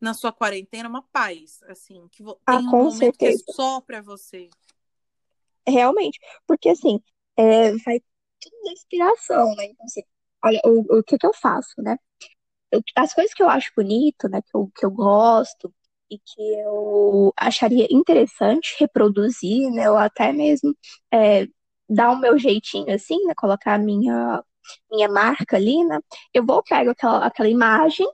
na 0.00 0.12
sua 0.12 0.32
quarentena 0.32 0.88
uma 0.88 1.02
paz, 1.02 1.62
assim, 1.68 2.08
que 2.08 2.24
ah, 2.44 2.56
tem 2.56 2.66
um 2.66 2.70
momento 2.70 2.98
certeza. 2.98 3.44
que 3.44 3.50
é 3.50 3.54
só 3.54 3.80
pra 3.80 4.02
você. 4.02 4.50
Realmente, 5.66 6.18
porque 6.46 6.68
assim, 6.68 7.00
é, 7.36 7.72
vai 7.78 8.00
tudo 8.40 8.62
da 8.64 8.72
inspiração, 8.72 9.54
né? 9.54 9.66
Então, 9.66 9.86
assim, 9.86 10.02
olha, 10.44 10.60
o, 10.64 10.98
o 10.98 11.02
que 11.02 11.16
que 11.16 11.26
eu 11.26 11.32
faço, 11.32 11.80
né? 11.80 11.96
Eu, 12.70 12.82
as 12.96 13.14
coisas 13.14 13.32
que 13.32 13.42
eu 13.42 13.48
acho 13.48 13.72
bonito, 13.76 14.28
né, 14.28 14.42
que 14.42 14.54
eu, 14.54 14.70
que 14.74 14.84
eu 14.84 14.90
gosto, 14.90 15.72
e 16.10 16.18
que 16.18 16.42
eu 16.60 17.32
acharia 17.36 17.86
interessante 17.90 18.76
reproduzir, 18.78 19.70
né, 19.72 19.90
ou 19.90 19.96
até 19.96 20.32
mesmo 20.32 20.74
é, 21.12 21.46
dar 21.88 22.10
o 22.12 22.18
meu 22.20 22.38
jeitinho 22.38 22.92
assim, 22.94 23.24
né, 23.26 23.34
colocar 23.36 23.74
a 23.74 23.78
minha 23.78 24.42
minha 24.90 25.08
marca 25.08 25.56
ali, 25.56 25.84
né, 25.84 26.00
eu 26.34 26.44
vou 26.44 26.62
pegar 26.62 26.90
aquela, 26.90 27.26
aquela 27.26 27.48
imagem, 27.48 28.06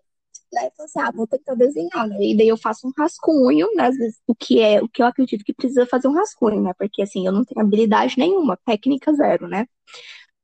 né, 0.53 0.69
e 0.69 0.71
falo 0.77 0.85
assim, 0.87 1.01
ah, 1.01 1.11
vou 1.15 1.27
tentar 1.27 1.55
desenhar, 1.55 2.07
né, 2.09 2.17
e 2.21 2.37
daí 2.37 2.49
eu 2.49 2.57
faço 2.59 2.87
um 2.87 2.93
rascunho, 2.99 3.69
né, 3.75 3.87
às 3.89 3.97
vezes, 3.97 4.21
o 4.27 4.35
que 4.35 4.61
é, 4.61 4.83
o 4.83 4.89
que 4.89 5.03
eu 5.03 5.07
acredito 5.07 5.45
que 5.45 5.55
precisa 5.55 5.87
fazer 5.87 6.09
um 6.09 6.15
rascunho, 6.15 6.63
né, 6.63 6.73
porque 6.79 7.03
assim, 7.03 7.27
eu 7.27 7.33
não 7.33 7.45
tenho 7.45 7.61
habilidade 7.65 8.19
nenhuma, 8.19 8.59
técnica 8.67 9.13
zero, 9.15 9.49
né, 9.49 9.67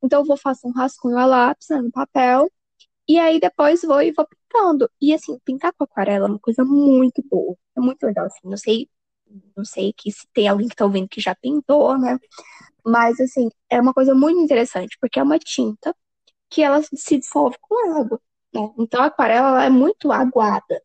então 0.02 0.20
eu 0.20 0.26
vou 0.26 0.36
fazer 0.36 0.66
um 0.66 0.72
rascunho 0.72 1.18
a 1.18 1.26
lápis, 1.26 1.68
né, 1.70 1.80
no 1.82 1.90
papel, 1.90 2.50
e 3.08 3.18
aí 3.18 3.40
depois 3.40 3.82
vou 3.82 4.02
e 4.02 4.12
vou 4.12 4.26
pintando. 4.26 4.90
E 5.00 5.14
assim, 5.14 5.38
pintar 5.44 5.72
com 5.74 5.84
aquarela 5.84 6.26
é 6.26 6.30
uma 6.30 6.38
coisa 6.38 6.64
muito 6.64 7.22
boa. 7.28 7.56
É 7.76 7.80
muito 7.80 8.04
legal, 8.04 8.26
assim. 8.26 8.40
Não 8.44 8.56
sei, 8.56 8.88
não 9.56 9.64
sei 9.64 9.92
que 9.92 10.12
se 10.12 10.26
tem 10.32 10.48
alguém 10.48 10.68
que 10.68 10.76
tá 10.76 10.84
ouvindo 10.84 11.08
que 11.08 11.20
já 11.20 11.34
pintou, 11.34 11.98
né? 11.98 12.18
Mas 12.84 13.20
assim, 13.20 13.50
é 13.70 13.80
uma 13.80 13.94
coisa 13.94 14.14
muito 14.14 14.40
interessante, 14.40 14.96
porque 15.00 15.18
é 15.20 15.22
uma 15.22 15.38
tinta 15.38 15.94
que 16.50 16.62
ela 16.62 16.82
se 16.94 17.18
dissolve 17.18 17.56
com 17.60 17.98
água. 17.98 18.20
Né? 18.54 18.60
Então 18.78 19.02
a 19.02 19.06
aquarela 19.06 19.64
é 19.64 19.70
muito 19.70 20.12
aguada. 20.12 20.82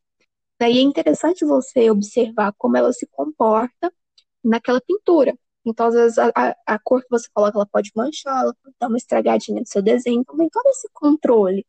Daí 0.60 0.78
é 0.80 0.82
interessante 0.82 1.46
você 1.46 1.90
observar 1.92 2.54
como 2.58 2.78
ela 2.78 2.94
se 2.94 3.08
comporta 3.08 3.94
naquela 4.44 4.82
pintura. 4.82 5.38
Então, 5.66 5.88
às 5.88 5.94
vezes, 5.96 6.18
a, 6.18 6.32
a, 6.68 6.80
cor 6.80 7.02
que 7.02 7.10
você 7.10 7.28
coloca, 7.34 7.58
ela 7.58 7.66
pode 7.66 7.92
manchar, 7.96 8.44
ela 8.44 8.56
pode 8.62 8.76
dar 8.80 8.88
uma 8.88 8.98
estragadinha 8.98 9.62
no 9.62 9.68
seu 9.68 9.82
desenho. 9.82 10.22
Então, 10.22 10.36
tem 10.38 10.50
todo 10.50 10.68
esse 10.68 10.90
controle. 10.94 11.66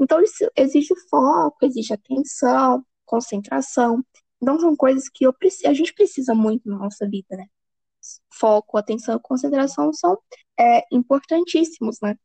Então, 0.00 0.20
isso 0.22 0.50
exige 0.56 0.94
foco, 1.10 1.64
exige 1.64 1.92
atenção, 1.92 2.84
concentração. 3.04 4.04
Então, 4.40 4.58
são 4.58 4.76
coisas 4.76 5.08
que 5.08 5.24
eu, 5.24 5.34
a 5.66 5.74
gente 5.74 5.92
precisa 5.92 6.34
muito 6.34 6.68
na 6.68 6.78
nossa 6.78 7.08
vida, 7.08 7.36
né? 7.36 7.46
Foco, 8.32 8.78
atenção 8.78 9.16
e 9.16 9.20
concentração 9.20 9.92
são 9.92 10.16
é, 10.58 10.82
importantíssimos, 10.92 11.98
né? 12.00 12.16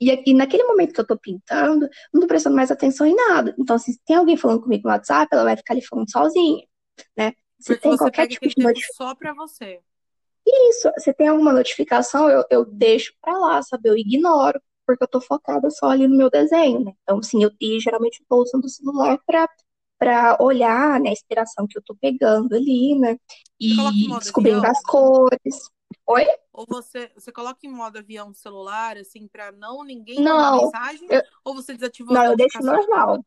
E, 0.00 0.30
e 0.30 0.34
naquele 0.34 0.64
momento 0.64 0.92
que 0.92 1.00
eu 1.00 1.06
tô 1.06 1.18
pintando, 1.18 1.88
não 2.12 2.20
tô 2.20 2.26
prestando 2.26 2.56
mais 2.56 2.70
atenção 2.70 3.06
em 3.06 3.14
nada. 3.14 3.54
Então, 3.58 3.78
se 3.78 3.98
tem 4.04 4.16
alguém 4.16 4.36
falando 4.36 4.62
comigo 4.62 4.88
no 4.88 4.94
WhatsApp, 4.94 5.28
ela 5.32 5.44
vai 5.44 5.56
ficar 5.56 5.74
ali 5.74 5.84
falando 5.84 6.10
sozinha, 6.10 6.64
né? 7.16 7.32
Se 7.58 7.74
Porque 7.74 7.88
tem 7.88 7.96
qualquer 7.96 8.28
tipo 8.28 8.48
de 8.48 8.62
notificação. 8.62 9.08
Só 9.08 9.14
pra 9.14 9.34
você. 9.34 9.80
Isso, 10.46 10.90
se 10.98 11.12
tem 11.12 11.28
alguma 11.28 11.52
notificação, 11.52 12.30
eu, 12.30 12.44
eu 12.48 12.64
deixo 12.64 13.12
pra 13.20 13.36
lá, 13.36 13.62
sabe? 13.62 13.88
Eu 13.88 13.96
ignoro 13.96 14.60
porque 14.88 15.04
eu 15.04 15.08
tô 15.08 15.20
focada 15.20 15.68
só 15.68 15.90
ali 15.90 16.08
no 16.08 16.16
meu 16.16 16.30
desenho, 16.30 16.82
né? 16.82 16.94
Então, 17.02 17.22
sim, 17.22 17.42
eu 17.44 17.50
geralmente 17.78 18.22
estou 18.22 18.42
usando 18.42 18.64
o 18.64 18.70
celular 18.70 19.18
para 19.26 19.46
para 19.98 20.36
olhar, 20.40 21.00
né, 21.00 21.08
a 21.08 21.12
inspiração 21.12 21.66
que 21.66 21.76
eu 21.76 21.82
tô 21.82 21.92
pegando 21.96 22.54
ali, 22.54 22.96
né? 22.96 23.18
E 23.58 23.74
descobrindo 24.20 24.58
avião? 24.58 24.70
as 24.70 24.80
cores. 24.84 25.70
Oi? 26.06 26.24
Ou 26.52 26.64
você, 26.68 27.10
você 27.14 27.32
coloca 27.32 27.58
em 27.64 27.68
modo 27.68 27.98
avião 27.98 28.32
celular, 28.32 28.96
assim, 28.96 29.26
para 29.26 29.50
não 29.50 29.82
ninguém 29.82 30.20
não, 30.20 30.62
mensagem? 30.62 31.08
Eu, 31.10 31.20
ou 31.44 31.52
você 31.52 31.74
desativou 31.74 32.14
Não, 32.14 32.26
eu 32.26 32.36
deixo 32.36 32.62
normal. 32.62 33.24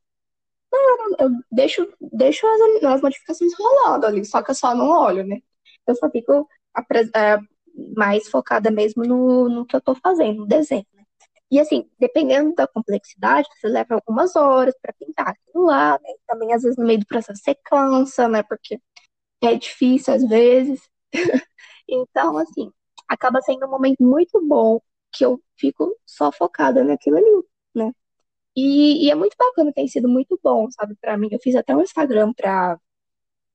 Não, 0.71 1.15
eu 1.19 1.29
deixo, 1.51 1.85
deixo 1.99 2.47
as, 2.47 2.83
as 2.85 3.01
notificações 3.01 3.51
rolando 3.59 4.05
ali, 4.05 4.23
só 4.23 4.41
que 4.41 4.51
eu 4.51 4.55
só 4.55 4.73
não 4.73 4.87
olho, 4.87 5.27
né? 5.27 5.41
Eu 5.85 5.95
só 5.95 6.09
fico 6.09 6.47
é, 7.13 7.37
mais 7.97 8.29
focada 8.29 8.71
mesmo 8.71 9.03
no, 9.03 9.49
no 9.49 9.65
que 9.65 9.75
eu 9.75 9.81
tô 9.81 9.93
fazendo, 9.93 10.39
no 10.39 10.47
desenho. 10.47 10.85
Né? 10.93 11.00
E 11.51 11.59
assim, 11.59 11.89
dependendo 11.99 12.55
da 12.55 12.67
complexidade, 12.67 13.47
você 13.59 13.67
leva 13.67 13.95
algumas 13.95 14.35
horas 14.35 14.73
para 14.81 14.93
pintar 14.93 15.29
aquilo 15.29 15.65
lá, 15.65 15.93
né? 16.01 16.09
Também 16.27 16.53
às 16.53 16.63
vezes 16.63 16.77
no 16.77 16.85
meio 16.85 16.99
do 16.99 17.05
processo 17.05 17.41
você 17.43 17.55
cansa, 17.65 18.27
né? 18.29 18.41
Porque 18.43 18.79
é 19.43 19.55
difícil 19.55 20.13
às 20.13 20.23
vezes. 20.27 20.81
então, 21.89 22.37
assim, 22.37 22.71
acaba 23.07 23.41
sendo 23.41 23.65
um 23.67 23.71
momento 23.71 24.01
muito 24.03 24.41
bom 24.47 24.81
que 25.13 25.25
eu 25.25 25.41
fico 25.57 25.95
só 26.05 26.31
focada 26.31 26.83
naquilo 26.83 27.17
ali, 27.17 27.43
né? 27.75 27.91
E, 28.55 29.07
e 29.07 29.11
é 29.11 29.15
muito 29.15 29.35
bacana, 29.37 29.73
tem 29.73 29.87
sido 29.87 30.09
muito 30.09 30.39
bom, 30.43 30.69
sabe, 30.71 30.95
para 31.01 31.17
mim. 31.17 31.29
Eu 31.31 31.39
fiz 31.41 31.55
até 31.55 31.75
um 31.75 31.81
Instagram 31.81 32.33
pra, 32.33 32.79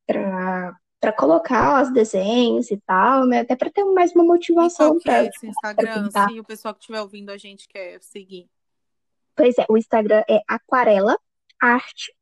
pra 0.07 0.77
para 1.01 1.13
colocar 1.13 1.83
os 1.83 1.93
desenhos 1.93 2.71
e 2.71 2.77
tal, 2.79 3.27
né? 3.27 3.41
Até 3.41 3.55
para 3.55 3.71
ter 3.71 3.85
mais 3.85 4.15
uma 4.15 4.25
motivação 4.25 4.99
para 4.99 5.25
é 5.25 5.27
esse 5.27 5.47
Instagram, 5.47 6.11
se 6.11 6.41
o 6.41 6.45
pessoal 6.45 6.75
que 6.75 6.81
estiver 6.81 7.01
ouvindo 7.01 7.31
a 7.31 7.37
gente 7.37 7.69
quer 7.69 8.01
seguir. 8.03 8.49
Pois 9.35 9.59
é, 9.59 9.67
o 9.69 9.77
Instagram 9.77 10.25
é 10.29 10.41
aquarela 10.49 11.19
arte 11.61 12.15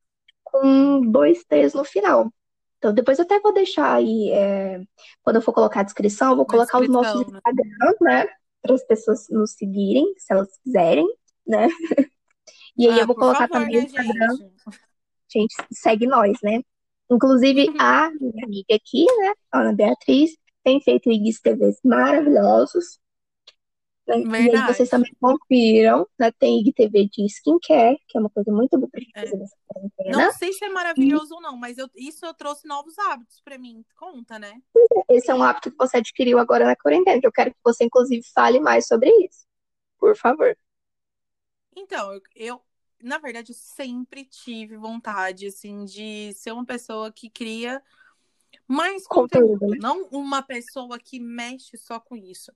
com 0.43 1.01
dois 1.01 1.45
T's 1.45 1.75
no 1.75 1.85
final. 1.85 2.33
Então 2.79 2.93
depois 2.93 3.19
eu 3.19 3.25
até 3.25 3.39
vou 3.41 3.53
deixar 3.53 3.95
aí, 3.95 4.31
é, 4.31 4.83
quando 5.23 5.37
eu 5.37 5.43
for 5.43 5.53
colocar 5.53 5.81
a 5.81 5.85
descrição, 5.85 6.31
eu 6.31 6.37
vou 6.37 6.47
colocar 6.47 6.81
os 6.81 6.89
nossos 6.89 7.27
né? 7.27 7.39
Instagram, 7.39 7.95
né? 8.01 8.29
Para 8.61 8.75
as 8.75 8.85
pessoas 8.85 9.29
nos 9.31 9.53
seguirem, 9.53 10.15
se 10.19 10.33
elas 10.33 10.49
quiserem, 10.59 11.07
né? 11.47 11.69
E 12.77 12.89
aí 12.89 12.99
ah, 12.99 13.03
eu 13.03 13.07
vou 13.07 13.15
colocar 13.15 13.47
favor, 13.47 13.63
também 13.63 13.77
o 13.77 13.81
né, 13.83 13.87
Instagram. 13.87 14.37
Gente? 14.37 14.55
gente, 15.33 15.55
segue 15.73 16.07
nós, 16.09 16.37
né? 16.43 16.61
Inclusive, 17.15 17.69
uhum. 17.69 17.77
a 17.79 18.11
minha 18.11 18.45
amiga 18.45 18.75
aqui, 18.75 19.05
né, 19.05 19.35
Ana 19.53 19.73
Beatriz, 19.73 20.37
tem 20.65 20.81
feito 20.81 21.11
IGs 21.11 21.41
TVs 21.41 21.79
maravilhosos. 21.85 22.99
Né? 24.07 24.21
E 24.21 24.57
aí 24.57 24.67
vocês 24.67 24.89
também 24.89 25.11
confiram, 25.19 26.07
né? 26.19 26.31
Tem 26.33 26.61
IGTV 26.61 27.09
de 27.09 27.25
skincare, 27.27 27.99
que 28.07 28.19
é 28.19 28.21
uma 28.21 28.29
coisa 28.29 28.53
muito 28.53 28.77
boa 28.77 28.89
pra 28.91 29.01
gente 29.01 29.13
fazer 29.13 29.35
é. 29.35 29.39
nessa 29.39 29.57
quarentena. 29.67 30.25
Não 30.25 30.33
sei 30.33 30.53
se 30.53 30.65
é 30.65 30.69
maravilhoso 30.69 31.33
e... 31.33 31.35
ou 31.35 31.41
não, 31.41 31.57
mas 31.57 31.79
eu, 31.79 31.89
isso 31.97 32.27
eu 32.27 32.35
trouxe 32.35 32.69
novos 32.69 32.99
hábitos 32.99 33.41
pra 33.43 33.57
mim. 33.57 33.83
Conta, 33.97 34.39
né? 34.39 34.61
É, 34.77 35.17
esse 35.17 35.31
é 35.31 35.35
um 35.35 35.43
hábito 35.43 35.71
que 35.71 35.79
você 35.79 35.99
adquiriu 35.99 36.39
agora 36.39 36.67
na 36.67 36.77
quarentena, 36.77 37.21
que 37.21 37.27
eu 37.27 37.33
quero 37.33 37.51
que 37.51 37.61
você, 37.65 37.85
inclusive, 37.85 38.23
fale 38.35 38.61
mais 38.61 38.87
sobre 38.87 39.09
isso. 39.25 39.47
Por 39.99 40.15
favor. 40.17 40.55
Então, 41.75 42.21
eu 42.37 42.61
na 43.05 43.19
verdade, 43.19 43.53
eu 43.53 43.57
sempre 43.57 44.25
tive 44.25 44.79
vontade, 44.79 45.47
assim, 45.47 45.85
de 45.85 46.33
ser 46.33 46.53
uma 46.53 46.65
pessoa 46.65 47.13
que 47.13 47.29
cria 47.29 47.83
mais 48.67 49.07
conteúdo. 49.07 49.59
conteúdo. 49.59 49.79
Não 49.79 50.09
uma 50.11 50.43
pessoa 50.43 50.99
que 50.99 51.21
mexe 51.21 51.77
só 51.77 52.01
com 52.01 52.17
isso. 52.17 52.51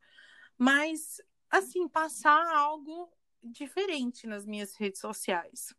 Mas, 0.57 1.21
assim, 1.51 1.87
passar 1.87 2.47
algo 2.57 3.13
diferente 3.43 4.27
nas 4.27 4.47
minhas 4.47 4.75
redes 4.75 5.03
sociais. 5.03 5.75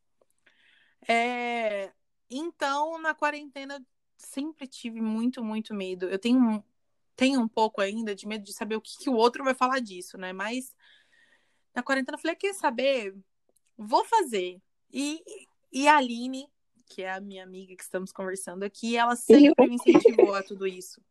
É... 1.08 1.92
Então, 2.30 3.02
na 3.02 3.16
quarentena, 3.16 3.84
sempre 4.18 4.68
tive 4.68 5.02
muito, 5.02 5.44
muito 5.44 5.74
medo. 5.74 6.08
Eu 6.08 6.20
tenho, 6.20 6.64
tenho 7.16 7.42
um 7.42 7.48
pouco 7.48 7.82
ainda 7.82 8.14
de 8.14 8.28
medo 8.28 8.44
de 8.44 8.54
saber 8.54 8.76
o 8.76 8.82
que, 8.82 9.00
que 9.00 9.10
o 9.10 9.16
outro 9.16 9.44
vai 9.44 9.56
falar 9.56 9.80
disso, 9.80 10.16
né? 10.16 10.32
Mas 10.32 10.76
na 11.74 11.82
quarentena 11.82 12.18
eu 12.18 12.22
falei, 12.22 12.36
quer 12.36 12.54
saber? 12.54 13.16
Vou 13.80 14.04
fazer. 14.04 14.62
E, 14.92 15.24
e 15.72 15.88
a 15.88 15.98
Aline, 15.98 16.48
que 16.86 17.02
é 17.02 17.12
a 17.12 17.22
minha 17.22 17.44
amiga 17.44 17.76
que 17.76 17.84
estamos 17.84 18.12
conversando 18.12 18.64
aqui, 18.64 18.98
ela 18.98 19.16
sempre 19.16 19.68
me 19.68 19.76
incentivou 19.76 20.36
a 20.36 20.44
tudo 20.44 20.68
isso. 20.68 21.02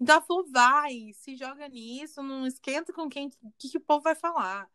Então 0.00 0.16
ela 0.16 0.24
falou: 0.24 0.46
vai, 0.50 1.12
se 1.12 1.36
joga 1.36 1.68
nisso, 1.68 2.22
não 2.22 2.46
esquenta 2.46 2.92
com 2.92 3.08
quem 3.08 3.28
que, 3.58 3.68
que 3.68 3.76
o 3.76 3.80
povo 3.80 4.02
vai 4.02 4.14
falar. 4.14 4.68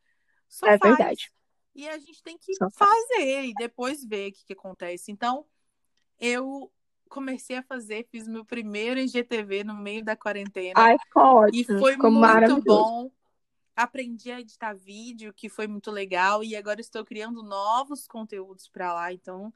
Só 0.47 0.67
é 0.67 0.77
faz. 0.77 0.97
verdade. 0.97 1.31
E 1.73 1.89
a 1.89 1.97
gente 1.97 2.21
tem 2.23 2.37
que 2.37 2.53
Só 2.55 2.69
fazer 2.69 3.35
faz. 3.35 3.49
e 3.49 3.53
depois 3.57 4.05
ver 4.05 4.29
o 4.29 4.33
que, 4.33 4.45
que 4.45 4.53
acontece. 4.53 5.11
Então, 5.11 5.45
eu 6.19 6.71
comecei 7.09 7.57
a 7.57 7.63
fazer, 7.63 8.07
fiz 8.09 8.27
meu 8.27 8.45
primeiro 8.45 8.99
IGTV 8.99 9.63
no 9.63 9.73
meio 9.73 10.03
da 10.03 10.15
quarentena. 10.15 10.73
Ai, 10.75 10.97
ótimo. 11.15 11.59
E 11.59 11.79
foi 11.79 11.93
ficou 11.93 12.11
muito 12.11 12.61
bom. 12.61 13.11
Aprendi 13.75 14.31
a 14.31 14.39
editar 14.39 14.73
vídeo, 14.73 15.33
que 15.33 15.49
foi 15.49 15.67
muito 15.67 15.91
legal, 15.91 16.43
e 16.43 16.55
agora 16.55 16.79
estou 16.79 17.03
criando 17.03 17.43
novos 17.43 18.07
conteúdos 18.07 18.67
para 18.69 18.93
lá. 18.93 19.11
Então, 19.11 19.53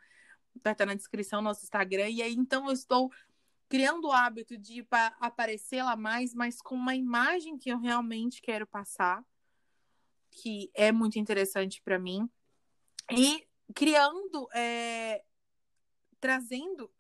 vai 0.64 0.74
estar 0.74 0.86
na 0.86 0.94
descrição 0.94 1.42
nosso 1.42 1.64
Instagram. 1.64 2.10
E 2.10 2.22
aí, 2.22 2.34
então, 2.34 2.68
eu 2.68 2.74
estou 2.74 3.12
criando 3.70 4.08
o 4.08 4.12
hábito 4.12 4.58
de 4.58 4.86
aparecer 5.20 5.84
lá 5.84 5.96
mais, 5.96 6.34
mas 6.34 6.62
com 6.62 6.76
uma 6.76 6.96
imagem 6.96 7.58
que 7.58 7.70
eu 7.70 7.80
realmente 7.80 8.42
quero 8.42 8.66
passar, 8.66 9.24
que 10.32 10.70
é 10.74 10.92
muito 10.92 11.20
interessante 11.20 11.82
para 11.82 12.00
mim. 12.00 12.30
E 13.12 13.48
criando, 13.74 14.50
é, 14.54 15.24
trazendo 16.20 16.92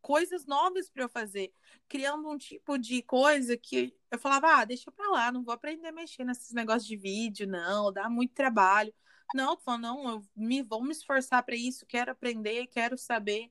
coisas 0.00 0.46
novas 0.46 0.88
para 0.88 1.04
eu 1.04 1.08
fazer, 1.08 1.52
criando 1.88 2.28
um 2.28 2.38
tipo 2.38 2.78
de 2.78 3.02
coisa 3.02 3.56
que 3.56 3.94
eu 4.10 4.18
falava, 4.18 4.60
ah, 4.60 4.64
deixa 4.64 4.90
pra 4.90 5.08
lá, 5.10 5.32
não 5.32 5.42
vou 5.42 5.54
aprender 5.54 5.88
a 5.88 5.92
mexer 5.92 6.24
nesses 6.24 6.52
negócios 6.52 6.86
de 6.86 6.96
vídeo, 6.96 7.46
não, 7.46 7.92
dá 7.92 8.08
muito 8.08 8.34
trabalho. 8.34 8.92
Não, 9.34 9.56
tô 9.56 9.62
falando, 9.62 9.82
não, 9.82 10.08
eu 10.10 10.24
me 10.34 10.62
vou 10.62 10.82
me 10.82 10.92
esforçar 10.92 11.42
para 11.42 11.54
isso, 11.54 11.84
quero 11.86 12.10
aprender, 12.10 12.66
quero 12.68 12.96
saber. 12.96 13.50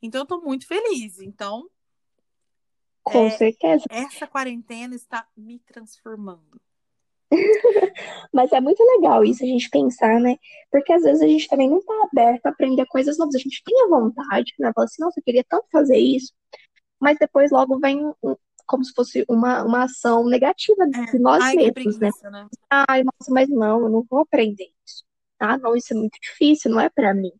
Então, 0.00 0.22
eu 0.22 0.26
tô 0.26 0.40
muito 0.40 0.66
feliz. 0.66 1.18
Então, 1.18 1.68
com 3.02 3.26
é, 3.26 3.30
certeza. 3.30 3.84
Essa 3.90 4.26
quarentena 4.26 4.94
está 4.94 5.26
me 5.36 5.58
transformando. 5.60 6.60
Mas 8.32 8.52
é 8.52 8.60
muito 8.60 8.82
legal 8.82 9.24
isso 9.24 9.44
a 9.44 9.46
gente 9.46 9.68
pensar, 9.70 10.20
né? 10.20 10.36
Porque 10.70 10.92
às 10.92 11.02
vezes 11.02 11.22
a 11.22 11.26
gente 11.26 11.48
também 11.48 11.68
não 11.68 11.82
tá 11.82 12.08
aberto 12.10 12.46
a 12.46 12.50
aprender 12.50 12.86
coisas 12.86 13.18
novas. 13.18 13.34
A 13.34 13.38
gente 13.38 13.62
tem 13.64 13.82
a 13.82 13.88
vontade, 13.88 14.52
né? 14.58 14.72
Fala 14.74 14.84
assim, 14.86 15.02
nossa, 15.02 15.20
eu 15.20 15.24
queria 15.24 15.44
tanto 15.48 15.66
fazer 15.70 15.98
isso. 15.98 16.32
Mas 17.00 17.18
depois 17.18 17.50
logo 17.50 17.78
vem 17.78 18.04
um, 18.22 18.36
como 18.66 18.84
se 18.84 18.92
fosse 18.92 19.24
uma, 19.28 19.64
uma 19.64 19.84
ação 19.84 20.24
negativa 20.28 20.86
de 20.86 21.16
é. 21.16 21.18
nós 21.18 21.42
Ai, 21.42 21.56
mesmos, 21.56 21.98
né? 21.98 22.10
né? 22.30 22.46
Ai, 22.70 23.02
nossa, 23.02 23.32
mas 23.32 23.48
não, 23.48 23.80
eu 23.80 23.88
não 23.88 24.04
vou 24.08 24.20
aprender 24.20 24.70
isso. 24.86 25.04
Ah, 25.40 25.56
não, 25.56 25.74
isso 25.74 25.94
é 25.94 25.96
muito 25.96 26.18
difícil, 26.20 26.70
não 26.70 26.80
é 26.80 26.88
para 26.88 27.14
mim. 27.14 27.32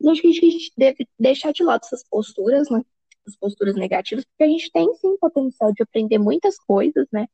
E 0.00 0.10
acho 0.10 0.20
que 0.20 0.28
a 0.28 0.32
gente 0.32 0.72
deve 0.76 1.08
deixar 1.18 1.52
de 1.52 1.62
lado 1.62 1.82
essas 1.84 2.04
posturas, 2.08 2.68
né? 2.68 2.82
As 3.26 3.36
posturas 3.36 3.74
negativas, 3.74 4.24
porque 4.24 4.44
a 4.44 4.48
gente 4.48 4.70
tem 4.70 4.92
sim 4.96 5.16
potencial 5.16 5.72
de 5.72 5.82
aprender 5.82 6.18
muitas 6.18 6.58
coisas, 6.58 7.06
né? 7.10 7.26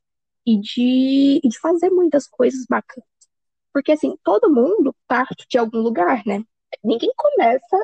E 0.46 0.58
de, 0.60 1.40
de 1.44 1.58
fazer 1.58 1.90
muitas 1.90 2.26
coisas 2.26 2.66
bacanas. 2.68 3.08
Porque, 3.72 3.92
assim, 3.92 4.16
todo 4.24 4.52
mundo 4.52 4.94
parte 5.06 5.46
de 5.48 5.58
algum 5.58 5.78
lugar, 5.78 6.22
né? 6.26 6.44
Ninguém 6.84 7.12
começa 7.16 7.76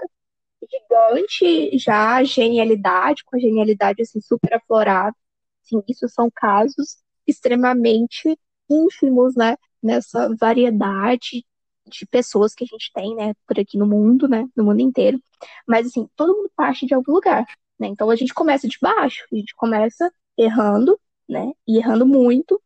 gigante, 0.71 1.79
já 1.79 2.23
genialidade, 2.25 3.25
com 3.25 3.37
a 3.37 3.41
genialidade, 3.41 4.03
assim, 4.03 4.21
super 4.21 4.55
aflorada. 4.55 5.17
Assim, 5.65 5.83
isso 5.89 6.09
são 6.09 6.31
casos 6.35 6.99
extremamente 7.27 8.39
ínfimos, 8.69 9.35
né? 9.37 9.57
Nessa 9.83 10.35
variedade 10.37 11.45
de 11.87 12.07
pessoas 12.07 12.55
que 12.55 12.65
a 12.65 12.67
gente 12.67 12.91
tem, 12.93 13.15
né? 13.15 13.35
Por 13.47 13.59
aqui 13.61 13.79
no 13.79 13.87
mundo, 13.87 14.29
né? 14.29 14.47
No 14.57 14.65
mundo 14.65 14.81
inteiro. 14.81 15.21
Mas, 15.67 15.87
assim, 15.89 16.09
todo 16.17 16.35
mundo 16.37 16.51
parte 16.57 16.87
de 16.87 16.95
algum 16.95 17.13
lugar, 17.13 17.45
né? 17.79 17.89
Então, 17.89 18.11
a 18.11 18.17
gente 18.17 18.35
começa 18.35 18.67
de 18.69 18.79
baixo. 18.81 19.25
A 19.33 19.37
gente 19.37 19.55
começa 19.55 20.13
errando 20.37 20.99
né? 21.29 21.53
E 21.67 21.79
errando 21.79 22.07
muito, 22.07 22.61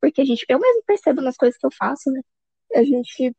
porque 0.00 0.20
a 0.20 0.24
gente, 0.24 0.44
eu 0.48 0.58
mesmo 0.58 0.82
percebo 0.84 1.20
nas 1.20 1.36
coisas 1.36 1.58
que 1.58 1.66
eu 1.66 1.70
faço, 1.70 2.10
né? 2.10 2.20
A 2.74 2.82
gente 2.82 3.34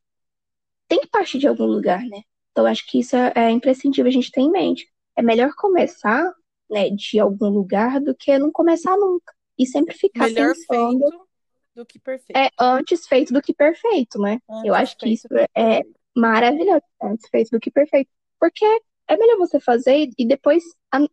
tem 0.87 0.99
que 0.99 1.07
partir 1.07 1.39
de 1.39 1.47
algum 1.47 1.65
lugar, 1.65 2.01
né? 2.01 2.21
Então 2.51 2.65
acho 2.65 2.85
que 2.85 2.99
isso 2.99 3.15
é, 3.15 3.31
é 3.35 3.49
imprescindível 3.49 4.09
a 4.09 4.13
gente 4.13 4.31
ter 4.31 4.41
em 4.41 4.51
mente. 4.51 4.87
É 5.15 5.21
melhor 5.21 5.53
começar, 5.55 6.33
né, 6.69 6.89
de 6.89 7.19
algum 7.19 7.49
lugar 7.49 7.99
do 7.99 8.15
que 8.15 8.37
não 8.37 8.51
começar 8.51 8.95
nunca 8.97 9.33
e 9.57 9.65
sempre 9.65 9.95
ficar 9.95 10.27
melhor 10.27 10.53
pensando 10.53 10.99
feito 10.99 11.27
do 11.75 11.85
que 11.85 11.99
perfeito. 11.99 12.37
É 12.37 12.49
antes 12.59 13.07
feito 13.07 13.33
do 13.33 13.41
que 13.41 13.53
perfeito, 13.53 14.19
né? 14.19 14.39
Antes 14.49 14.65
eu 14.65 14.75
acho 14.75 14.97
que 14.97 15.09
isso 15.09 15.27
é 15.55 15.81
maravilhoso, 16.15 16.83
antes 17.01 17.29
feito 17.29 17.51
do 17.51 17.59
que 17.59 17.71
perfeito, 17.71 18.09
porque 18.39 18.65
é 19.11 19.17
melhor 19.17 19.37
você 19.37 19.59
fazer 19.59 20.09
e 20.17 20.25
depois 20.25 20.63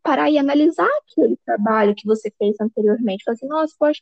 parar 0.02 0.30
e 0.30 0.38
analisar 0.38 0.88
aquele 1.02 1.36
trabalho 1.44 1.94
que 1.96 2.06
você 2.06 2.32
fez 2.38 2.56
anteriormente. 2.60 3.24
Falar 3.24 3.34
assim, 3.34 3.48
nossa, 3.48 3.74
poxa, 3.78 4.00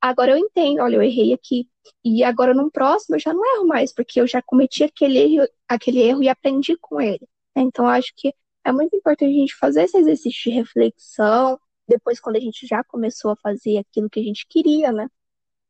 agora 0.00 0.32
eu 0.32 0.36
entendo, 0.36 0.80
olha, 0.82 0.96
eu 0.96 1.02
errei 1.02 1.32
aqui. 1.32 1.68
E 2.04 2.24
agora 2.24 2.52
no 2.52 2.70
próximo 2.70 3.16
eu 3.16 3.20
já 3.20 3.32
não 3.32 3.44
erro 3.54 3.66
mais, 3.66 3.92
porque 3.94 4.20
eu 4.20 4.26
já 4.26 4.42
cometi 4.42 4.82
aquele 4.84 5.18
erro, 5.18 5.48
aquele 5.68 6.00
erro 6.00 6.22
e 6.22 6.28
aprendi 6.28 6.76
com 6.76 7.00
ele. 7.00 7.26
Então, 7.56 7.86
acho 7.86 8.12
que 8.16 8.34
é 8.64 8.72
muito 8.72 8.96
importante 8.96 9.30
a 9.30 9.38
gente 9.40 9.54
fazer 9.56 9.84
esse 9.84 9.96
exercício 9.96 10.50
de 10.50 10.50
reflexão, 10.50 11.58
depois 11.88 12.20
quando 12.20 12.36
a 12.36 12.40
gente 12.40 12.66
já 12.66 12.82
começou 12.84 13.30
a 13.30 13.36
fazer 13.36 13.78
aquilo 13.78 14.10
que 14.10 14.20
a 14.20 14.24
gente 14.24 14.46
queria, 14.48 14.90
né? 14.92 15.08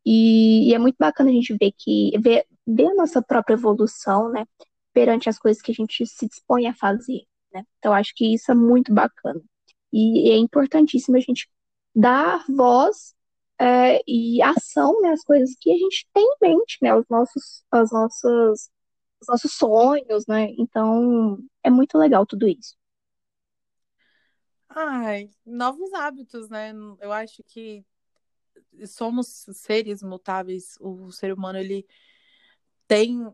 E, 0.05 0.71
e 0.71 0.75
é 0.75 0.79
muito 0.79 0.97
bacana 0.99 1.31
a 1.31 1.33
gente 1.33 1.55
ver 1.59 1.73
que 1.77 2.13
ver, 2.21 2.47
ver 2.67 2.87
a 2.87 2.95
nossa 2.95 3.23
própria 3.23 3.55
evolução, 3.55 4.31
né? 4.31 4.47
Perante 4.95 5.29
as 5.29 5.39
coisas 5.39 5.63
que 5.63 5.73
a 5.73 5.75
gente 5.75 6.07
se 6.07 6.27
dispõe 6.27 6.67
a 6.69 6.75
fazer 6.75 7.27
né? 7.57 7.65
Então, 7.79 7.93
acho 7.93 8.13
que 8.15 8.35
isso 8.35 8.51
é 8.51 8.55
muito 8.55 8.93
bacana. 8.93 9.41
E 9.93 10.31
é 10.31 10.37
importantíssimo 10.37 11.17
a 11.17 11.21
gente 11.21 11.49
dar 11.95 12.45
voz 12.49 13.15
é, 13.59 14.03
e 14.07 14.43
ação 14.43 15.01
né, 15.01 15.11
às 15.11 15.23
coisas 15.23 15.57
que 15.59 15.71
a 15.73 15.79
gente 15.79 16.07
tem 16.13 16.25
em 16.25 16.37
mente, 16.49 16.79
né? 16.83 16.95
Os 16.95 17.07
nossos, 17.09 17.65
as 17.71 17.91
nossas, 17.91 18.71
os 19.21 19.29
nossos 19.29 19.53
sonhos, 19.53 20.27
né? 20.27 20.51
Então, 20.59 21.39
é 21.63 21.71
muito 21.71 21.97
legal 21.97 22.27
tudo 22.27 22.47
isso. 22.47 22.77
Ai, 24.69 25.31
novos 25.45 25.93
hábitos, 25.95 26.51
né? 26.51 26.73
Eu 27.01 27.11
acho 27.11 27.43
que 27.45 27.83
somos 28.87 29.47
seres 29.53 30.03
mutáveis. 30.03 30.77
O 30.81 31.11
ser 31.11 31.33
humano, 31.33 31.59
ele 31.59 31.87
tem 32.87 33.27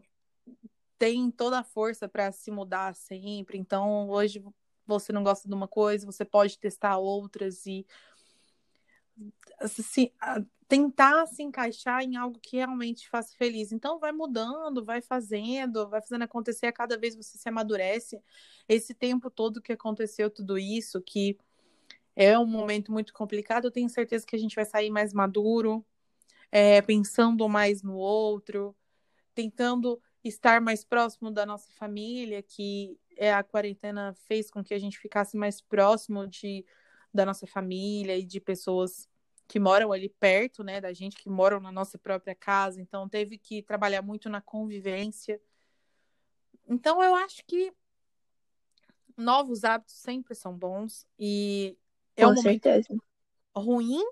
tem 1.02 1.32
toda 1.32 1.58
a 1.58 1.64
força 1.64 2.08
para 2.08 2.30
se 2.30 2.48
mudar 2.48 2.94
sempre. 2.94 3.58
Então, 3.58 4.08
hoje 4.08 4.40
você 4.86 5.12
não 5.12 5.24
gosta 5.24 5.48
de 5.48 5.54
uma 5.54 5.66
coisa, 5.66 6.06
você 6.06 6.24
pode 6.24 6.56
testar 6.56 6.96
outras 6.96 7.66
e 7.66 7.84
assim, 9.58 10.12
tentar 10.68 11.26
se 11.26 11.42
encaixar 11.42 12.04
em 12.04 12.14
algo 12.14 12.38
que 12.38 12.56
realmente 12.56 13.08
faça 13.08 13.34
feliz. 13.36 13.72
Então, 13.72 13.98
vai 13.98 14.12
mudando, 14.12 14.84
vai 14.84 15.02
fazendo, 15.02 15.88
vai 15.88 16.00
fazendo 16.00 16.22
acontecer. 16.22 16.66
A 16.66 16.72
cada 16.72 16.96
vez 16.96 17.16
você 17.16 17.36
se 17.36 17.48
amadurece. 17.48 18.22
Esse 18.68 18.94
tempo 18.94 19.28
todo 19.28 19.60
que 19.60 19.72
aconteceu 19.72 20.30
tudo 20.30 20.56
isso, 20.56 21.02
que 21.02 21.36
é 22.14 22.38
um 22.38 22.46
momento 22.46 22.92
muito 22.92 23.12
complicado, 23.12 23.64
eu 23.64 23.72
tenho 23.72 23.88
certeza 23.88 24.24
que 24.24 24.36
a 24.36 24.38
gente 24.38 24.54
vai 24.54 24.64
sair 24.64 24.88
mais 24.88 25.12
maduro, 25.12 25.84
é, 26.52 26.80
pensando 26.80 27.48
mais 27.48 27.82
no 27.82 27.96
outro, 27.96 28.72
tentando 29.34 30.00
estar 30.24 30.60
mais 30.60 30.84
próximo 30.84 31.30
da 31.30 31.44
nossa 31.44 31.70
família, 31.72 32.42
que 32.42 32.98
é 33.16 33.32
a 33.32 33.42
quarentena 33.42 34.14
fez 34.26 34.50
com 34.50 34.62
que 34.62 34.74
a 34.74 34.78
gente 34.78 34.98
ficasse 34.98 35.36
mais 35.36 35.60
próximo 35.60 36.26
de, 36.26 36.64
da 37.12 37.26
nossa 37.26 37.46
família 37.46 38.16
e 38.16 38.24
de 38.24 38.40
pessoas 38.40 39.08
que 39.48 39.58
moram 39.58 39.92
ali 39.92 40.08
perto, 40.08 40.64
né, 40.64 40.80
da 40.80 40.92
gente, 40.92 41.16
que 41.16 41.28
moram 41.28 41.60
na 41.60 41.70
nossa 41.70 41.98
própria 41.98 42.34
casa. 42.34 42.80
Então, 42.80 43.08
teve 43.08 43.36
que 43.36 43.62
trabalhar 43.62 44.00
muito 44.00 44.30
na 44.30 44.40
convivência. 44.40 45.40
Então, 46.66 47.02
eu 47.02 47.14
acho 47.14 47.44
que 47.44 47.72
novos 49.16 49.64
hábitos 49.64 49.96
sempre 49.96 50.34
são 50.34 50.56
bons 50.56 51.06
e 51.18 51.76
é 52.16 52.26
um 52.26 52.34
momento 52.34 52.68
ruim, 53.54 54.02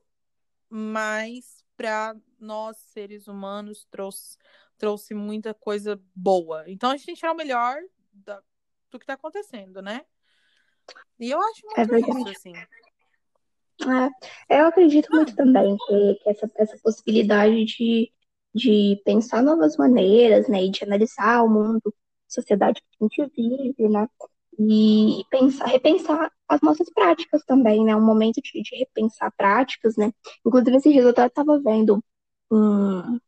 mas 0.68 1.64
para 1.76 2.14
nós 2.38 2.76
seres 2.76 3.26
humanos 3.26 3.86
trouxe 3.90 4.36
trouxe 4.81 5.12
muita 5.12 5.53
coisa 5.53 6.01
boa. 6.14 6.64
Então 6.66 6.91
a 6.91 6.97
gente 6.97 7.07
tem 7.07 7.14
que 7.14 7.20
tirar 7.20 7.33
o 7.33 7.37
melhor 7.37 7.76
da, 8.12 8.43
do 8.91 8.99
que 8.99 9.05
está 9.05 9.12
acontecendo, 9.12 9.83
né? 9.83 10.01
E 11.18 11.31
eu 11.31 11.39
acho 11.39 11.61
muito 11.66 11.95
é 11.95 12.01
isso, 12.01 12.28
assim. 12.31 12.53
É, 14.49 14.59
eu 14.61 14.66
acredito 14.66 15.09
muito 15.12 15.37
também 15.37 15.76
que, 15.76 16.14
que, 16.14 16.31
essa, 16.31 16.51
essa 16.57 16.78
possibilidade 16.83 17.64
de, 17.66 18.11
de 18.55 19.01
pensar 19.05 19.43
novas 19.43 19.76
maneiras, 19.76 20.49
né, 20.49 20.64
e 20.64 20.70
de 20.70 20.83
analisar 20.85 21.43
o 21.43 21.49
mundo, 21.49 21.83
a 21.87 22.33
sociedade 22.33 22.81
que 22.81 23.05
a 23.05 23.05
gente 23.05 23.33
vive, 23.37 23.89
né, 23.89 24.09
e 24.59 25.24
pensar, 25.31 25.66
repensar 25.66 26.31
as 26.49 26.61
nossas 26.61 26.91
práticas 26.93 27.43
também, 27.45 27.85
né, 27.85 27.97
um 27.97 28.05
momento 28.05 28.41
de, 28.43 28.62
de 28.62 28.76
repensar 28.76 29.33
práticas, 29.35 29.97
né. 29.97 30.12
Inclusive, 30.45 30.76
esses 30.76 30.93
dias 30.93 31.05
eu 31.05 31.26
estava 31.26 31.59
vendo 31.61 32.05
um, 32.51 33.18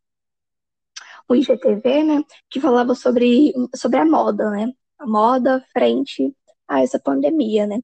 o 1.27 1.35
IGTV, 1.35 2.03
né, 2.03 2.23
que 2.49 2.59
falava 2.59 2.95
sobre, 2.95 3.53
sobre 3.75 3.99
a 3.99 4.05
moda, 4.05 4.49
né, 4.51 4.71
a 4.99 5.07
moda 5.07 5.63
frente 5.73 6.35
a 6.67 6.81
essa 6.81 6.99
pandemia, 6.99 7.67
né? 7.67 7.79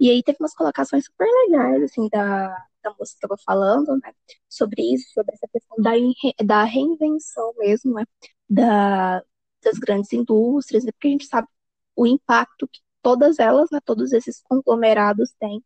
E 0.00 0.10
aí 0.10 0.22
teve 0.22 0.38
umas 0.40 0.54
colocações 0.54 1.06
super 1.06 1.26
legais, 1.26 1.82
assim, 1.84 2.08
da, 2.10 2.48
da 2.82 2.90
moça 2.98 3.12
que 3.12 3.26
estava 3.26 3.36
falando, 3.44 3.96
né? 4.02 4.12
Sobre 4.48 4.82
isso, 4.94 5.12
sobre 5.12 5.34
essa 5.34 5.48
questão 5.48 5.76
da, 5.78 5.92
da 6.44 6.64
reinvenção 6.64 7.54
mesmo, 7.58 7.94
né? 7.94 8.04
Da, 8.48 9.22
das 9.64 9.78
grandes 9.78 10.12
indústrias, 10.12 10.84
né? 10.84 10.92
Porque 10.92 11.08
a 11.08 11.10
gente 11.12 11.26
sabe 11.26 11.48
o 11.96 12.06
impacto 12.06 12.68
que 12.68 12.80
todas 13.02 13.38
elas, 13.38 13.70
né? 13.70 13.80
Todos 13.84 14.12
esses 14.12 14.42
conglomerados 14.42 15.32
têm 15.40 15.64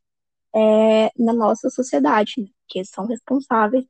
é, 0.55 1.11
na 1.19 1.33
nossa 1.33 1.71
sociedade, 1.71 2.35
né? 2.43 2.49
Que 2.69 2.85
são 2.85 3.07
responsáveis 3.07 3.87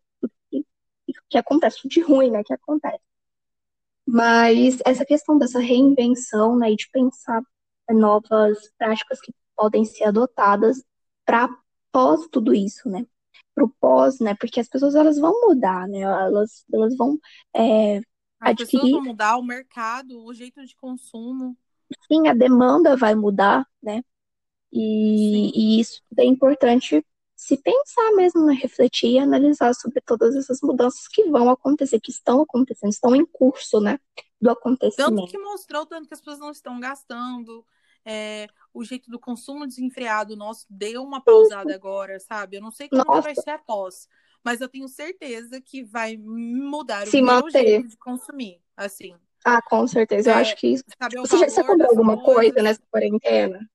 que 1.28 1.38
acontece, 1.38 1.86
de 1.88 2.00
ruim, 2.00 2.30
né? 2.30 2.42
Que 2.44 2.54
acontece. 2.54 3.09
Mas 4.12 4.78
essa 4.84 5.04
questão 5.04 5.38
dessa 5.38 5.60
reinvenção, 5.60 6.56
né? 6.56 6.72
E 6.72 6.76
de 6.76 6.88
pensar 6.90 7.42
novas 7.90 8.58
práticas 8.76 9.20
que 9.20 9.32
podem 9.56 9.84
ser 9.84 10.04
adotadas 10.04 10.82
para 11.24 11.48
pós 11.92 12.26
tudo 12.30 12.52
isso, 12.52 12.88
né? 12.88 13.06
Para 13.54 13.64
o 13.64 13.68
pós, 13.80 14.18
né? 14.18 14.34
Porque 14.34 14.58
as 14.58 14.68
pessoas 14.68 14.96
elas 14.96 15.18
vão 15.18 15.48
mudar, 15.48 15.86
né? 15.86 16.00
Elas, 16.00 16.64
elas 16.72 16.96
vão 16.96 17.18
é, 17.54 17.98
as 18.40 18.50
adquirir. 18.50 18.82
pessoas 18.82 18.92
vão 18.92 19.04
mudar 19.04 19.36
o 19.36 19.42
mercado, 19.44 20.24
o 20.24 20.34
jeito 20.34 20.64
de 20.64 20.74
consumo. 20.74 21.56
Sim, 22.10 22.26
a 22.26 22.34
demanda 22.34 22.96
vai 22.96 23.14
mudar, 23.14 23.64
né? 23.80 24.02
E, 24.72 25.76
e 25.78 25.80
isso 25.80 26.00
é 26.16 26.24
importante 26.24 27.04
se 27.40 27.56
pensar 27.56 28.12
mesmo, 28.12 28.44
né? 28.44 28.52
refletir 28.52 29.12
e 29.12 29.18
analisar 29.18 29.74
sobre 29.74 29.98
todas 30.02 30.36
essas 30.36 30.60
mudanças 30.60 31.08
que 31.08 31.24
vão 31.24 31.48
acontecer, 31.48 31.98
que 31.98 32.10
estão 32.10 32.42
acontecendo, 32.42 32.90
estão 32.90 33.16
em 33.16 33.24
curso, 33.24 33.80
né? 33.80 33.98
Do 34.38 34.50
acontecimento. 34.50 35.16
Tanto 35.16 35.30
que 35.30 35.38
mostrou, 35.38 35.86
tanto 35.86 36.06
que 36.06 36.12
as 36.12 36.20
pessoas 36.20 36.38
não 36.38 36.50
estão 36.50 36.78
gastando, 36.78 37.64
é, 38.04 38.46
o 38.74 38.84
jeito 38.84 39.10
do 39.10 39.18
consumo 39.18 39.66
desenfreado 39.66 40.36
nosso 40.36 40.66
deu 40.68 41.02
uma 41.02 41.18
pausada 41.18 41.74
agora, 41.74 42.20
sabe? 42.20 42.58
Eu 42.58 42.60
não 42.60 42.70
sei 42.70 42.90
como 42.90 43.22
vai 43.22 43.34
ser 43.34 43.52
após, 43.52 44.06
mas 44.44 44.60
eu 44.60 44.68
tenho 44.68 44.86
certeza 44.86 45.62
que 45.62 45.82
vai 45.82 46.18
mudar 46.18 47.06
Se 47.06 47.22
o 47.22 47.24
manter. 47.24 47.66
jeito 47.66 47.88
de 47.88 47.96
consumir, 47.96 48.60
assim. 48.76 49.16
Ah, 49.42 49.62
com 49.62 49.86
certeza. 49.86 50.30
É, 50.30 50.34
eu 50.34 50.36
acho 50.36 50.56
que 50.56 50.66
isso. 50.66 50.84
Você, 51.24 51.38
já, 51.38 51.48
você 51.48 51.64
comprou 51.64 51.88
alguma 51.88 52.22
coisa 52.22 52.62
nessa 52.62 52.82
quarentena? 52.90 53.66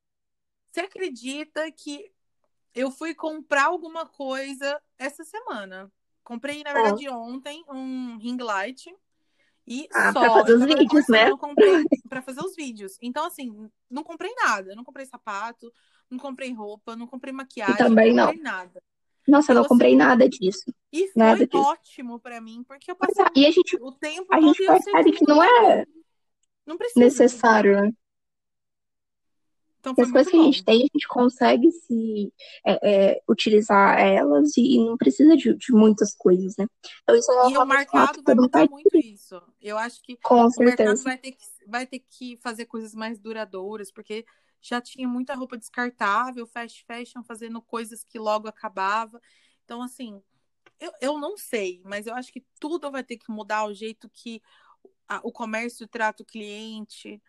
Você 0.72 0.82
acredita 0.82 1.72
que 1.72 2.13
eu 2.76 2.91
fui 2.91 3.15
comprar 3.15 3.65
alguma 3.65 4.05
coisa 4.05 4.80
essa 4.97 5.23
semana? 5.23 5.91
Comprei, 6.23 6.63
na 6.63 6.73
verdade, 6.73 7.07
ah. 7.07 7.17
ontem 7.17 7.63
um 7.69 8.17
ring 8.17 8.38
light 8.38 8.93
e 9.67 9.88
ah, 9.93 10.11
só. 10.11 10.19
Pra 10.19 10.34
fazer 10.34 10.53
os 10.53 10.65
vídeos, 10.65 11.07
né? 11.07 11.30
Eu 11.30 11.38
comprei 11.38 11.84
pra 12.09 12.21
fazer 12.21 12.41
os 12.41 12.55
vídeos. 12.55 12.97
Então, 13.01 13.26
assim, 13.26 13.69
não 13.89 14.03
comprei 14.03 14.34
nada. 14.36 14.76
Não 14.76 14.84
comprei 14.84 15.05
sapato, 15.05 15.71
não 16.09 16.19
comprei 16.19 16.53
roupa, 16.53 16.95
não 16.95 17.07
comprei 17.07 17.34
maquiagem. 17.34 17.76
Eu 17.80 17.88
também 17.88 18.13
não 18.13 18.26
comprei 18.26 18.43
não. 18.43 18.51
nada. 18.51 18.84
Nossa, 19.28 19.51
eu 19.51 19.55
não 19.55 19.65
comprei 19.65 19.91
assim, 19.91 19.97
nada 19.97 20.30
disso. 20.30 20.71
E 20.91 21.07
foi 21.07 21.23
nada 21.23 21.47
ótimo 21.53 22.19
para 22.19 22.39
mim, 22.39 22.63
porque 22.63 22.91
eu 22.91 22.95
passei 22.95 23.26
e 23.36 23.45
a 23.45 23.51
gente, 23.51 23.76
o 23.82 23.91
tempo 23.91 24.28
a 24.32 24.39
gente 24.39 24.63
percebe 24.63 25.11
que 25.13 25.28
não 25.28 25.43
é 25.43 25.84
não 26.65 26.78
precisa. 26.78 26.99
necessário, 26.99 27.82
né? 27.82 27.91
Então, 29.92 30.06
as 30.06 30.12
coisas 30.12 30.32
que 30.32 30.38
a 30.38 30.44
gente 30.44 30.64
tem, 30.64 30.76
a 30.76 30.80
gente 30.94 31.08
consegue 31.08 31.72
se 31.72 32.34
é, 32.66 33.12
é, 33.14 33.22
utilizar 33.30 34.00
elas 34.00 34.56
e, 34.58 34.78
não 34.78 34.98
precisa 34.98 35.36
de, 35.36 35.54
de, 35.56 35.72
muitas 35.72 36.16
coisas, 36.16 36.56
né? 36.58 36.66
Então, 37.04 37.16
isso 37.16 37.32
é 37.32 37.52
e 37.52 37.58
o 37.58 37.66
mercado 37.66 38.22
vai 38.24 38.36
mudar 38.36 38.70
muito 38.70 38.98
isso. 38.98 39.42
Eu 39.62 39.78
acho 39.78 40.02
que 40.02 40.18
Com 40.18 40.46
o 40.46 40.52
certeza. 40.52 40.84
mercado 40.84 41.04
vai 41.04 41.18
ter, 41.18 41.32
que, 41.32 41.46
vai 41.68 41.88
ter 41.88 42.00
que 42.00 42.38
fazer 42.38 42.66
coisas 42.66 42.96
mais 42.96 43.20
duradouras, 43.20 43.92
porque 43.92 44.26
já 44.62 44.82
tinha 44.82 45.08
muita 45.08 45.36
roupa 45.36 45.58
descartável, 45.58 46.48
fast 46.48 46.84
fashion 46.86 47.24
fazendo 47.24 47.62
coisas 47.62 48.04
que 48.04 48.18
logo 48.18 48.48
acabava. 48.48 49.22
Então, 49.64 49.82
assim, 49.82 50.22
eu, 50.80 50.92
eu 51.02 51.18
não 51.20 51.38
sei, 51.38 51.82
mas 51.86 52.08
eu 52.08 52.14
acho 52.16 52.32
que 52.32 52.44
tudo 52.60 52.92
vai 52.92 53.04
ter 53.04 53.18
que 53.18 53.32
mudar 53.32 53.66
o 53.66 53.74
jeito 53.74 54.10
que 54.10 54.42
a, 55.08 55.20
o 55.24 55.32
comércio 55.32 55.88
trata 55.88 56.24
o 56.24 56.26
cliente, 56.26 57.22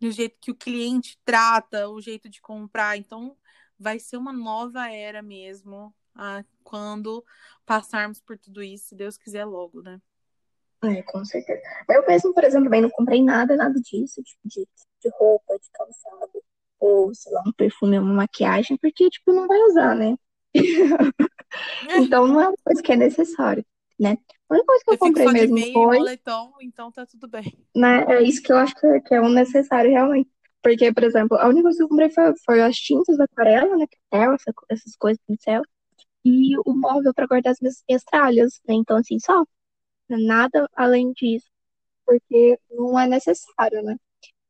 do 0.00 0.10
jeito 0.10 0.36
que 0.40 0.50
o 0.50 0.54
cliente 0.54 1.18
trata, 1.24 1.88
o 1.88 2.00
jeito 2.00 2.28
de 2.28 2.40
comprar. 2.40 2.96
Então, 2.96 3.36
vai 3.78 3.98
ser 3.98 4.16
uma 4.16 4.32
nova 4.32 4.90
era 4.90 5.22
mesmo 5.22 5.94
ah, 6.14 6.44
quando 6.62 7.24
passarmos 7.64 8.20
por 8.20 8.38
tudo 8.38 8.62
isso, 8.62 8.88
se 8.88 8.94
Deus 8.94 9.16
quiser 9.16 9.44
logo, 9.44 9.82
né? 9.82 10.00
É, 10.84 11.02
com 11.02 11.24
certeza. 11.24 11.60
Eu 11.88 12.06
mesmo, 12.06 12.32
por 12.34 12.44
exemplo, 12.44 12.64
também 12.64 12.82
não 12.82 12.90
comprei 12.90 13.22
nada, 13.22 13.56
nada 13.56 13.80
disso, 13.80 14.22
tipo, 14.22 14.40
de, 14.44 14.66
de 15.00 15.10
roupa, 15.18 15.58
de 15.58 15.68
calçado, 15.72 16.42
ou, 16.78 17.14
sei 17.14 17.32
lá, 17.32 17.42
um 17.46 17.52
perfume, 17.52 17.98
uma 17.98 18.14
maquiagem, 18.14 18.76
porque, 18.76 19.08
tipo, 19.08 19.32
não 19.32 19.48
vai 19.48 19.58
usar, 19.62 19.94
né? 19.94 20.14
então, 21.96 22.26
não 22.26 22.40
é 22.40 22.48
uma 22.48 22.56
coisa 22.62 22.82
que 22.82 22.92
é 22.92 22.96
necessária 22.96 23.64
né? 23.98 24.18
A 24.48 24.54
única 24.54 24.66
coisa 24.66 24.84
que 24.84 24.90
eu, 24.90 24.94
eu 24.94 24.98
comprei 24.98 25.26
mesmo 25.28 25.54
meio 25.54 25.72
foi... 25.72 25.98
moletom, 25.98 26.52
então 26.60 26.92
tá 26.92 27.04
tudo 27.04 27.28
bem. 27.28 27.58
Né? 27.74 28.04
É 28.08 28.22
isso 28.22 28.42
que 28.42 28.52
eu 28.52 28.56
acho 28.56 28.74
que, 28.74 29.00
que 29.00 29.14
é 29.14 29.20
um 29.20 29.28
necessário, 29.28 29.90
realmente. 29.90 30.30
Porque, 30.62 30.92
por 30.92 31.04
exemplo, 31.04 31.36
a 31.36 31.46
única 31.48 31.62
coisa 31.62 31.78
que 31.78 31.84
eu 31.84 31.88
comprei 31.88 32.10
foi, 32.10 32.32
foi 32.44 32.60
as 32.62 32.76
tintas 32.76 33.16
da 33.16 33.24
aquarela, 33.24 33.76
né? 33.76 33.86
Pincel, 33.86 34.34
essa, 34.34 34.52
essas 34.68 34.96
coisas, 34.96 35.22
pincel. 35.26 35.62
E 36.24 36.58
o 36.58 36.74
móvel 36.74 37.14
para 37.14 37.26
guardar 37.26 37.52
as 37.52 37.60
minhas, 37.60 37.84
minhas 37.88 38.02
tralhas, 38.04 38.60
né? 38.66 38.74
Então, 38.74 38.96
assim, 38.96 39.18
só. 39.20 39.44
Nada 40.08 40.68
além 40.74 41.12
disso. 41.12 41.46
Porque 42.04 42.58
não 42.70 42.98
é 42.98 43.06
necessário, 43.06 43.82
né? 43.82 43.96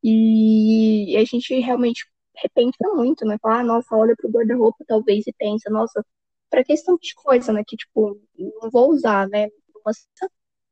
E 0.02 1.16
a 1.18 1.24
gente 1.24 1.54
realmente 1.60 2.06
repensa 2.36 2.76
muito, 2.94 3.24
né? 3.26 3.36
Fala, 3.42 3.60
ah, 3.60 3.64
nossa, 3.64 3.94
olha 3.96 4.14
pro 4.16 4.30
guarda-roupa 4.30 4.84
talvez 4.86 5.26
e 5.26 5.32
pensa, 5.34 5.70
nossa, 5.70 6.04
para 6.50 6.64
questão 6.64 6.96
de 7.00 7.14
coisa, 7.14 7.52
né? 7.52 7.62
Que, 7.66 7.76
tipo, 7.76 8.20
não 8.38 8.70
vou 8.70 8.90
usar, 8.90 9.28
né? 9.28 9.48
Você, 9.86 10.06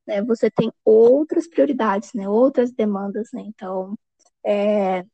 né, 0.06 0.22
você 0.22 0.50
tem 0.50 0.72
outras 0.84 1.48
prioridades, 1.48 2.12
né? 2.14 2.28
Outras 2.28 2.72
demandas, 2.72 3.30
né? 3.32 3.42
Então, 3.46 3.96
é, 4.44 5.04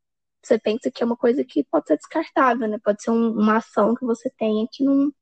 você 0.43 0.59
pensa 0.59 0.91
que 0.91 1.03
é 1.03 1.07
uma 1.07 1.17
coisa 1.17 1.45
que 1.45 1.65
pode 1.65 1.87
ser 1.87 1.97
descartável, 1.97 2.69
né? 2.69 2.79
Pode 2.83 3.03
ser 3.03 3.11
um, 3.11 3.33
uma 3.33 3.59
ação 3.59 3.95
que 3.95 4.05
você 4.05 4.31
tenha 4.39 4.67
que 4.73 4.85
não, 4.85 5.13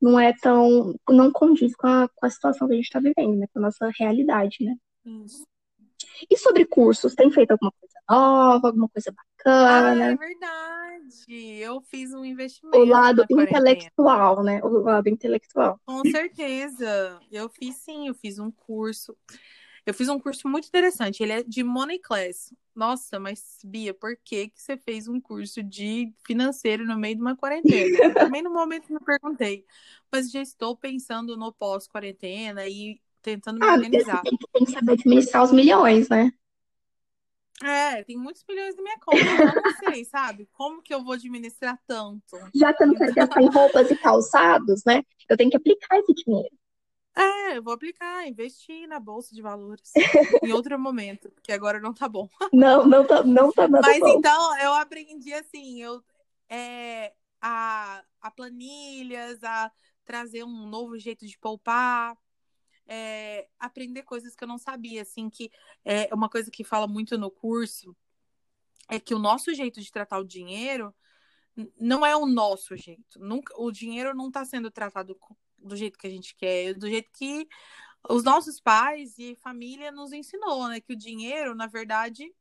não 0.00 0.20
é 0.20 0.32
tão. 0.40 0.94
não 1.08 1.32
condiz 1.32 1.74
com 1.76 1.86
a, 1.86 2.08
com 2.08 2.26
a 2.26 2.30
situação 2.30 2.68
que 2.68 2.74
a 2.74 2.76
gente 2.76 2.86
está 2.86 3.00
vivendo, 3.00 3.36
né? 3.36 3.46
Com 3.52 3.58
a 3.60 3.62
nossa 3.62 3.90
realidade, 3.98 4.58
né? 4.64 4.76
Isso. 5.04 5.44
E 6.28 6.36
sobre 6.36 6.64
cursos, 6.64 7.14
tem 7.14 7.30
feito 7.30 7.52
alguma 7.52 7.72
coisa 7.72 7.94
nova, 8.08 8.68
alguma 8.68 8.88
coisa 8.88 9.12
bacana? 9.12 10.04
Ah, 10.04 10.10
é 10.10 10.16
verdade. 10.16 11.60
Eu 11.60 11.80
fiz 11.80 12.12
um 12.12 12.24
investimento. 12.24 12.78
O 12.78 12.84
lado 12.84 13.24
intelectual, 13.30 14.42
né? 14.42 14.60
O 14.62 14.80
lado 14.80 15.08
intelectual. 15.08 15.80
Com 15.86 16.02
certeza. 16.10 17.20
Eu 17.30 17.48
fiz 17.48 17.76
sim, 17.76 18.08
eu 18.08 18.14
fiz 18.14 18.38
um 18.38 18.50
curso. 18.50 19.16
Eu 19.86 19.94
fiz 19.94 20.08
um 20.08 20.18
curso 20.18 20.48
muito 20.48 20.68
interessante. 20.68 21.22
Ele 21.22 21.32
é 21.32 21.42
de 21.42 21.62
Money 21.62 21.98
Class. 21.98 22.54
Nossa, 22.74 23.18
mas 23.18 23.58
Bia, 23.64 23.92
por 23.92 24.16
que, 24.16 24.48
que 24.48 24.60
você 24.60 24.76
fez 24.76 25.08
um 25.08 25.20
curso 25.20 25.62
de 25.62 26.12
financeiro 26.26 26.84
no 26.84 26.98
meio 26.98 27.16
de 27.16 27.20
uma 27.20 27.36
quarentena? 27.36 28.14
Também 28.14 28.42
no 28.42 28.52
momento 28.52 28.92
me 28.92 29.00
perguntei. 29.00 29.64
Mas 30.10 30.30
já 30.30 30.40
estou 30.40 30.76
pensando 30.76 31.36
no 31.36 31.52
pós-quarentena 31.52 32.66
e 32.66 33.00
tentando 33.22 33.58
me 33.58 33.66
ah, 33.66 33.74
organizar. 33.74 34.22
Tem, 34.22 34.36
tem 34.52 34.64
que 34.64 34.72
saber 34.72 34.92
administrar 34.92 35.42
os 35.42 35.52
milhões, 35.52 36.08
né? 36.08 36.32
É, 37.62 38.02
tem 38.04 38.16
muitos 38.16 38.42
milhões 38.48 38.74
na 38.74 38.82
minha 38.82 38.98
conta. 38.98 39.18
Eu 39.18 39.62
não 39.62 39.92
sei, 39.92 40.04
sabe? 40.06 40.48
Como 40.52 40.82
que 40.82 40.94
eu 40.94 41.04
vou 41.04 41.12
administrar 41.12 41.78
tanto? 41.86 42.38
Já 42.54 42.72
que 42.72 42.82
eu 42.82 42.86
não 42.86 42.94
quero 42.94 43.14
gastar 43.14 43.42
em 43.42 43.50
roupas 43.50 43.90
e 43.90 43.96
calçados, 43.96 44.82
né? 44.86 45.02
Eu 45.28 45.36
tenho 45.36 45.50
que 45.50 45.56
aplicar 45.56 45.98
esse 45.98 46.14
dinheiro. 46.14 46.54
É, 47.14 47.58
eu 47.58 47.62
vou 47.62 47.74
aplicar, 47.74 48.26
investir 48.26 48.86
na 48.88 48.98
bolsa 49.00 49.34
de 49.34 49.42
valores 49.42 49.92
em 50.42 50.52
outro 50.52 50.78
momento, 50.78 51.28
porque 51.30 51.52
agora 51.52 51.80
não 51.80 51.92
tá 51.92 52.08
bom. 52.08 52.28
Não, 52.52 52.86
não 52.86 53.06
tá, 53.06 53.22
não 53.24 53.52
tá 53.52 53.68
nada 53.68 53.86
Mas 53.86 53.98
bom. 53.98 54.08
então 54.08 54.58
eu 54.58 54.72
aprendi 54.74 55.34
assim, 55.34 55.82
eu 55.82 56.02
é, 56.48 57.12
a, 57.40 58.02
a 58.20 58.30
planilhas, 58.30 59.42
a 59.42 59.70
trazer 60.04 60.44
um 60.44 60.66
novo 60.66 60.98
jeito 60.98 61.26
de 61.26 61.36
poupar, 61.38 62.16
é, 62.92 63.46
aprender 63.56 64.02
coisas 64.02 64.34
que 64.34 64.42
eu 64.42 64.48
não 64.48 64.58
sabia, 64.58 65.02
assim, 65.02 65.30
que 65.30 65.48
é 65.84 66.12
uma 66.12 66.28
coisa 66.28 66.50
que 66.50 66.64
fala 66.64 66.88
muito 66.88 67.16
no 67.16 67.30
curso 67.30 67.96
é 68.88 68.98
que 68.98 69.14
o 69.14 69.18
nosso 69.20 69.54
jeito 69.54 69.80
de 69.80 69.92
tratar 69.92 70.18
o 70.18 70.24
dinheiro 70.24 70.92
não 71.78 72.04
é 72.04 72.16
o 72.16 72.26
nosso 72.26 72.76
jeito. 72.76 73.20
Nunca, 73.20 73.54
o 73.56 73.70
dinheiro 73.70 74.12
não 74.12 74.26
está 74.26 74.44
sendo 74.44 74.70
tratado 74.70 75.16
do 75.56 75.76
jeito 75.76 75.96
que 75.96 76.06
a 76.08 76.10
gente 76.10 76.34
quer, 76.34 76.74
do 76.74 76.88
jeito 76.88 77.08
que 77.12 77.46
os 78.08 78.24
nossos 78.24 78.60
pais 78.60 79.16
e 79.18 79.36
família 79.36 79.92
nos 79.92 80.12
ensinou, 80.12 80.66
né? 80.68 80.80
Que 80.80 80.94
o 80.94 80.96
dinheiro, 80.96 81.54
na 81.54 81.68
verdade, 81.68 82.34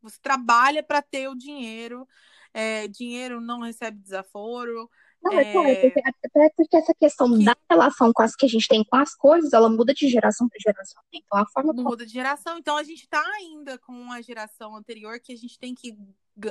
você 0.00 0.18
trabalha 0.20 0.82
para 0.82 1.02
ter 1.02 1.28
o 1.28 1.34
dinheiro, 1.34 2.06
é, 2.54 2.86
dinheiro 2.86 3.40
não 3.40 3.62
recebe 3.62 3.98
desaforo, 3.98 4.88
não, 5.30 5.38
é 5.38 5.52
claro, 5.52 5.80
porque, 5.80 6.02
até 6.04 6.50
porque 6.56 6.76
essa 6.76 6.94
questão 6.94 7.38
que... 7.38 7.44
da 7.44 7.56
relação 7.70 8.12
com 8.12 8.22
as 8.22 8.34
que 8.34 8.46
a 8.46 8.48
gente 8.48 8.68
tem 8.68 8.84
com 8.84 8.96
as 8.96 9.14
coisas, 9.14 9.52
ela 9.52 9.68
muda 9.68 9.94
de 9.94 10.08
geração 10.08 10.48
para 10.48 10.58
geração. 10.58 11.02
Né? 11.12 11.20
Então 11.24 11.38
a 11.38 11.46
forma 11.46 11.72
muda 11.72 12.04
de 12.04 12.12
geração. 12.12 12.58
Então 12.58 12.76
a 12.76 12.82
gente 12.82 13.02
está 13.02 13.22
ainda 13.34 13.78
com 13.78 14.12
a 14.12 14.20
geração 14.20 14.76
anterior 14.76 15.18
que 15.20 15.32
a 15.32 15.36
gente 15.36 15.58
tem 15.58 15.74
que 15.74 15.96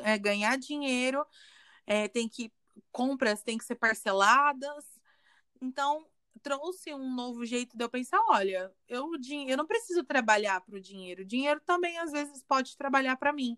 é, 0.03 0.17
ganhar 0.17 0.57
dinheiro 0.57 1.25
é, 1.85 2.07
tem 2.07 2.27
que 2.27 2.51
compras 2.91 3.43
têm 3.43 3.57
que 3.57 3.65
ser 3.65 3.75
parceladas. 3.75 4.85
Então, 5.61 6.05
trouxe 6.41 6.93
um 6.93 7.13
novo 7.13 7.45
jeito 7.45 7.77
de 7.77 7.83
eu 7.83 7.89
pensar, 7.89 8.19
olha, 8.27 8.71
eu, 8.87 9.09
eu 9.47 9.57
não 9.57 9.65
preciso 9.65 10.03
trabalhar 10.03 10.61
para 10.61 10.75
o 10.75 10.81
dinheiro. 10.81 11.21
O 11.23 11.25
dinheiro 11.25 11.61
também, 11.65 11.97
às 11.97 12.11
vezes, 12.11 12.43
pode 12.43 12.75
trabalhar 12.77 13.17
para 13.17 13.33
mim. 13.33 13.57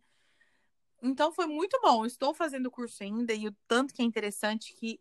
Então, 1.02 1.32
foi 1.32 1.48
muito 1.48 1.80
bom. 1.82 2.06
estou 2.06 2.34
fazendo 2.34 2.68
o 2.68 2.72
curso 2.72 3.04
ainda 3.04 3.34
e 3.34 3.48
o 3.48 3.56
tanto 3.68 3.94
que 3.94 4.02
é 4.02 4.06
interessante 4.06 4.74
que 4.74 5.00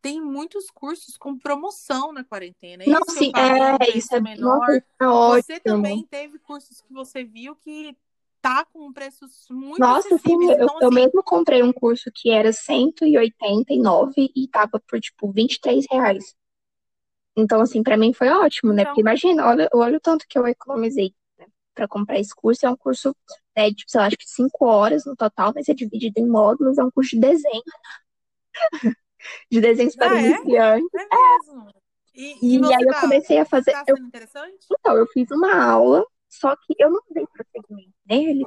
tem 0.00 0.20
muitos 0.20 0.70
cursos 0.70 1.16
com 1.16 1.38
promoção 1.38 2.12
na 2.12 2.24
quarentena. 2.24 2.84
Não, 2.86 3.00
isso 3.00 3.18
sim, 3.18 3.32
é, 3.34 3.96
isso 3.96 4.14
é 4.14 4.20
menor. 4.20 4.82
Nossa, 5.00 5.38
é 5.38 5.42
você 5.42 5.60
também 5.60 6.06
teve 6.08 6.38
cursos 6.38 6.80
que 6.80 6.92
você 6.92 7.24
viu 7.24 7.56
que 7.56 7.96
tá 8.40 8.64
com 8.64 8.92
preços 8.92 9.46
muito 9.50 9.80
Nossa, 9.80 10.16
sim, 10.18 10.32
então, 10.34 10.52
eu, 10.52 10.66
assim... 10.66 10.78
eu 10.82 10.90
mesmo 10.90 11.22
comprei 11.22 11.62
um 11.62 11.72
curso 11.72 12.10
que 12.14 12.30
era 12.30 12.52
189 12.52 14.30
e 14.34 14.48
tava 14.48 14.80
por, 14.80 15.00
tipo, 15.00 15.30
23 15.32 15.84
reais. 15.90 16.36
Então, 17.36 17.60
assim, 17.60 17.82
para 17.82 17.96
mim 17.96 18.12
foi 18.12 18.28
ótimo, 18.28 18.72
né? 18.72 18.82
Então... 18.82 18.92
Porque 18.92 19.00
imagina, 19.00 19.46
olha, 19.46 19.68
olha 19.72 19.96
o 19.96 20.00
tanto 20.00 20.26
que 20.28 20.38
eu 20.38 20.46
economizei 20.46 21.14
né, 21.38 21.46
para 21.74 21.88
comprar 21.88 22.18
esse 22.18 22.34
curso. 22.34 22.66
É 22.66 22.70
um 22.70 22.76
curso, 22.76 23.14
né, 23.56 23.70
de, 23.70 23.84
sei 23.86 24.00
lá, 24.00 24.06
acho 24.06 24.16
que 24.16 24.28
5 24.28 24.64
horas 24.64 25.04
no 25.04 25.16
total, 25.16 25.52
mas 25.54 25.68
é 25.68 25.74
dividido 25.74 26.18
em 26.18 26.26
módulos, 26.26 26.78
é 26.78 26.84
um 26.84 26.90
curso 26.90 27.10
de 27.10 27.20
desenho. 27.20 27.62
de 29.50 29.60
desenhos 29.60 29.96
para 29.96 30.12
ah, 30.12 30.20
iniciantes. 30.20 30.94
É, 30.94 31.02
é 31.02 31.38
mesmo. 31.38 31.68
E, 32.14 32.36
e, 32.42 32.58
e 32.58 32.74
aí 32.74 32.86
tá, 32.86 32.92
eu 32.96 33.00
comecei 33.00 33.38
a 33.38 33.44
fazer. 33.44 33.72
Tá 33.72 33.84
eu... 33.86 33.96
interessante? 33.96 34.66
Então, 34.70 34.96
eu 34.96 35.06
fiz 35.06 35.30
uma 35.30 35.62
aula 35.62 36.04
só 36.28 36.54
que 36.56 36.74
eu 36.78 36.90
não 36.90 37.00
dei 37.10 37.26
prosseguimento 37.26 37.94
nele 38.06 38.44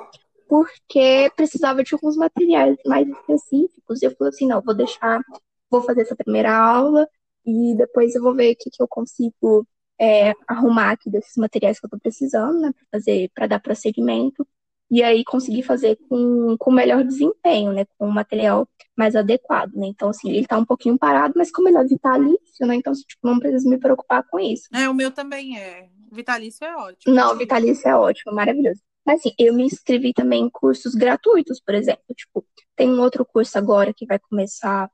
porque 0.47 1.31
precisava 1.35 1.81
de 1.83 1.93
alguns 1.93 2.17
materiais 2.17 2.77
mais 2.85 3.07
específicos. 3.07 4.01
E 4.01 4.05
eu 4.05 4.15
falei 4.15 4.33
assim, 4.33 4.47
não, 4.47 4.61
vou 4.61 4.75
deixar, 4.75 5.21
vou 5.69 5.81
fazer 5.81 6.01
essa 6.01 6.15
primeira 6.15 6.53
aula 6.53 7.07
e 7.45 7.73
depois 7.75 8.13
eu 8.15 8.21
vou 8.21 8.35
ver 8.35 8.53
o 8.53 8.55
que, 8.57 8.69
que 8.69 8.83
eu 8.83 8.87
consigo 8.87 9.65
é, 9.99 10.33
arrumar 10.47 10.91
aqui 10.91 11.09
desses 11.09 11.37
materiais 11.37 11.79
que 11.79 11.85
eu 11.85 11.87
estou 11.87 11.99
precisando, 11.99 12.59
né, 12.59 12.71
para 12.73 12.99
fazer, 12.99 13.31
para 13.33 13.47
dar 13.47 13.59
prosseguimento. 13.61 14.45
E 14.91 15.01
aí 15.01 15.23
conseguir 15.23 15.63
fazer 15.63 15.97
com, 16.09 16.57
com 16.59 16.71
melhor 16.71 17.03
desempenho, 17.03 17.71
né, 17.71 17.85
com 17.97 18.07
um 18.07 18.11
material 18.11 18.67
mais 18.95 19.15
adequado, 19.15 19.73
né. 19.73 19.87
Então, 19.87 20.09
assim, 20.09 20.29
ele 20.29 20.41
está 20.41 20.57
um 20.57 20.65
pouquinho 20.65 20.97
parado, 20.97 21.33
mas 21.37 21.49
como 21.51 21.69
ele 21.69 21.77
é 21.77 21.83
vitalício, 21.85 22.67
né, 22.67 22.75
então, 22.75 22.91
tipo, 22.93 23.19
não 23.23 23.39
preciso 23.39 23.69
me 23.69 23.79
preocupar 23.79 24.23
com 24.29 24.39
isso. 24.39 24.63
É, 24.73 24.89
o 24.89 24.93
meu 24.93 25.09
também 25.09 25.57
é. 25.57 25.87
Vitalício 26.11 26.65
é 26.65 26.75
ótimo. 26.75 27.15
Não, 27.15 27.37
vitalício 27.37 27.87
é 27.87 27.95
ótimo, 27.95 28.35
maravilhoso. 28.35 28.81
Mas 29.05 29.21
assim, 29.21 29.31
eu 29.37 29.53
me 29.53 29.63
inscrevi 29.63 30.13
também 30.13 30.43
em 30.43 30.49
cursos 30.49 30.93
gratuitos, 30.93 31.59
por 31.59 31.73
exemplo. 31.73 32.03
Tipo, 32.15 32.45
tem 32.75 32.89
um 32.89 33.01
outro 33.01 33.25
curso 33.25 33.57
agora 33.57 33.93
que 33.93 34.05
vai 34.05 34.19
começar 34.19 34.91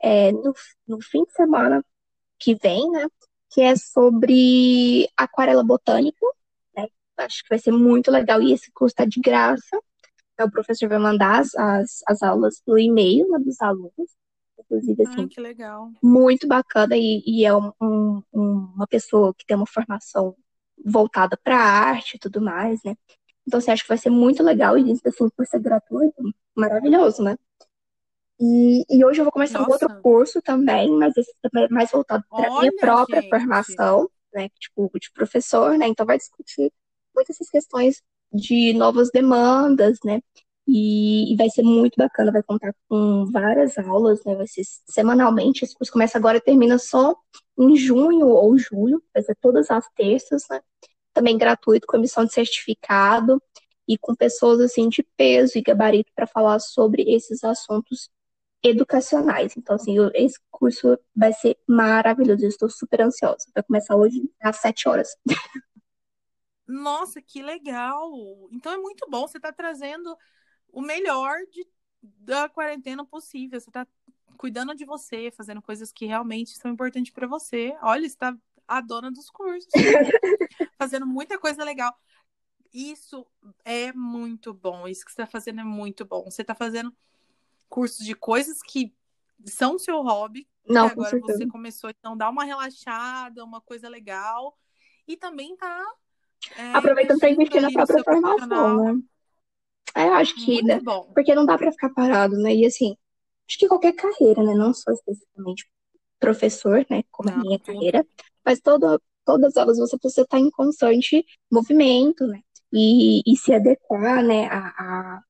é, 0.00 0.30
no, 0.30 0.54
no 0.86 1.00
fim 1.02 1.24
de 1.24 1.32
semana 1.32 1.84
que 2.38 2.54
vem, 2.54 2.90
né? 2.90 3.06
Que 3.50 3.62
é 3.62 3.74
sobre 3.76 5.08
aquarela 5.16 5.64
botânica. 5.64 6.24
Acho 7.18 7.42
que 7.42 7.48
vai 7.50 7.58
ser 7.58 7.72
muito 7.72 8.10
legal. 8.10 8.40
E 8.40 8.52
esse 8.52 8.70
curso 8.72 8.92
está 8.92 9.04
de 9.04 9.20
graça. 9.20 9.80
Então, 10.34 10.46
o 10.46 10.50
professor 10.50 10.88
vai 10.88 10.98
mandar 10.98 11.40
as, 11.40 11.54
as, 11.54 12.00
as 12.06 12.22
aulas 12.22 12.62
no 12.66 12.78
e-mail 12.78 13.28
né, 13.28 13.38
dos 13.40 13.60
alunos. 13.60 14.16
Inclusive, 14.58 15.02
assim, 15.02 15.22
Ai, 15.22 15.28
que 15.28 15.40
legal. 15.40 15.90
muito 16.02 16.46
bacana. 16.46 16.96
E, 16.96 17.22
e 17.26 17.44
é 17.44 17.54
um, 17.54 17.72
um, 17.80 18.22
uma 18.32 18.86
pessoa 18.86 19.34
que 19.34 19.44
tem 19.46 19.56
uma 19.56 19.66
formação 19.66 20.36
voltada 20.84 21.36
para 21.36 21.56
arte 21.56 22.14
e 22.14 22.18
tudo 22.18 22.40
mais, 22.40 22.80
né? 22.84 22.94
Então, 23.46 23.60
você 23.60 23.70
acha 23.70 23.82
que 23.82 23.88
vai 23.88 23.98
ser 23.98 24.10
muito 24.10 24.42
legal 24.42 24.76
e 24.76 24.92
isso, 24.92 25.02
assim, 25.06 25.28
por 25.30 25.46
ser 25.46 25.60
gratuito, 25.60 26.22
maravilhoso, 26.54 27.22
né? 27.22 27.36
E, 28.38 28.84
e 28.88 29.04
hoje 29.04 29.20
eu 29.20 29.24
vou 29.24 29.32
começar 29.32 29.58
Nossa. 29.58 29.70
um 29.70 29.72
outro 29.72 30.02
curso 30.02 30.40
também, 30.40 30.90
mas 30.90 31.16
esse 31.16 31.32
também 31.42 31.64
é 31.64 31.68
mais 31.68 31.90
voltado 31.90 32.24
para 32.30 32.60
minha 32.60 32.72
própria 32.76 33.20
gente. 33.20 33.30
formação, 33.30 34.08
né? 34.32 34.48
Tipo, 34.60 34.90
de 35.00 35.10
professor, 35.12 35.76
né? 35.76 35.88
Então, 35.88 36.06
vai 36.06 36.18
discutir 36.18 36.72
muitas 37.18 37.36
essas 37.36 37.50
questões 37.50 38.02
de 38.32 38.72
novas 38.74 39.10
demandas, 39.10 39.98
né? 40.04 40.20
E, 40.66 41.32
e, 41.32 41.36
vai 41.36 41.48
ser 41.48 41.62
muito 41.62 41.94
bacana, 41.96 42.30
vai 42.30 42.42
contar 42.42 42.74
com 42.88 43.24
várias 43.32 43.78
aulas, 43.78 44.22
né? 44.24 44.34
Vai 44.36 44.46
ser 44.46 44.62
semanalmente. 44.86 45.64
Esse 45.64 45.74
curso 45.74 45.92
começa 45.92 46.18
agora 46.18 46.36
e 46.36 46.42
termina 46.42 46.78
só 46.78 47.16
em 47.58 47.74
junho 47.76 48.26
ou 48.28 48.56
julho, 48.58 49.02
vai 49.14 49.22
ser 49.22 49.34
todas 49.40 49.70
as 49.70 49.88
terças, 49.96 50.44
né? 50.50 50.60
Também 51.14 51.38
gratuito, 51.38 51.86
com 51.86 51.96
emissão 51.96 52.24
de 52.24 52.34
certificado 52.34 53.42
e 53.88 53.96
com 53.98 54.14
pessoas 54.14 54.60
assim 54.60 54.88
de 54.90 55.02
peso 55.16 55.56
e 55.56 55.62
gabarito 55.62 56.12
para 56.14 56.26
falar 56.26 56.58
sobre 56.60 57.02
esses 57.02 57.42
assuntos 57.44 58.10
educacionais. 58.62 59.56
Então, 59.56 59.76
assim, 59.76 59.96
eu, 59.96 60.10
esse 60.14 60.38
curso 60.50 60.98
vai 61.16 61.32
ser 61.32 61.56
maravilhoso. 61.66 62.44
Eu 62.44 62.48
estou 62.48 62.68
super 62.68 63.00
ansiosa. 63.02 63.46
Vai 63.54 63.62
começar 63.62 63.96
hoje 63.96 64.22
às 64.42 64.56
sete 64.56 64.88
horas. 64.88 65.08
Nossa, 66.68 67.22
que 67.22 67.42
legal! 67.42 68.12
Então 68.52 68.72
é 68.72 68.76
muito 68.76 69.08
bom. 69.08 69.26
Você 69.26 69.38
está 69.38 69.50
trazendo 69.50 70.16
o 70.70 70.82
melhor 70.82 71.38
de, 71.50 71.66
da 72.02 72.48
quarentena 72.48 73.04
possível. 73.06 73.58
Você 73.58 73.70
tá 73.70 73.86
cuidando 74.36 74.74
de 74.74 74.84
você, 74.84 75.30
fazendo 75.30 75.62
coisas 75.62 75.90
que 75.90 76.04
realmente 76.04 76.56
são 76.58 76.70
importantes 76.70 77.12
para 77.12 77.26
você. 77.26 77.74
Olha, 77.82 78.06
está 78.06 78.36
a 78.66 78.82
dona 78.82 79.10
dos 79.10 79.30
cursos, 79.30 79.70
fazendo 80.78 81.06
muita 81.06 81.38
coisa 81.38 81.64
legal. 81.64 81.98
Isso 82.72 83.26
é 83.64 83.92
muito 83.94 84.52
bom. 84.52 84.86
Isso 84.86 85.04
que 85.04 85.10
você 85.10 85.22
está 85.22 85.26
fazendo 85.26 85.62
é 85.62 85.64
muito 85.64 86.04
bom. 86.04 86.30
Você 86.30 86.42
está 86.42 86.54
fazendo 86.54 86.94
cursos 87.68 88.04
de 88.04 88.14
coisas 88.14 88.60
que 88.62 88.94
são 89.46 89.78
seu 89.78 90.02
hobby. 90.02 90.46
Não, 90.66 90.86
e 90.86 90.90
agora 90.90 91.18
você 91.18 91.46
começou, 91.46 91.88
então, 91.88 92.14
dar 92.14 92.28
uma 92.28 92.44
relaxada, 92.44 93.42
uma 93.42 93.60
coisa 93.60 93.88
legal. 93.88 94.58
E 95.06 95.16
também 95.16 95.56
tá. 95.56 95.82
É, 96.56 96.72
Aproveitando 96.72 97.18
para 97.18 97.30
investir 97.30 97.60
na 97.60 97.70
própria 97.70 98.02
formação, 98.04 98.84
né? 98.84 99.00
É, 99.94 100.06
eu 100.06 100.14
acho 100.14 100.34
que, 100.34 100.62
né? 100.62 100.80
Porque 101.14 101.34
não 101.34 101.46
dá 101.46 101.56
para 101.56 101.72
ficar 101.72 101.90
parado, 101.90 102.36
né? 102.36 102.54
E 102.54 102.66
assim, 102.66 102.96
acho 103.48 103.58
que 103.58 103.68
qualquer 103.68 103.92
carreira, 103.92 104.42
né? 104.42 104.54
Não 104.54 104.72
só 104.72 104.92
especificamente 104.92 105.68
professor, 106.18 106.86
né? 106.90 107.02
Como 107.10 107.30
não, 107.30 107.38
a 107.38 107.40
minha 107.40 107.58
carreira, 107.58 108.06
mas 108.44 108.60
todo, 108.60 109.00
todas 109.24 109.56
elas 109.56 109.78
você 109.78 109.98
precisa 109.98 110.22
estar 110.22 110.38
em 110.38 110.50
constante 110.50 111.24
movimento, 111.50 112.26
né? 112.26 112.40
E, 112.72 113.22
e 113.26 113.36
se 113.36 113.52
adequar, 113.52 114.22
né? 114.22 114.46
A, 114.46 114.58
a, 114.58 115.22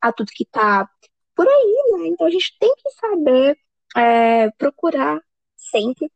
a 0.00 0.12
tudo 0.12 0.30
que 0.32 0.44
tá 0.46 0.88
por 1.34 1.46
aí, 1.46 1.98
né? 1.98 2.08
Então 2.08 2.26
a 2.26 2.30
gente 2.30 2.56
tem 2.58 2.74
que 2.76 2.90
saber 2.92 3.58
é, 3.96 4.50
procurar 4.52 5.20
sempre 5.56 6.10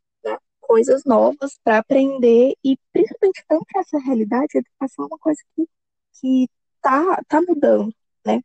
coisas 0.70 1.04
novas 1.04 1.58
para 1.64 1.78
aprender 1.78 2.54
e 2.64 2.78
principalmente 2.92 3.44
tanto 3.48 3.66
essa 3.74 3.98
realidade, 3.98 4.52
a 4.54 4.58
educação 4.58 5.04
é 5.04 5.08
uma 5.08 5.18
coisa 5.18 5.40
que, 5.56 5.68
que 6.20 6.48
tá, 6.80 7.20
tá 7.26 7.42
mudando, 7.42 7.92
né? 8.24 8.40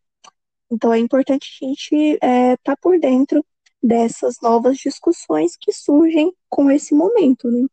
Então 0.71 0.91
é 0.91 0.97
importante 0.97 1.47
a 1.61 1.67
gente 1.67 1.95
estar 1.95 2.27
é, 2.27 2.57
tá 2.57 2.75
por 2.75 2.99
dentro 2.99 3.45
dessas 3.81 4.41
novas 4.41 4.77
discussões 4.77 5.55
que 5.55 5.71
surgem 5.71 6.33
com 6.49 6.71
esse 6.71 6.95
momento, 6.95 7.47
né? 7.51 7.67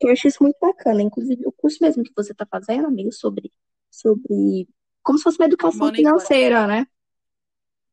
Eu 0.00 0.10
acho 0.10 0.28
isso 0.28 0.42
muito 0.42 0.56
bacana. 0.58 1.02
Inclusive, 1.02 1.46
o 1.46 1.52
curso 1.52 1.76
mesmo 1.82 2.02
que 2.02 2.12
você 2.16 2.32
está 2.32 2.46
fazendo, 2.46 2.86
amigo, 2.86 3.12
sobre, 3.12 3.52
sobre 3.90 4.66
como 5.02 5.18
se 5.18 5.24
fosse 5.24 5.38
uma 5.38 5.44
educação 5.44 5.92
financeira, 5.92 6.66
né? 6.66 6.86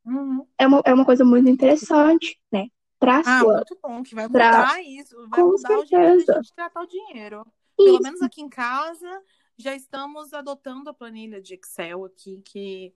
Uhum. 0.06 0.46
É, 0.56 0.66
uma, 0.66 0.82
é 0.86 0.94
uma 0.94 1.04
coisa 1.04 1.22
muito 1.22 1.50
interessante, 1.50 2.40
né? 2.50 2.68
Pra 2.98 3.20
ah, 3.20 3.40
sua, 3.40 3.54
muito 3.54 3.78
bom, 3.80 4.02
que 4.02 4.14
vai 4.14 4.26
mudar 4.26 4.70
pra... 4.70 4.82
isso, 4.82 5.16
vai 5.28 5.40
Com 5.40 5.50
mudar 5.50 5.68
certeza. 5.68 6.14
o 6.14 6.18
jeito 6.18 6.40
de 6.42 6.52
tratar 6.52 6.82
o 6.82 6.86
dinheiro. 6.86 7.46
Isso. 7.78 7.86
Pelo 7.86 8.00
menos 8.00 8.22
aqui 8.22 8.42
em 8.42 8.48
casa, 8.48 9.22
já 9.56 9.74
estamos 9.74 10.32
adotando 10.32 10.90
a 10.90 10.94
planilha 10.94 11.40
de 11.40 11.54
Excel 11.54 12.04
aqui, 12.04 12.42
que 12.44 12.92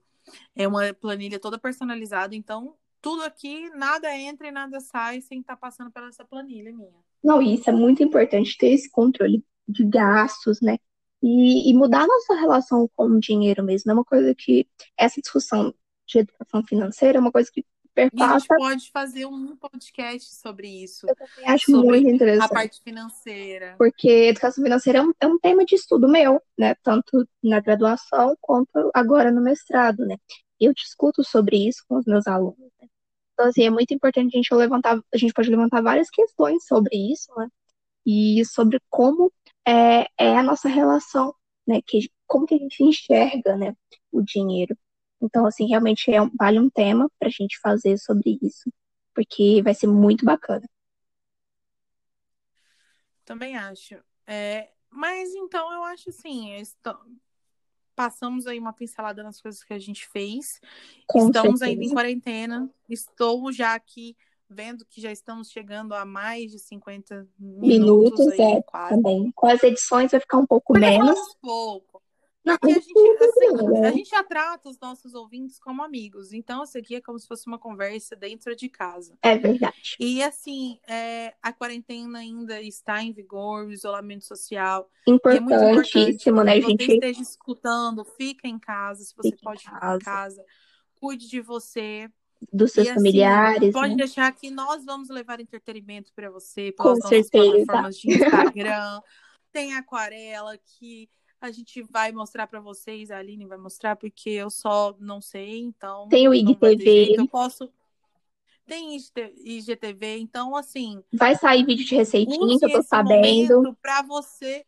é 0.55 0.67
uma 0.67 0.93
planilha 0.93 1.39
toda 1.39 1.57
personalizada, 1.57 2.35
então 2.35 2.75
tudo 3.01 3.23
aqui, 3.23 3.69
nada 3.71 4.15
entra 4.17 4.47
e 4.47 4.51
nada 4.51 4.79
sai 4.79 5.19
sem 5.19 5.41
estar 5.41 5.55
tá 5.55 5.59
passando 5.59 5.91
pela 5.91 6.07
essa 6.07 6.23
planilha 6.23 6.71
minha. 6.71 7.03
Não, 7.21 7.41
isso 7.41 7.69
é 7.69 7.73
muito 7.73 8.01
importante 8.01 8.57
ter 8.57 8.71
esse 8.71 8.89
controle 8.89 9.43
de 9.67 9.83
gastos, 9.83 10.61
né? 10.61 10.77
E, 11.21 11.69
e 11.69 11.73
mudar 11.73 12.03
a 12.03 12.07
nossa 12.07 12.33
relação 12.33 12.89
com 12.95 13.05
o 13.05 13.19
dinheiro 13.19 13.63
mesmo. 13.63 13.91
É 13.91 13.93
uma 13.93 14.05
coisa 14.05 14.33
que 14.33 14.67
essa 14.97 15.19
discussão 15.21 15.73
de 16.07 16.19
educação 16.19 16.63
financeira 16.63 17.17
é 17.17 17.21
uma 17.21 17.31
coisa 17.31 17.49
que 17.51 17.65
perpassa. 17.93 18.25
E 18.25 18.35
a 18.35 18.39
gente 18.39 18.47
pode 18.47 18.91
fazer 18.91 19.25
um 19.25 19.55
podcast 19.55 20.35
sobre 20.35 20.67
isso. 20.67 21.07
Eu 21.07 21.15
também 21.15 21.49
acho 21.49 21.71
muito 21.71 22.09
interessante. 22.09 22.45
A 22.45 22.53
parte 22.53 22.81
financeira. 22.81 23.75
Porque 23.77 24.09
educação 24.09 24.63
financeira 24.63 24.99
é 24.99 25.01
um, 25.01 25.13
é 25.19 25.27
um 25.27 25.39
tema 25.39 25.63
de 25.65 25.75
estudo 25.75 26.07
meu, 26.07 26.41
né? 26.57 26.75
Tanto 26.83 27.27
na 27.41 27.59
graduação 27.59 28.35
quanto 28.41 28.91
agora 28.93 29.31
no 29.31 29.41
mestrado, 29.41 30.05
né? 30.05 30.17
Eu 30.59 30.73
discuto 30.73 31.23
sobre 31.23 31.67
isso 31.67 31.83
com 31.87 31.97
os 31.97 32.05
meus 32.05 32.27
alunos. 32.27 32.71
Né? 32.81 32.87
Então, 33.33 33.47
assim, 33.47 33.63
é 33.63 33.69
muito 33.69 33.93
importante 33.93 34.35
a 34.35 34.37
gente 34.37 34.53
levantar, 34.53 34.99
a 35.13 35.17
gente 35.17 35.33
pode 35.33 35.49
levantar 35.49 35.81
várias 35.81 36.09
questões 36.09 36.65
sobre 36.65 36.95
isso, 37.11 37.31
né? 37.37 37.47
E 38.05 38.43
sobre 38.45 38.79
como 38.89 39.31
é, 39.67 40.05
é 40.17 40.37
a 40.37 40.43
nossa 40.43 40.67
relação, 40.67 41.33
né? 41.67 41.79
Que, 41.85 42.09
como 42.27 42.45
que 42.45 42.55
a 42.55 42.57
gente 42.57 42.83
enxerga, 42.83 43.55
né? 43.55 43.75
O 44.11 44.21
dinheiro. 44.21 44.77
Então, 45.23 45.45
assim, 45.45 45.67
realmente 45.67 46.11
é 46.11 46.21
um, 46.21 46.29
vale 46.37 46.59
um 46.59 46.69
tema 46.69 47.09
para 47.17 47.29
a 47.29 47.31
gente 47.31 47.57
fazer 47.59 47.97
sobre 47.97 48.37
isso. 48.41 48.69
porque 49.15 49.61
vai 49.63 49.73
ser 49.73 49.87
muito 49.87 50.25
bacana. 50.25 50.67
Também 53.23 53.55
acho. 53.55 53.95
É, 54.27 54.69
mas 54.89 55.33
então 55.33 55.71
eu 55.71 55.83
acho 55.83 56.09
assim, 56.09 56.53
estou... 56.55 56.97
passamos 57.95 58.47
aí 58.47 58.59
uma 58.59 58.73
pincelada 58.73 59.23
nas 59.23 59.39
coisas 59.39 59.63
que 59.63 59.73
a 59.73 59.79
gente 59.79 60.07
fez. 60.07 60.59
Com 61.07 61.27
estamos 61.27 61.59
certeza. 61.59 61.65
ainda 61.65 61.83
em 61.83 61.93
quarentena. 61.93 62.69
Estou 62.89 63.51
já 63.51 63.75
aqui 63.75 64.17
vendo 64.49 64.85
que 64.85 65.01
já 65.01 65.11
estamos 65.11 65.49
chegando 65.49 65.93
a 65.93 66.05
mais 66.05 66.51
de 66.51 66.59
50 66.59 67.27
minutos, 67.39 67.69
minutos 67.69 68.27
aí, 68.27 68.41
é, 68.41 68.61
quase. 68.61 68.95
também. 68.95 69.31
Com 69.33 69.47
as 69.47 69.63
edições 69.63 70.11
vai 70.11 70.19
ficar 70.19 70.37
um 70.37 70.45
pouco 70.45 70.77
menos. 70.77 71.17
Pouco. 71.41 72.02
Porque 72.43 72.71
a 72.71 72.79
gente, 72.79 73.23
assim, 73.23 73.85
a 73.85 73.91
gente 73.91 74.09
já 74.09 74.23
trata 74.23 74.69
os 74.69 74.77
nossos 74.79 75.13
ouvintes 75.13 75.57
como 75.57 75.81
amigos. 75.81 76.33
Então, 76.33 76.63
isso 76.63 76.77
aqui 76.77 76.95
é 76.95 77.01
como 77.01 77.17
se 77.17 77.25
fosse 77.25 77.47
uma 77.47 77.57
conversa 77.57 78.17
dentro 78.17 78.53
de 78.53 78.67
casa. 78.67 79.17
É 79.21 79.37
verdade. 79.37 79.95
E, 79.97 80.21
assim, 80.21 80.77
é, 80.87 81.33
a 81.41 81.53
quarentena 81.53 82.19
ainda 82.19 82.61
está 82.61 83.01
em 83.01 83.13
vigor, 83.13 83.65
o 83.65 83.71
isolamento 83.71 84.25
social. 84.25 84.89
Importantíssimo, 85.07 86.41
é 86.41 86.43
né, 86.43 86.61
gente? 86.61 86.83
Se 86.83 86.87
você 86.87 86.93
esteja 86.95 87.21
escutando, 87.21 88.03
fica 88.03 88.45
em 88.45 88.59
casa. 88.59 89.03
Se 89.03 89.15
você 89.15 89.31
fica 89.31 89.43
pode 89.43 89.63
ficar 89.63 89.95
em 89.95 89.99
casa, 89.99 90.43
cuide 90.99 91.29
de 91.29 91.39
você. 91.39 92.09
Dos 92.51 92.73
seus 92.73 92.87
e, 92.87 92.89
assim, 92.89 92.99
familiares. 92.99 93.71
Pode 93.71 93.91
né? 93.91 93.97
deixar 93.97 94.29
que 94.33 94.51
nós 94.51 94.83
vamos 94.83 95.07
levar 95.09 95.39
entretenimento 95.39 96.11
para 96.13 96.29
você 96.29 96.73
pelas 96.73 96.99
Com 96.99 97.03
nossas 97.03 97.27
certeza. 97.27 97.65
plataformas 97.65 97.97
de 97.97 98.13
Instagram. 98.13 99.01
Tem 99.53 99.75
aquarela 99.75 100.57
que 100.57 101.07
a 101.45 101.51
gente 101.51 101.81
vai 101.83 102.11
mostrar 102.11 102.47
para 102.47 102.59
vocês, 102.59 103.11
a 103.11 103.17
Aline 103.17 103.45
vai 103.45 103.57
mostrar, 103.57 103.95
porque 103.95 104.29
eu 104.29 104.49
só 104.49 104.95
não 104.99 105.21
sei, 105.21 105.59
então. 105.59 106.07
Tem 106.07 106.27
o 106.27 106.33
IGTV. 106.33 107.15
Eu 107.17 107.27
posso. 107.27 107.69
Tem 108.65 108.95
IGTV, 108.95 110.19
então 110.19 110.55
assim. 110.55 111.03
Vai 111.11 111.35
sair 111.35 111.65
vídeo 111.65 111.85
de 111.85 111.95
receitinha 111.95 112.57
que 112.57 112.65
eu 112.65 112.71
tô 112.71 112.81
sabendo. 112.81 113.77
Para 113.81 114.01
você. 114.03 114.65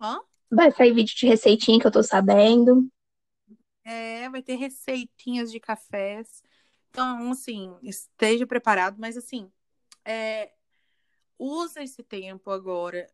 Hã? 0.00 0.20
Vai 0.50 0.72
sair 0.72 0.92
vídeo 0.92 1.14
de 1.14 1.26
receitinha 1.26 1.78
que 1.78 1.86
eu 1.86 1.90
tô 1.90 2.02
sabendo. 2.02 2.90
É, 3.84 4.28
vai 4.30 4.42
ter 4.42 4.54
receitinhas 4.54 5.52
de 5.52 5.60
cafés. 5.60 6.42
Então, 6.90 7.30
assim, 7.30 7.74
esteja 7.82 8.46
preparado, 8.46 8.96
mas 8.98 9.16
assim, 9.16 9.50
é, 10.04 10.52
usa 11.38 11.82
esse 11.82 12.02
tempo 12.02 12.50
agora. 12.50 13.10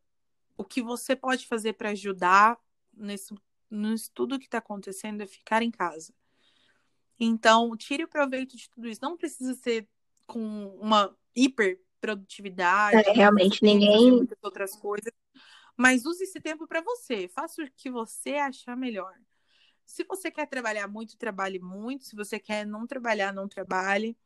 O 0.57 0.65
que 0.65 0.81
você 0.81 1.17
pode 1.17 1.47
fazer 1.49 1.73
para 1.73 1.91
ajudar 1.91 2.57
nesse, 2.97 3.35
nisso 3.71 4.11
tudo 4.15 4.39
que 4.39 4.47
está 4.47 4.59
acontecendo 4.59 5.23
é 5.23 5.27
ficar 5.27 5.63
em 5.63 5.71
casa. 5.71 6.13
Então, 7.19 7.77
tire 7.77 8.05
o 8.05 8.09
proveito 8.09 8.57
de 8.57 8.69
tudo 8.69 8.89
isso. 8.89 9.01
Não 9.03 9.17
precisa 9.17 9.55
ser 9.55 9.89
com 10.27 10.77
uma 10.81 11.17
hiper 11.35 11.81
produtividade. 12.01 13.09
É, 13.09 13.13
realmente 13.13 13.63
ninguém. 13.63 14.11
Muitas 14.11 14.39
outras 14.43 14.77
coisas. 14.77 15.13
Mas 15.77 16.05
use 16.05 16.25
esse 16.25 16.41
tempo 16.41 16.67
para 16.67 16.81
você. 16.83 17.29
Faça 17.29 17.63
o 17.63 17.71
que 17.77 17.91
você 17.91 18.35
achar 18.35 18.77
melhor. 18.77 19.15
Se 19.85 20.05
você 20.05 20.31
quer 20.31 20.47
trabalhar 20.47 20.89
muito, 20.89 21.17
trabalhe 21.17 21.59
muito. 21.59 22.05
Se 22.05 22.17
você 22.17 22.39
quer 22.39 22.67
não 22.67 22.87
trabalhar, 22.87 23.33
não 23.33 23.49
trabalhe. 23.49 24.17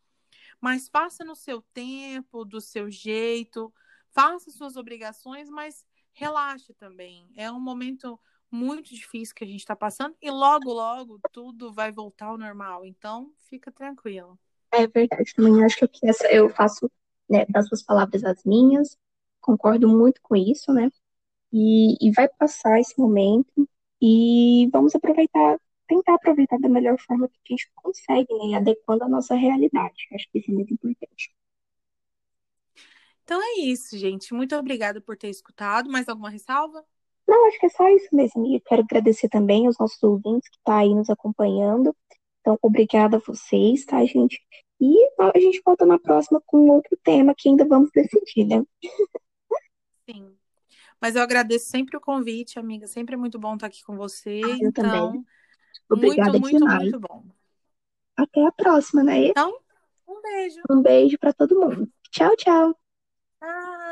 Mas 0.60 0.88
faça 0.88 1.24
no 1.24 1.34
seu 1.34 1.62
tempo, 1.72 2.44
do 2.44 2.60
seu 2.60 2.90
jeito. 2.90 3.72
Faça 4.10 4.50
suas 4.50 4.76
obrigações, 4.76 5.48
mas 5.48 5.86
relaxe 6.12 6.74
também. 6.74 7.30
É 7.36 7.50
um 7.50 7.60
momento 7.60 8.18
muito 8.50 8.94
difícil 8.94 9.34
que 9.34 9.44
a 9.44 9.46
gente 9.46 9.60
está 9.60 9.76
passando 9.76 10.16
e 10.20 10.30
logo, 10.30 10.72
logo 10.72 11.20
tudo 11.32 11.72
vai 11.72 11.92
voltar 11.92 12.26
ao 12.26 12.38
normal. 12.38 12.84
Então, 12.84 13.32
fica 13.48 13.70
tranquilo. 13.70 14.38
É 14.70 14.86
verdade, 14.86 15.32
também 15.34 15.64
acho 15.64 15.88
que 15.88 16.06
essa, 16.06 16.26
eu 16.30 16.48
faço 16.50 16.90
né, 17.28 17.44
das 17.46 17.68
suas 17.68 17.82
palavras 17.82 18.24
as 18.24 18.42
minhas, 18.44 18.96
concordo 19.40 19.88
muito 19.88 20.20
com 20.22 20.36
isso, 20.36 20.72
né? 20.72 20.90
E, 21.52 21.96
e 22.06 22.10
vai 22.12 22.28
passar 22.28 22.78
esse 22.78 22.98
momento 22.98 23.68
e 24.00 24.68
vamos 24.72 24.94
aproveitar, 24.94 25.58
tentar 25.86 26.14
aproveitar 26.14 26.58
da 26.58 26.68
melhor 26.68 26.98
forma 27.00 27.28
que 27.28 27.54
a 27.54 27.56
gente 27.56 27.70
consegue, 27.74 28.32
né? 28.34 28.56
Adequando 28.56 29.04
a 29.04 29.08
nossa 29.08 29.34
realidade. 29.34 30.06
Acho 30.12 30.28
que 30.30 30.38
isso 30.38 30.50
é 30.50 30.54
muito 30.54 30.74
importante. 30.74 31.34
Então 33.24 33.42
é 33.42 33.60
isso, 33.60 33.96
gente. 33.98 34.32
Muito 34.32 34.56
obrigada 34.56 35.00
por 35.00 35.16
ter 35.16 35.28
escutado. 35.28 35.90
Mais 35.90 36.08
alguma 36.08 36.30
ressalva? 36.30 36.84
Não, 37.28 37.46
acho 37.46 37.60
que 37.60 37.66
é 37.66 37.68
só 37.68 37.86
isso 37.90 38.08
mesmo. 38.10 38.46
E 38.46 38.58
quero 38.60 38.80
agradecer 38.82 39.28
também 39.28 39.66
aos 39.66 39.78
nossos 39.78 40.02
ouvintes 40.02 40.48
que 40.48 40.56
estão 40.56 40.74
tá 40.74 40.80
aí 40.80 40.94
nos 40.94 41.10
acompanhando. 41.10 41.94
Então, 42.40 42.58
obrigada 42.62 43.18
a 43.18 43.20
vocês, 43.20 43.84
tá, 43.84 44.02
gente? 44.06 44.40
E 44.80 44.96
a 45.18 45.38
gente 45.38 45.60
volta 45.62 45.84
na 45.84 45.98
próxima 45.98 46.40
com 46.46 46.70
outro 46.70 46.96
tema 47.04 47.34
que 47.36 47.50
ainda 47.50 47.66
vamos 47.66 47.90
decidir, 47.92 48.46
né? 48.46 48.64
Sim. 50.08 50.34
Mas 50.98 51.16
eu 51.16 51.22
agradeço 51.22 51.66
sempre 51.66 51.96
o 51.96 52.00
convite, 52.00 52.58
amiga. 52.58 52.86
Sempre 52.86 53.14
é 53.14 53.18
muito 53.18 53.38
bom 53.38 53.54
estar 53.54 53.66
aqui 53.66 53.84
com 53.84 53.94
você. 53.94 54.40
Ah, 54.42 54.48
eu 54.48 54.68
então, 54.68 54.72
também. 54.72 55.24
Obrigada 55.90 56.38
muito, 56.38 56.58
demais. 56.58 56.82
muito, 56.82 56.98
muito 56.98 57.08
bom. 57.08 57.24
Até 58.16 58.46
a 58.46 58.52
próxima, 58.52 59.04
né? 59.04 59.26
Então, 59.26 59.52
um 60.08 60.22
beijo. 60.22 60.60
Um 60.70 60.82
beijo 60.82 61.18
para 61.18 61.32
todo 61.34 61.60
mundo. 61.60 61.88
Tchau, 62.10 62.34
tchau. 62.36 62.74
Tchau. 63.38 63.87